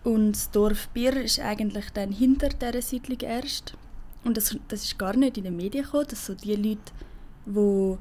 Und 0.04 0.32
das 0.32 0.50
Dorf 0.50 0.88
Bier 0.88 1.20
ist 1.20 1.40
eigentlich 1.40 1.90
dann 1.90 2.12
hinter 2.12 2.48
dieser 2.48 2.82
Siedlung 2.82 3.20
erst. 3.20 3.74
Und 4.24 4.36
das, 4.36 4.56
das 4.68 4.84
ist 4.84 4.98
gar 4.98 5.16
nicht 5.16 5.38
in 5.38 5.44
den 5.44 5.56
Medien 5.56 5.84
gekommen, 5.84 6.06
dass 6.08 6.26
so 6.26 6.34
die 6.34 6.54
Leute, 6.54 6.92
die 7.44 7.96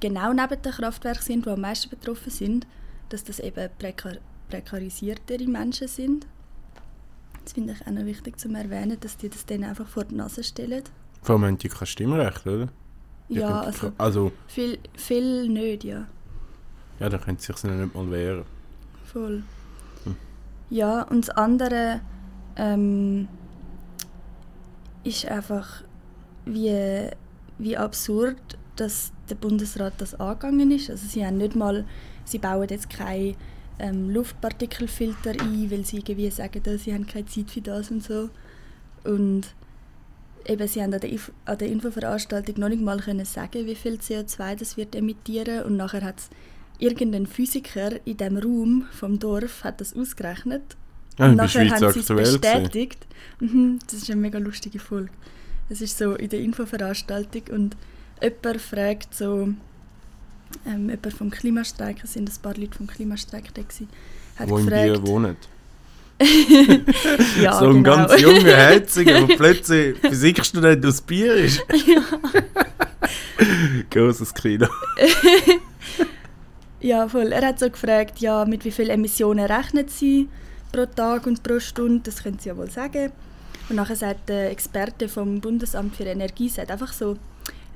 genau 0.00 0.32
neben 0.32 0.62
dem 0.62 0.72
Kraftwerk 0.72 1.22
sind, 1.22 1.46
die 1.46 1.50
am 1.50 1.60
meisten 1.60 1.90
betroffen 1.90 2.30
sind, 2.30 2.66
dass 3.08 3.24
das 3.24 3.40
eben 3.40 3.68
prekar 3.78 4.16
prekarisiertere 4.48 5.46
Menschen 5.46 5.88
sind. 5.88 6.26
Das 7.44 7.52
finde 7.52 7.74
ich 7.74 7.86
auch 7.86 7.90
noch 7.90 8.06
wichtig 8.06 8.38
zu 8.38 8.48
erwähnen, 8.48 8.96
dass 8.98 9.16
die 9.16 9.28
das 9.28 9.44
dann 9.44 9.64
einfach 9.64 9.86
vor 9.86 10.04
die 10.04 10.14
Nase 10.14 10.42
stellen. 10.42 10.82
Vor 11.22 11.34
allem 11.34 11.44
haben 11.44 11.58
die 11.58 11.68
kein 11.68 11.86
Stimmrecht, 11.86 12.46
oder? 12.46 12.68
Die 13.28 13.34
Ja, 13.34 13.60
also 13.60 13.92
also, 13.98 14.32
viel, 14.46 14.78
viel 14.94 15.48
nicht, 15.48 15.84
ja. 15.84 16.06
Ja, 17.00 17.08
da 17.08 17.18
können 17.18 17.38
sie 17.38 17.52
sich 17.52 17.64
nicht 17.64 17.94
mal 17.94 18.10
wehren. 18.10 18.44
Voll. 19.04 19.42
Hm. 20.04 20.16
Ja, 20.70 21.02
und 21.02 21.28
das 21.28 21.30
andere 21.30 22.00
ähm, 22.56 23.28
ist 25.04 25.26
einfach, 25.26 25.82
wie, 26.44 27.08
wie 27.58 27.76
absurd, 27.76 28.36
dass 28.76 29.12
der 29.28 29.34
Bundesrat 29.34 29.94
das 29.98 30.18
angegangen 30.18 30.70
ist. 30.70 30.90
Also 30.90 31.06
sie 31.06 31.24
haben 31.24 31.38
nicht 31.38 31.56
mal, 31.56 31.84
sie 32.24 32.38
bauen 32.38 32.68
jetzt 32.68 32.90
keine 32.90 33.34
ähm, 33.78 34.10
Luftpartikelfilter 34.10 35.30
ein, 35.30 35.70
weil 35.70 35.84
sie 35.84 35.98
irgendwie 35.98 36.30
sagen, 36.30 36.62
dass 36.62 36.84
sie 36.84 36.94
haben 36.94 37.06
keine 37.06 37.26
Zeit 37.26 37.50
für 37.50 37.60
das 37.60 37.90
und 37.90 38.02
so. 38.02 38.30
Und 39.04 39.54
eben, 40.46 40.68
sie 40.68 40.82
haben 40.82 40.94
an 40.94 41.00
der, 41.00 41.10
an 41.44 41.58
der 41.58 41.68
Infoveranstaltung 41.68 42.56
noch 42.58 42.68
nicht 42.68 42.82
mal 42.82 42.98
können 42.98 43.24
sagen, 43.24 43.66
wie 43.66 43.74
viel 43.74 43.94
CO2 43.94 44.56
das 44.56 44.76
wird 44.76 44.94
emittieren 44.94 45.64
und 45.64 45.76
nachher 45.76 46.02
hat 46.02 46.18
es 46.18 46.30
irgendein 46.78 47.26
Physiker 47.26 47.92
in 48.04 48.16
dem 48.16 48.36
Raum 48.36 48.86
vom 48.92 49.18
Dorf 49.18 49.64
hat 49.64 49.80
das 49.80 49.94
ausgerechnet 49.94 50.76
Ja, 51.18 51.26
und 51.26 51.32
in 51.32 51.36
der 51.36 51.46
nachher 51.46 51.70
haben 51.70 51.92
sie 51.92 52.00
es 52.00 52.08
bestätigt. 52.08 53.06
Mhm, 53.40 53.78
das 53.86 54.02
ist 54.02 54.10
eine 54.10 54.20
mega 54.20 54.38
lustige 54.38 54.78
Folge. 54.78 55.10
Es 55.68 55.80
ist 55.80 55.98
so 55.98 56.14
in 56.14 56.28
der 56.28 56.40
Infoveranstaltung 56.40 57.42
und 57.50 57.76
jemand 58.22 58.60
fragt 58.60 59.14
so, 59.14 59.48
ähm, 60.66 60.88
jemand 60.88 61.12
vom 61.12 61.30
Klimastreik, 61.30 61.98
es 62.02 62.14
sind 62.14 62.30
ein 62.30 62.42
paar 62.42 62.56
Leute 62.56 62.76
vom 62.76 62.86
Klimastreik 62.86 63.52
da 63.54 63.62
gewesen, 63.62 63.88
hat 64.36 64.48
Wo 64.48 64.56
gefragt, 64.56 64.84
Bier 64.84 65.06
wohnen. 65.06 65.36
ja, 67.40 67.58
so 67.58 67.66
ein 67.66 67.84
genau. 67.84 67.96
ganz 67.96 68.20
junger, 68.20 68.42
herziger, 68.56 69.26
der 69.26 69.36
plötzlich 69.36 69.98
Physikstudent 69.98 70.84
aus 70.84 71.00
Bier 71.00 71.34
ist. 71.34 71.64
Großes 73.90 74.34
Kino. 74.34 74.66
Ja, 76.80 77.08
voll. 77.08 77.32
Er 77.32 77.46
hat 77.46 77.58
so 77.58 77.68
gefragt, 77.68 78.20
ja, 78.20 78.44
mit 78.44 78.64
wie 78.64 78.70
vielen 78.70 78.90
Emissionen 78.90 79.46
rechnet 79.46 79.90
sie 79.90 80.28
pro 80.70 80.86
Tag 80.86 81.26
und 81.26 81.42
pro 81.42 81.58
Stunde, 81.58 82.02
das 82.04 82.22
können 82.22 82.38
sie 82.38 82.50
ja 82.50 82.56
wohl 82.56 82.70
sagen. 82.70 83.10
Und 83.68 83.76
nachher 83.76 83.96
sagt 83.96 84.28
der 84.28 84.50
Experte 84.50 85.08
vom 85.08 85.40
Bundesamt 85.40 85.96
für 85.96 86.04
Energie 86.04 86.48
sagt 86.48 86.70
einfach 86.70 86.92
so, 86.92 87.16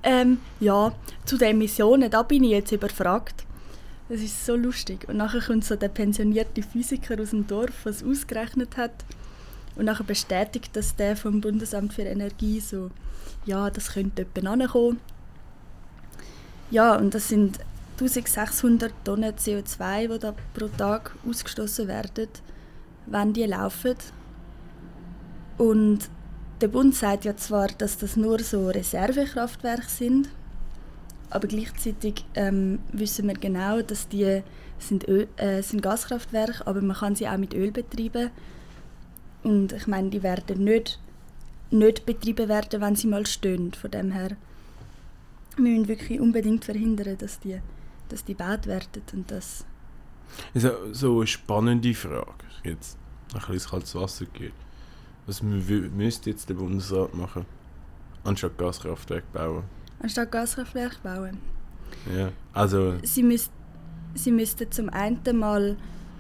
ähm, 0.05 0.39
ja, 0.61 0.93
zu 1.25 1.37
den 1.37 1.51
Emissionen, 1.51 2.11
da 2.11 2.23
bin 2.23 2.45
ich 2.45 2.51
jetzt 2.51 2.73
überfragt. 2.73 3.45
Das 4.09 4.21
ist 4.21 4.47
so 4.47 4.57
lustig. 4.57 5.09
Und 5.09 5.17
nachher 5.17 5.41
kommt 5.41 5.65
so 5.65 5.75
der 5.75 5.89
pensionierte 5.89 6.63
Physiker 6.63 7.21
aus 7.21 7.31
dem 7.31 7.47
Dorf, 7.47 7.73
was 7.85 8.05
ausgerechnet 8.05 8.77
hat. 8.77 8.93
Und 9.75 9.87
nachher 9.87 10.05
bestätigt 10.05 10.71
das 10.75 10.95
der 10.95 11.17
vom 11.17 11.41
Bundesamt 11.41 11.95
für 11.95 12.03
Energie 12.03 12.61
so, 12.61 12.91
ja, 13.47 13.71
das 13.71 13.93
könnte 13.95 14.23
etwa 14.23 14.51
ankommen. 14.51 15.01
Ja, 16.71 16.97
und 16.97 17.15
das 17.15 17.29
sind 17.29 17.59
1600 17.93 18.93
Tonnen 19.05 19.35
CO2, 19.35 20.09
die 20.09 20.19
da 20.19 20.35
pro 20.55 20.69
Tag 20.69 21.15
ausgestoßen 21.29 21.87
werden, 21.89 22.29
wenn 23.07 23.33
die 23.33 23.45
laufen. 23.45 23.97
Und 25.59 26.01
der 26.61 26.69
Bund 26.69 26.95
sagt 26.95 27.25
ja 27.25 27.37
zwar, 27.37 27.69
dass 27.69 27.99
das 27.99 28.17
nur 28.17 28.39
so 28.41 28.69
Reservekraftwerke 28.69 29.89
sind, 29.89 30.29
aber 31.31 31.49
gleichzeitig 31.49 32.25
ähm, 32.35 32.79
wissen 32.93 33.27
wir 33.27 33.35
genau, 33.35 33.83
dass 33.83 34.09
die 34.09 34.43
sind, 34.79 35.09
Öl, 35.09 35.29
äh, 35.37 35.63
sind 35.63 35.83
Gaskraftwerke, 35.83 36.67
aber 36.67 36.81
man 36.83 36.97
kann 36.97 37.15
sie 37.15 37.29
auch 37.29 37.39
mit 37.39 37.55
Öl 37.55 37.71
betreiben. 37.73 38.31
Und 39.43 39.73
ich 39.73 39.87
meine, 39.87 40.11
die 40.11 40.23
werden 40.23 40.65
nicht, 40.65 41.01
nicht 41.71 42.05
betrieben 42.07 42.49
werden, 42.49 42.81
wenn 42.81 42.97
sie 42.97 43.07
mal 43.07 43.27
stehen. 43.27 43.73
Von 43.73 43.91
dem 43.91 44.13
her, 44.13 44.37
wir 45.57 45.63
müssen 45.63 45.89
wirklich 45.89 46.21
unbedingt 46.21 46.65
verhindern, 46.65 47.17
dass 47.19 47.41
die, 47.41 47.61
dass 48.13 48.25
die 48.25 48.35
gebaut 48.37 48.67
werden 48.67 49.03
und 49.13 49.31
das 49.31 49.65
Also, 50.55 50.71
so 50.93 51.19
eine 51.19 51.27
spannende 51.27 51.93
Frage. 51.95 52.45
Jetzt 52.65 52.97
ein 53.35 53.41
bisschen 53.53 53.71
kaltes 53.71 53.95
Wasser 53.95 54.27
geht. 54.27 54.53
Was 55.27 55.43
mü- 55.43 55.91
müsste 55.91 56.31
jetzt 56.31 56.49
der 56.49 56.55
Bundesrat 56.55 57.15
machen? 57.15 57.45
Anstatt 58.25 58.57
Gaskraftwerke 58.59 59.27
bauen. 59.33 59.65
anstatt 60.01 60.31
Gaskraftwerke 60.33 60.97
bauen. 61.03 61.39
Ja. 62.17 62.31
Also, 62.53 62.95
Sie, 63.03 63.23
müsst, 63.23 63.51
sie 64.15 64.31
müssten 64.33 64.71
zum 64.71 64.89
einen 64.91 65.21
mal 65.39 65.77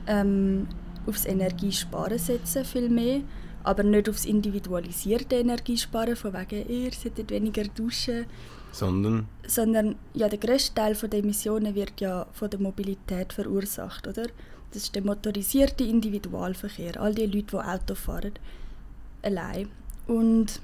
ähm, 0.07 0.67
aufs 1.07 1.25
Energiesparen 1.25 2.19
setzen, 2.19 2.65
viel 2.65 2.89
mehr, 2.89 3.21
aber 3.65 3.83
nicht 3.83 4.09
aufs 4.09 4.25
individualisierte 4.25 5.37
Energiesparen, 5.37 6.17
von 6.17 6.33
wegen, 6.33 6.69
ihr 6.69 6.93
solltet 6.93 7.31
weniger 7.31 7.65
duschen, 7.65 8.27
sondern 8.73 9.29
sondern 9.47 9.97
ja, 10.15 10.29
der 10.29 10.39
grösste 10.39 10.75
Teil 10.75 10.95
der 10.95 11.21
Emissionen 11.21 11.75
wird 11.75 12.01
ja 12.01 12.27
von 12.33 12.51
der 12.51 12.61
Mobilität 12.61 13.33
verursacht, 13.33 14.07
oder? 14.07 14.25
Das 14.73 14.85
ist 14.85 14.95
der 14.95 15.03
motorisierte 15.03 15.85
Individualverkehr, 15.85 17.01
all 17.01 17.15
die 17.15 17.27
Leute, 17.27 17.43
die 17.43 17.57
Auto 17.57 17.95
fahren, 17.95 18.33
allein. 19.23 19.69
Und 20.07 20.61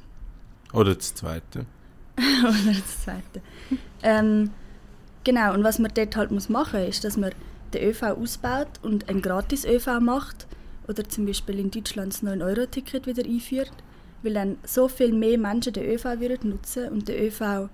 oder 0.72 0.94
das 0.94 1.14
Zweite. 1.14 1.66
oder 2.18 2.72
das 2.72 3.02
Zweite. 3.04 3.42
ähm, 4.02 4.50
genau, 5.24 5.54
und 5.54 5.62
was 5.62 5.78
man 5.78 5.92
dort 5.94 6.16
halt 6.16 6.30
muss 6.30 6.48
machen 6.48 6.80
muss, 6.80 6.88
ist, 6.88 7.04
dass 7.04 7.16
man 7.16 7.32
den 7.74 7.88
ÖV 7.88 8.02
ausbaut 8.02 8.68
und 8.82 9.08
ein 9.08 9.20
gratis 9.20 9.64
ÖV 9.64 10.00
macht 10.00 10.46
oder 10.88 11.06
zum 11.06 11.26
Beispiel 11.26 11.58
in 11.58 11.70
Deutschland 11.70 12.14
das 12.14 12.22
9-Euro-Ticket 12.22 13.06
wieder 13.06 13.24
einführt, 13.24 13.72
weil 14.22 14.34
dann 14.34 14.56
so 14.64 14.88
viel 14.88 15.12
mehr 15.12 15.38
Menschen 15.38 15.74
den 15.74 15.84
ÖV 15.84 16.04
würden 16.18 16.50
nutzen 16.50 16.88
und 16.88 17.08
der 17.08 17.22
ÖV 17.22 17.68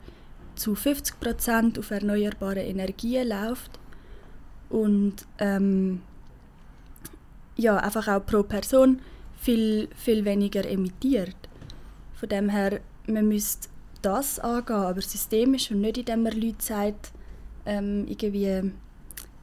zu 0.56 0.74
50% 0.74 1.78
auf 1.78 1.90
erneuerbare 1.90 2.62
Energien 2.62 3.28
läuft 3.28 3.78
und 4.70 5.14
ähm, 5.38 6.00
ja, 7.56 7.76
einfach 7.76 8.08
auch 8.08 8.24
pro 8.24 8.42
Person 8.42 9.00
viel, 9.38 9.88
viel 9.96 10.24
weniger 10.24 10.68
emittiert. 10.68 11.36
Von 12.14 12.28
dem 12.28 12.48
her, 12.48 12.80
man 13.06 13.28
müsste 13.28 13.68
das 14.02 14.38
angehen, 14.38 14.76
aber 14.76 15.00
systemisch 15.00 15.70
und 15.70 15.80
nicht 15.80 15.98
indem 15.98 16.24
man 16.24 16.32
Leuten 16.32 16.60
sagt, 16.60 17.12
ähm, 17.66 18.06
irgendwie, 18.08 18.72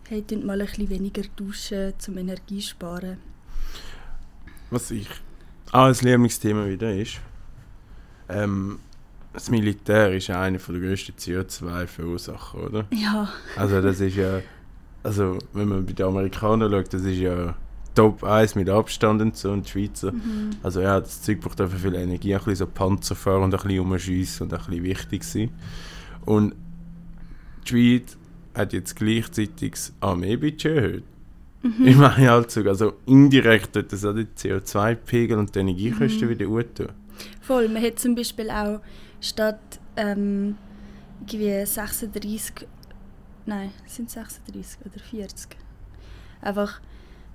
hey, 0.07 0.26
mal 0.43 0.59
ein 0.59 0.68
bisschen 0.68 0.89
weniger 0.89 1.24
duschen, 1.36 1.93
zum 1.97 2.18
Energie 2.18 2.62
sparen. 2.62 3.18
Was 4.70 4.91
ich 4.91 5.07
auch 5.72 5.86
ein 5.86 5.93
Lieblingsthema 5.93 6.66
wieder 6.68 6.93
ist, 6.93 7.20
ähm, 8.30 8.80
das 9.34 9.49
Militär 9.49 10.13
ist 10.13 10.27
ja 10.27 10.41
einer 10.41 10.57
der 10.57 10.79
grössten 10.79 11.13
CO2-Verursacher, 11.13 12.65
oder? 12.65 12.86
Ja. 12.91 13.29
Also 13.55 13.82
das 13.82 13.99
ist 13.99 14.15
ja, 14.15 14.41
also 15.03 15.38
wenn 15.53 15.69
man 15.69 15.86
bei 15.86 15.93
den 15.93 16.05
Amerikanern 16.05 16.71
schaut, 16.71 16.93
das 16.93 17.03
ist 17.03 17.17
ja 17.17 17.55
Top 17.95 18.23
1 18.23 18.55
mit 18.55 18.69
Abstand 18.69 19.21
und 19.21 19.36
so 19.36 19.51
und 19.51 19.65
die 19.65 19.71
Schweizer. 19.71 20.11
Mhm. 20.11 20.51
Also 20.63 20.82
ja, 20.82 20.99
das 20.99 21.21
Zeug 21.21 21.41
braucht 21.41 21.59
einfach 21.59 21.77
viel 21.77 21.95
Energie, 21.95 22.34
ein 22.34 22.39
bisschen 22.39 22.55
so 22.55 22.67
Panzer 22.67 23.15
fahren 23.15 23.43
und 23.43 23.53
ein 23.53 23.61
bisschen 23.61 23.79
umschiessen 23.79 24.43
und 24.47 24.53
ein 24.53 24.59
bisschen 24.59 24.84
wichtig 24.84 25.23
sein. 25.23 25.49
Und 26.25 26.53
die 27.65 27.69
Schweiz 27.69 28.17
hat 28.55 28.73
jetzt 28.73 28.95
gleichzeitig 28.95 29.71
das 29.71 29.93
Armeebudget 29.99 30.65
erhöht. 30.65 31.03
Mhm. 31.63 31.88
Ich 31.88 31.95
meine 31.95 32.45
sogar, 32.47 32.71
also 32.71 32.93
indirekt 33.05 33.73
tut 33.73 33.91
das 33.91 34.03
auch 34.05 34.13
den 34.13 34.27
CO2-Pegel 34.36 35.38
und 35.38 35.53
die 35.53 35.59
Energiekosten 35.59 36.27
Mhm. 36.27 36.29
wieder 36.29 36.45
gut 36.45 36.75
tun. 36.75 36.89
Voll, 37.41 37.67
man 37.69 37.84
hat 37.84 37.99
zum 37.99 38.15
Beispiel 38.15 38.49
auch 38.49 38.82
statt 39.22 39.80
ähm, 39.95 40.57
irgendwie 41.22 41.65
36, 41.65 42.67
nein, 43.45 43.72
sind 43.86 44.09
es 44.09 44.15
36 44.15 44.80
oder 44.86 44.99
40, 44.99 45.55
einfach 46.41 46.82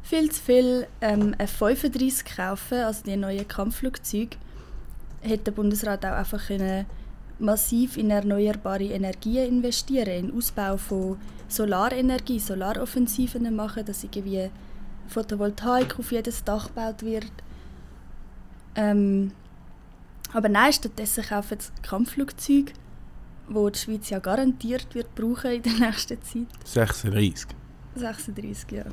viel 0.02 0.30
zu 0.30 0.42
viel 0.42 0.86
ähm, 1.00 1.34
F-35 1.38 2.36
kaufen, 2.36 2.78
also 2.78 3.02
die 3.04 3.16
neuen 3.16 3.48
Kampfflugzeuge, 3.48 4.36
hätte 5.22 5.44
der 5.44 5.52
Bundesrat 5.52 6.04
auch 6.04 6.12
einfach 6.12 6.46
können 6.48 6.86
massiv 7.38 7.96
in 7.96 8.10
erneuerbare 8.10 8.84
Energien 8.84 9.46
investieren, 9.46 10.08
in 10.08 10.26
den 10.28 10.36
Ausbau 10.36 10.76
von 10.76 11.18
Solarenergie, 11.48 12.38
Solaroffensiven 12.38 13.54
machen, 13.54 13.84
dass 13.84 14.04
irgendwie 14.04 14.50
Photovoltaik 15.08 15.98
auf 15.98 16.12
jedes 16.12 16.42
Dach 16.44 16.68
gebaut 16.68 17.02
wird. 17.02 17.30
Ähm, 18.74 19.32
aber 20.32 20.48
nein, 20.48 20.72
stattdessen 20.72 21.24
kaufen 21.24 21.58
sie 21.60 21.70
Kampfflugzeuge, 21.82 22.72
wo 23.48 23.70
die 23.70 23.78
Schweiz 23.78 24.10
ja 24.10 24.18
garantiert 24.18 24.94
wird 24.94 25.14
brauchen 25.14 25.52
in 25.52 25.62
der 25.62 25.72
nächsten 25.74 26.20
Zeit. 26.22 26.46
36. 26.64 27.48
36, 27.94 28.72
ja. 28.72 28.84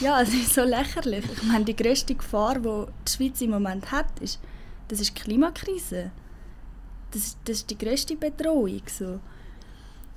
Ja, 0.00 0.22
es 0.22 0.28
ist 0.34 0.54
so 0.54 0.62
lächerlich. 0.62 1.24
Ich 1.32 1.42
meine, 1.42 1.64
die 1.64 1.76
grösste 1.76 2.14
Gefahr, 2.14 2.58
die 2.58 2.86
die 3.06 3.12
Schweiz 3.12 3.40
im 3.40 3.50
Moment 3.50 3.90
hat, 3.90 4.18
ist, 4.20 4.40
das 4.88 5.00
ist 5.00 5.16
die 5.16 5.22
Klimakrise. 5.22 6.10
Das 7.10 7.22
ist, 7.22 7.38
das 7.44 7.56
ist 7.58 7.70
die 7.70 7.78
grösste 7.78 8.16
Bedrohung. 8.16 8.82
So. 8.86 9.20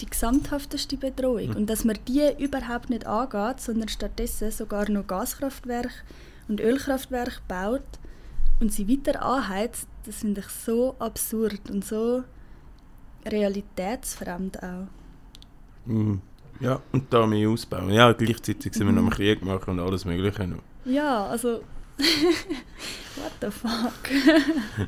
Die 0.02 0.06
gesamthafteste 0.06 0.98
Bedrohung. 0.98 1.50
Mhm. 1.50 1.56
Und 1.56 1.70
dass 1.70 1.84
man 1.84 1.98
die 2.08 2.32
überhaupt 2.38 2.90
nicht 2.90 3.06
angeht, 3.06 3.60
sondern 3.60 3.90
stattdessen 3.90 4.52
sogar 4.52 4.90
noch 4.90 5.08
Gaskraftwerke 5.08 6.04
und 6.48 6.62
Ölkraftwerke 6.62 7.42
baut 7.48 7.84
und 8.60 8.72
sie 8.72 8.88
weiter 8.88 9.22
anheizt, 9.22 9.88
das 10.06 10.16
finde 10.18 10.42
ich 10.42 10.48
so 10.48 10.96
absurd 11.00 11.70
und 11.70 11.84
so 11.86 12.24
realitätsfremd 13.26 14.62
auch. 14.64 14.88
Mhm. 15.86 16.22
Ja, 16.60 16.80
und 16.92 17.12
die 17.12 17.18
Armee 17.18 17.46
ausbauen. 17.48 17.90
Ja, 17.92 18.14
gleichzeitig 18.14 18.74
sind 18.74 18.86
wir 18.88 18.94
noch 18.94 19.02
Mhm. 19.02 19.08
im 19.10 19.14
Krieg 19.14 19.44
machen 19.44 19.72
und 19.72 19.80
alles 19.86 20.06
Mögliche 20.06 20.48
noch. 20.48 20.62
Ja, 20.86 21.26
also. 21.28 21.62
What 21.98 23.32
the 23.42 23.52
fuck? 23.52 24.88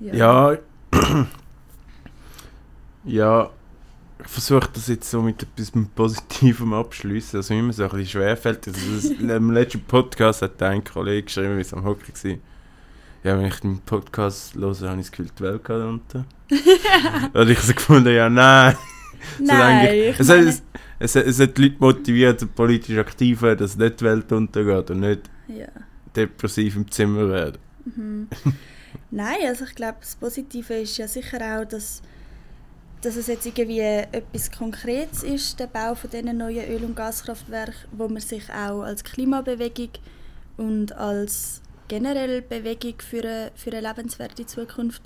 Ja. 0.00 0.56
Ja. 3.04 3.50
Ich 4.22 4.28
versuche 4.28 4.68
das 4.74 4.88
jetzt 4.88 5.10
so 5.10 5.22
mit 5.22 5.42
etwas 5.42 5.72
Positivem 5.94 6.74
abschließen, 6.74 7.38
also 7.38 7.54
immer 7.54 7.72
so 7.72 7.84
ein 7.84 7.88
bisschen 7.90 8.06
schwerfällt. 8.08 8.68
Also 8.68 8.80
das, 8.94 9.04
Im 9.18 9.50
letzten 9.50 9.82
Podcast 9.82 10.42
hat 10.42 10.62
ein 10.62 10.84
Kollege 10.84 11.22
geschrieben, 11.22 11.56
wie 11.56 11.62
es 11.62 11.72
am 11.72 11.84
Hockey 11.84 12.12
war. 12.12 12.38
Ja, 13.22 13.38
wenn 13.38 13.46
ich 13.46 13.60
den 13.60 13.80
Podcast 13.80 14.54
höre, 14.54 14.74
habe 14.88 15.00
ich 15.00 15.06
das 15.06 15.12
Gefühl, 15.12 15.30
die 15.38 15.42
Welt 15.42 15.64
geht 15.64 15.76
unter. 15.76 16.24
Und 17.38 17.48
ich 17.50 17.58
so 17.60 17.74
gefunden, 17.74 18.14
ja, 18.14 18.28
nein. 18.30 18.76
Nein, 19.38 20.14
es, 20.18 20.28
hat, 20.30 20.38
es, 20.38 20.62
es, 20.98 21.14
hat- 21.14 21.26
es 21.26 21.38
hat 21.40 21.58
die 21.58 21.64
Leute 21.64 21.76
motiviert, 21.78 22.54
politisch 22.54 22.96
aktiv 22.96 23.42
werden, 23.42 23.58
dass 23.58 23.76
nicht 23.76 24.00
die 24.00 24.04
Welt 24.06 24.32
untergeht 24.32 24.90
und 24.90 25.00
nicht 25.00 25.20
Ja. 25.46 25.66
depressiv 26.16 26.74
im 26.76 26.90
Zimmer 26.90 27.28
werden. 27.28 27.58
Mhm. 27.94 28.28
Nein, 29.10 29.36
also 29.46 29.66
ich 29.66 29.74
glaube, 29.74 29.98
das 30.00 30.16
Positive 30.16 30.72
ist 30.74 30.96
ja 30.96 31.06
sicher 31.06 31.38
auch, 31.60 31.66
dass, 31.66 32.00
dass 33.02 33.16
es 33.16 33.26
jetzt 33.26 33.44
irgendwie 33.44 33.80
etwas 33.80 34.50
Konkretes 34.50 35.22
ist, 35.22 35.60
der 35.60 35.66
Bau 35.66 35.94
von 35.94 36.08
diesen 36.08 36.38
neuen 36.38 36.66
Öl- 36.70 36.84
und 36.84 36.96
Gaskraftwerken, 36.96 37.74
wo 37.92 38.08
man 38.08 38.20
sich 38.22 38.44
auch 38.50 38.80
als 38.82 39.04
Klimabewegung 39.04 39.90
und 40.56 40.96
als 40.96 41.60
generell 41.90 42.40
Bewegung 42.40 42.94
für 42.98 43.20
eine, 43.20 43.50
für 43.56 43.72
eine 43.72 43.80
lebenswerte 43.80 44.46
Zukunft 44.46 45.02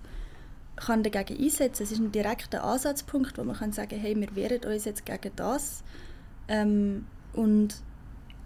kann 0.76 1.02
dagegen 1.02 1.42
einsetzen. 1.42 1.82
Es 1.82 1.92
ist 1.92 1.98
ein 1.98 2.12
direkter 2.12 2.62
Ansatzpunkt, 2.62 3.38
wo 3.38 3.44
man 3.44 3.56
kann 3.56 3.72
sagen, 3.72 3.98
hey, 3.98 4.14
wir 4.14 4.36
wehren 4.36 4.62
uns 4.70 4.84
jetzt 4.84 5.06
gegen 5.06 5.32
das. 5.34 5.82
Ähm, 6.46 7.06
und 7.32 7.76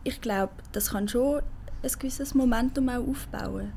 ich 0.05 0.20
glaube, 0.20 0.53
das 0.70 0.91
kann 0.91 1.09
schon 1.09 1.43
ein 1.82 1.91
gewisses 1.99 2.34
Momentum 2.34 2.89
auch 2.89 3.09
aufbauen. 3.09 3.72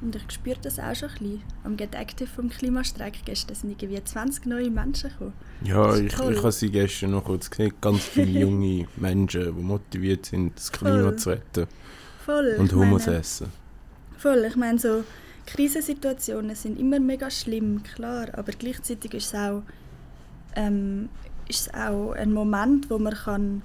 Und 0.00 0.16
ich 0.16 0.22
spüre 0.32 0.58
das 0.60 0.80
auch 0.80 0.96
schon 0.96 1.10
ein 1.10 1.18
bisschen. 1.18 1.42
Am 1.62 1.76
Get 1.76 1.94
Active 1.94 2.28
vom 2.28 2.48
Klimastreik 2.48 3.24
gestern 3.24 3.54
sind 3.54 3.80
irgendwie 3.80 4.02
20 4.02 4.46
neue 4.46 4.68
Menschen 4.68 5.10
gekommen. 5.10 5.32
Ja, 5.62 5.94
ich, 5.94 6.12
toll. 6.12 6.32
ich 6.32 6.38
habe 6.38 6.50
sie 6.50 6.72
gestern 6.72 7.12
noch 7.12 7.22
kurz 7.22 7.48
gesehen. 7.48 7.72
Ganz 7.80 8.02
viele 8.02 8.40
junge 8.40 8.88
Menschen, 8.96 9.56
die 9.56 9.62
motiviert 9.62 10.26
sind, 10.26 10.56
das 10.56 10.72
Klima 10.72 11.02
Voll. 11.02 11.16
zu 11.16 11.30
retten 11.30 11.66
Voll. 12.26 12.56
und 12.58 12.72
Hummus 12.72 13.06
essen. 13.06 13.61
Voll, 14.22 14.44
ich 14.44 14.54
meine 14.54 14.78
so, 14.78 15.02
Krisensituationen 15.46 16.54
sind 16.54 16.78
immer 16.78 17.00
mega 17.00 17.28
schlimm, 17.28 17.82
klar, 17.82 18.28
aber 18.34 18.52
gleichzeitig 18.52 19.14
ist 19.14 19.26
es 19.26 19.34
auch, 19.34 19.64
ähm, 20.54 21.08
ist 21.48 21.62
es 21.62 21.74
auch 21.74 22.12
ein 22.12 22.32
Moment, 22.32 22.88
wo 22.88 23.00
man 23.00 23.14
kann, 23.14 23.62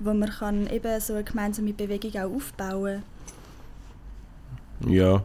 wo 0.00 0.12
man 0.12 0.28
kann 0.28 0.66
eben 0.66 1.00
so 1.00 1.14
eine 1.14 1.22
gemeinsame 1.22 1.72
Bewegung 1.72 2.20
auch 2.20 2.34
aufbauen 2.34 3.04
Ja, 4.88 5.22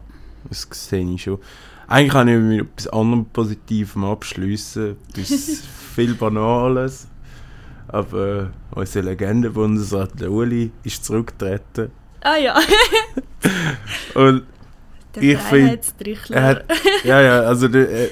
das 0.48 0.68
sehe 0.70 1.12
ich 1.12 1.24
schon. 1.24 1.40
Eigentlich 1.88 2.12
kann 2.12 2.28
ich 2.28 2.38
mit 2.38 2.68
etwas 2.68 2.86
anderem 2.92 3.24
Positivem 3.24 4.04
abschließen. 4.04 4.96
Etwas 5.08 5.62
viel 5.96 6.14
Banales. 6.14 7.08
Aber 7.88 8.52
äh, 8.74 8.78
unser 8.78 9.02
Legendenbundesrat 9.02 10.20
der 10.20 10.30
Uli 10.30 10.70
ist 10.84 11.04
zurückgetreten. 11.04 11.90
Ah 12.20 12.36
ja, 12.36 12.56
Und 14.14 14.42
der 15.14 15.22
Ich 15.22 15.38
find, 15.38 15.64
Freiheitstrichler. 15.68 16.42
hat, 16.42 16.64
ja, 17.04 17.20
ja, 17.20 17.40
also 17.40 17.68
der, 17.68 17.90
äh, 17.90 18.08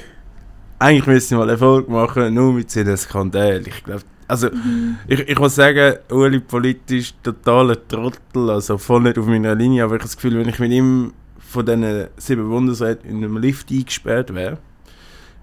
eigentlich 0.79 1.07
müsste 1.07 1.37
mal 1.37 1.49
Erfolg 1.51 1.89
machen, 1.89 2.35
nur 2.35 2.53
mit 2.53 2.71
seinen 2.71 2.97
Skandalen. 2.97 3.65
Ich 3.67 3.85
glaube, 3.85 4.03
also 4.27 4.49
Mhm. 4.51 4.97
ich, 5.07 5.21
ich 5.29 5.39
muss 5.39 5.55
sagen, 5.55 5.97
Uli 6.11 6.41
politisch 6.41 7.15
totaler 7.23 7.77
Trottel, 7.89 8.51
also 8.51 8.79
voll 8.79 9.03
nicht 9.03 9.19
auf 9.19 9.27
meiner 9.27 9.55
Linie, 9.55 9.85
aber 9.85 9.95
ich 9.97 10.01
habe 10.01 10.05
das 10.09 10.17
Gefühl, 10.17 10.39
wenn 10.39 10.49
ich 10.49 10.59
mit 10.59 10.73
ihm 10.73 11.13
von 11.39 11.65
diesen 11.67 12.07
sieben 12.17 12.49
Bundesräten 12.49 13.09
in 13.11 13.19
einem 13.19 13.37
Lift 13.37 13.71
eingesperrt 13.71 14.35
wäre, 14.35 14.59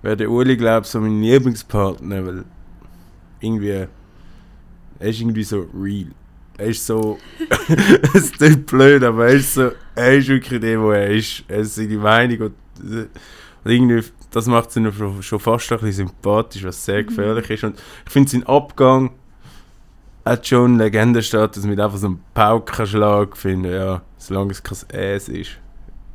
wäre 0.02 0.18
der 0.18 0.30
Uli, 0.32 0.58
glaube 0.58 0.82
ich, 0.86 0.88
so 0.92 1.00
mein 1.00 1.22
Lieblingspartner, 1.22 2.26
weil 2.26 2.44
irgendwie, 3.40 3.70
er 3.70 3.88
ist 5.10 5.20
irgendwie 5.22 5.44
so 5.44 5.68
real. 5.80 6.08
Er 6.62 6.68
ist 6.68 6.86
so, 6.86 7.18
es 8.14 8.32
klingt 8.32 8.68
blöd, 8.68 9.04
aber 9.04 9.28
er 9.28 9.34
ist 9.34 9.56
so, 9.56 9.72
er 9.96 10.18
ist 10.18 10.28
wirklich 10.28 10.62
der, 10.62 10.80
wo 10.80 10.92
er 10.92 11.10
ist. 11.10 11.44
Er 11.48 11.60
ist 11.60 11.74
seine 11.76 11.98
Meinung 11.98 12.40
und, 12.40 12.54
und 12.84 13.10
irgendwie, 13.66 14.04
das 14.30 14.46
macht 14.46 14.76
ihn 14.76 14.92
schon, 15.22 15.40
fast 15.40 15.72
ein 15.72 15.80
bisschen 15.80 16.08
sympathisch, 16.08 16.64
was 16.64 16.86
sehr 16.86 17.02
Mhm. 17.02 17.08
gefährlich 17.08 17.50
ist. 17.50 17.64
Und 17.64 17.80
ich 18.06 18.12
finde, 18.12 18.30
sein 18.30 18.44
Abgang 18.46 19.12
hat 20.24 20.46
schon 20.48 20.78
Legendenstatus 20.78 21.64
mit 21.66 21.80
einfach 21.80 21.98
so 21.98 22.08
einem 22.08 22.20
Paukenschlag. 22.36 23.36
Finde, 23.36 23.76
ja, 23.76 24.02
solange 24.18 24.52
es 24.52 24.62
kein 24.62 24.78
Äs 24.94 25.30
ist, 25.30 25.58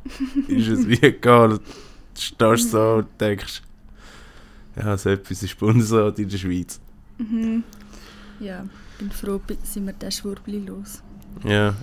ist 0.47 0.67
es 0.69 0.87
wie 0.87 1.01
egal. 1.03 1.57
Du 1.59 1.61
stehst 2.17 2.71
so 2.71 2.93
und 2.99 3.07
denkst, 3.19 3.61
ja, 4.77 4.95
so 4.97 5.09
etwas 5.09 5.43
ist 5.43 5.57
Bundesrat 5.59 6.17
in 6.19 6.29
der 6.29 6.37
Schweiz. 6.37 6.79
Mhm. 7.17 7.63
Ja, 8.39 8.63
bin 8.97 9.11
froh, 9.11 9.39
sind 9.63 9.85
wir 9.85 9.93
den 9.93 10.11
Schwurbli 10.11 10.59
los. 10.59 11.01
Ja. 11.43 11.73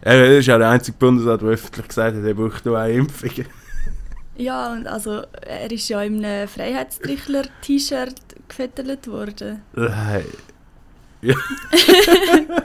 Er 0.00 0.38
ist 0.38 0.50
auch 0.50 0.58
der 0.58 0.70
einzige 0.70 0.96
Bundesrat, 0.98 1.42
der 1.42 1.48
öffentlich 1.50 1.88
gesagt 1.88 2.16
hat, 2.16 2.24
er 2.24 2.34
braucht 2.34 2.64
nur 2.64 2.78
eine 2.78 2.94
Impfung. 2.94 3.30
Ja, 4.34 4.72
und 4.72 4.86
also 4.86 5.24
er 5.42 5.70
ist 5.70 5.86
ja 5.90 6.02
in 6.02 6.24
einem 6.24 6.48
Freiheitstrichler-T-Shirt 6.48 8.14
gefettelt 8.48 9.06
worden. 9.06 9.60
Nein. 9.74 10.24
Ja. 11.20 11.34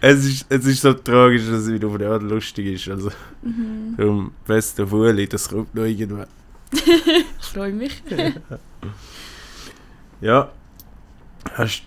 es, 0.00 0.24
ist, 0.24 0.46
es 0.48 0.66
ist 0.66 0.82
so 0.82 0.92
tragisch, 0.92 1.42
dass 1.42 1.60
es 1.60 1.70
wieder 1.72 1.86
auf 1.86 1.94
eine 1.94 2.08
Art 2.08 2.22
lustig 2.22 2.66
ist. 2.66 2.88
Also, 2.88 3.10
Mhm. 3.42 3.94
darum, 3.96 4.32
beste 4.44 4.82
auf 4.82 4.92
Uli, 4.92 5.28
das 5.28 5.48
kommt 5.48 5.72
noch 5.72 5.84
irgendwann. 5.84 6.26
Ich 7.40 7.46
freue 7.46 7.72
mich. 7.72 8.02
Ja. 10.20 10.50
Hast 11.54 11.82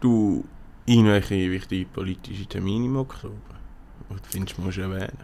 du 0.00 0.44
irgendwelche 0.90 1.50
wichtige 1.50 1.86
politische 1.86 2.46
Termine 2.46 2.86
im 2.86 2.96
Oktober? 2.96 3.34
Oder 4.08 4.20
findest 4.28 4.58
du, 4.58 4.62
musst 4.62 4.78
du 4.78 4.82
erwähnen? 4.82 5.18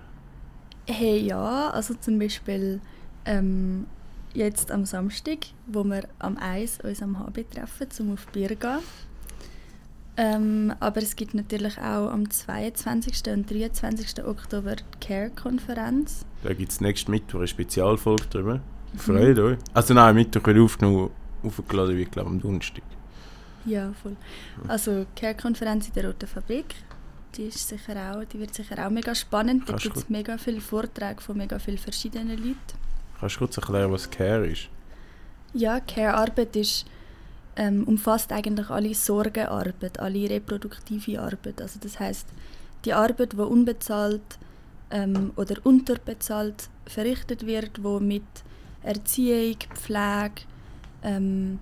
Hey, 0.87 1.19
ja, 1.19 1.71
also 1.71 1.95
zum 1.95 2.19
Beispiel 2.19 2.81
ähm, 3.25 3.87
jetzt 4.35 4.71
am 4.71 4.85
Samstag, 4.85 5.39
wo 5.67 5.83
wir 5.83 6.05
am 6.21 6.37
1 6.37 6.81
uns 6.85 7.03
am 7.03 7.19
HB 7.19 7.51
treffen, 7.51 7.89
um 8.01 8.13
auf 8.15 8.27
Bier 8.29 8.51
zu 8.51 8.57
gehen. 8.57 8.79
Ähm, 10.19 10.73
aber 10.81 11.03
es 11.03 11.17
gibt 11.17 11.35
natürlich 11.35 11.77
auch 11.79 12.11
am 12.11 12.31
22. 12.31 13.33
und 13.33 13.51
23. 13.51 14.25
Oktober 14.25 14.77
die 14.77 15.07
CARE-Konferenz. 15.07 16.25
Da 16.43 16.55
gibt 16.55 16.73
es 16.73 16.81
nächsten 16.81 17.11
Mittwoch 17.11 17.41
eine 17.41 17.49
Spezialfolge 17.49 18.25
drüber. 18.31 18.61
Freut 18.97 19.39
euch. 19.39 19.59
Also 19.75 19.93
nein, 19.93 20.15
Mittwoch 20.15 20.47
wird 20.47 20.59
aufgenommen, 20.59 21.11
aufgeladen 21.43 21.99
wird, 21.99 22.13
glaube 22.13 22.31
ich, 22.31 22.35
am 22.35 22.41
Donnerstag. 22.41 22.83
Ja, 23.67 23.93
voll. 24.03 24.17
Also 24.69 25.05
die 25.05 25.21
CARE-Konferenz 25.21 25.89
in 25.89 25.95
der 25.95 26.07
Roten 26.07 26.27
Fabrik, 26.27 26.75
die, 27.37 27.45
ist 27.45 27.69
sicher 27.69 28.13
auch, 28.13 28.25
die 28.25 28.39
wird 28.39 28.55
sicher 28.55 28.85
auch 28.85 28.91
mega 28.91 29.15
spannend. 29.15 29.69
Da 29.69 29.77
gibt 29.77 29.97
es 29.97 30.09
mega 30.09 30.39
viele 30.39 30.61
Vorträge 30.61 31.21
von 31.21 31.37
mega 31.37 31.59
vielen 31.59 31.79
verschiedenen 31.79 32.39
Leuten. 32.39 32.57
Kannst 33.21 33.37
du 33.37 33.39
kurz 33.41 33.57
erklären, 33.57 33.93
was 33.93 34.11
Care 34.11 34.47
ist? 34.47 34.69
Ja, 35.53 35.81
Care-Arbeit 35.81 36.55
ist, 36.57 36.87
ähm, 37.57 37.85
umfasst 37.85 38.33
eigentlich 38.33 38.71
alle 38.71 38.95
Sorgearbeit, 38.95 39.99
alle 39.99 40.31
reproduktive 40.31 41.21
Arbeit. 41.21 41.61
Also 41.61 41.79
das 41.81 41.99
heißt, 41.99 42.29
die 42.85 42.93
Arbeit, 42.93 43.33
die 43.33 43.37
unbezahlt 43.37 44.39
ähm, 44.91 45.33
oder 45.37 45.57
unterbezahlt 45.65 46.69
verrichtet 46.87 47.47
wird, 47.47 47.83
wo 47.83 47.99
mit 47.99 48.23
Erziehung, 48.83 49.57
Pflege, 49.75 50.43
ähm, 51.03 51.59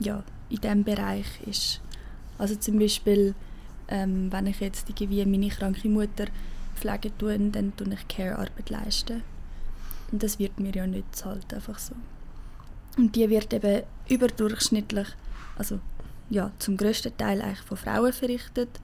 ja, 0.00 0.24
in 0.54 0.60
diesem 0.60 0.84
Bereich 0.84 1.26
ist. 1.46 1.80
Also 2.38 2.56
zum 2.56 2.78
Beispiel, 2.78 3.34
ähm, 3.88 4.30
wenn 4.32 4.46
ich 4.46 4.60
jetzt 4.60 4.88
irgendwie 4.88 5.24
meine 5.24 5.48
kranke 5.48 5.88
Mutter 5.88 6.26
pflege 6.74 7.16
tue, 7.16 7.38
dann 7.38 7.76
tue 7.76 7.92
ich 7.92 8.08
Care-Arbeit 8.08 8.70
leisten. 8.70 9.22
Und 10.10 10.22
das 10.22 10.38
wird 10.38 10.58
mir 10.60 10.72
ja 10.72 10.86
nicht 10.86 11.14
zahlt, 11.14 11.52
einfach 11.52 11.78
so. 11.78 11.94
Und 12.96 13.16
die 13.16 13.28
wird 13.28 13.52
eben 13.52 13.82
überdurchschnittlich, 14.08 15.08
also 15.56 15.80
ja, 16.30 16.52
zum 16.58 16.76
grössten 16.76 17.16
Teil 17.16 17.42
eigentlich 17.42 17.60
von 17.60 17.76
Frauen 17.76 18.12
verrichtet 18.12 18.80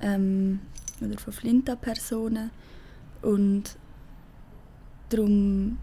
ähm, 0.00 0.60
oder 1.00 1.18
von 1.18 1.32
Flinta-Personen. 1.32 2.50
Und 3.22 3.76
darum 5.10 5.78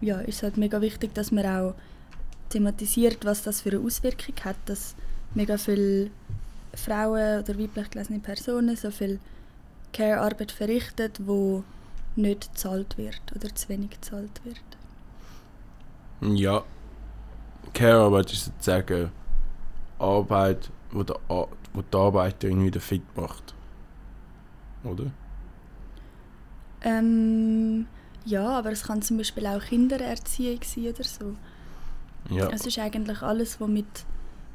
ja, 0.00 0.20
ist 0.20 0.36
es 0.36 0.42
halt 0.42 0.56
mega 0.56 0.80
wichtig, 0.80 1.14
dass 1.14 1.30
man 1.30 1.46
auch 1.46 1.74
thematisiert, 2.52 3.24
was 3.24 3.42
das 3.42 3.62
für 3.62 3.70
eine 3.70 3.80
Auswirkung 3.80 4.34
hat, 4.44 4.56
dass 4.66 4.94
mega 5.34 5.56
viele 5.56 6.10
Frauen 6.74 7.40
oder 7.40 7.58
weiblich 7.58 7.90
gelesene 7.90 8.20
Personen 8.20 8.76
so 8.76 8.90
viel 8.90 9.18
Care-Arbeit 9.92 10.52
verrichtet, 10.52 11.20
wo 11.26 11.64
nicht 12.16 12.52
gezahlt 12.52 12.96
wird 12.98 13.20
oder 13.34 13.54
zu 13.54 13.68
wenig 13.68 13.90
gezahlt 13.90 14.40
wird. 14.44 14.60
Ja. 16.38 16.62
Care-Arbeit 17.72 18.32
ist 18.32 18.44
sozusagen 18.46 19.10
Arbeit, 19.98 20.70
wo, 20.90 21.02
der, 21.02 21.16
wo 21.28 21.82
die 21.82 21.96
Arbeiterin 21.96 22.64
wieder 22.64 22.80
fit 22.80 23.02
macht. 23.16 23.54
Oder? 24.84 25.10
Ähm, 26.82 27.86
ja, 28.24 28.46
aber 28.58 28.72
es 28.72 28.84
kann 28.84 29.00
zum 29.02 29.16
Beispiel 29.18 29.46
auch 29.46 29.62
Kindererziehung 29.62 30.60
sein 30.64 30.88
oder 30.88 31.04
so. 31.04 31.36
Ja. 32.30 32.48
Es 32.50 32.66
ist 32.66 32.78
eigentlich 32.78 33.22
alles, 33.22 33.60
was 33.60 33.68
mit 33.68 34.04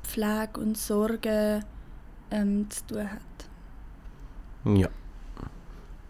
Pflege 0.03 0.59
und 0.59 0.77
Sorge 0.77 1.61
ähm, 2.31 2.69
zu 2.69 2.85
tun 2.87 3.11
hat. 3.11 3.21
Ja. 4.65 4.89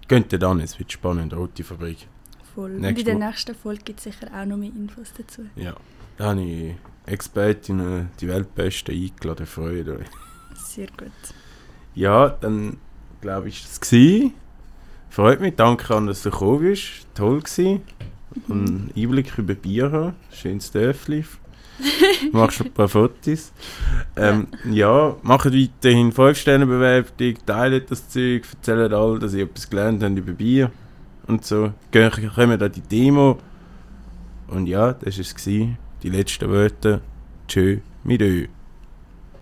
Könnt 0.07 0.31
ihr 0.31 0.39
dann, 0.39 0.59
es 0.61 0.79
wird 0.79 0.91
spannend, 0.91 1.33
Rote 1.33 1.63
Fabrik. 1.63 2.07
Voll. 2.55 2.75
Und 2.75 2.81
Nächste 2.81 3.11
in 3.11 3.19
der 3.19 3.29
nächsten 3.29 3.55
Folge 3.55 3.83
gibt 3.83 3.99
es 3.99 4.05
sicher 4.05 4.27
auch 4.33 4.45
noch 4.45 4.57
mehr 4.57 4.69
Infos 4.69 5.11
dazu. 5.17 5.43
Ja. 5.55 5.75
Da 6.17 6.29
habe 6.29 6.41
ich 6.41 6.75
Expertinnen, 7.05 8.09
die 8.19 8.27
Weltbesten 8.27 8.95
eingeladen, 8.95 9.45
freut 9.45 9.87
euch. 9.87 10.07
Sehr 10.55 10.87
gut. 10.87 11.11
Ja, 11.93 12.29
dann 12.29 12.77
glaube 13.21 13.49
ich, 13.49 13.63
das 13.63 13.79
gewesen. 13.79 14.33
Freut 15.09 15.39
mich, 15.39 15.55
danke 15.55 15.95
an, 15.95 16.07
dass 16.07 16.23
du 16.23 16.31
gekommen 16.31 16.61
bist. 16.61 17.07
Toll 17.15 17.41
gewesen. 17.41 17.81
Und 18.47 18.67
einen 18.67 18.93
Einblick 18.95 19.37
über 19.37 19.55
Bier 19.55 19.91
haben. 19.91 20.15
Schönes 20.31 20.71
Dörfli. 20.71 21.25
Machst 22.31 22.61
ein 22.61 22.71
paar 22.71 22.87
Fotos. 22.87 23.51
Ähm, 24.15 24.47
ja, 24.71 25.15
macht 25.21 25.45
weiterhin 25.53 26.11
5-Sterne-Bewertung, 26.11 27.35
teilt 27.45 27.91
das 27.91 28.09
Zeug, 28.09 28.43
erzählt 28.51 28.93
all, 28.93 29.19
dass 29.19 29.33
ihr 29.33 29.43
etwas 29.43 29.69
gelernt 29.69 30.03
habt 30.03 30.17
über 30.17 30.31
Bier 30.33 30.71
und 31.27 31.45
so. 31.45 31.71
Geht- 31.91 32.33
Kommt 32.33 32.61
an 32.61 32.71
die 32.71 32.81
Demo. 32.81 33.37
Und 34.47 34.67
ja, 34.67 34.93
das 34.93 35.17
war 35.17 35.21
es. 35.35 35.45
Die 36.03 36.09
letzten 36.09 36.49
Wörter. 36.49 37.01
Tschö 37.47 37.77
mit 38.03 38.21
Ö. 38.21 38.47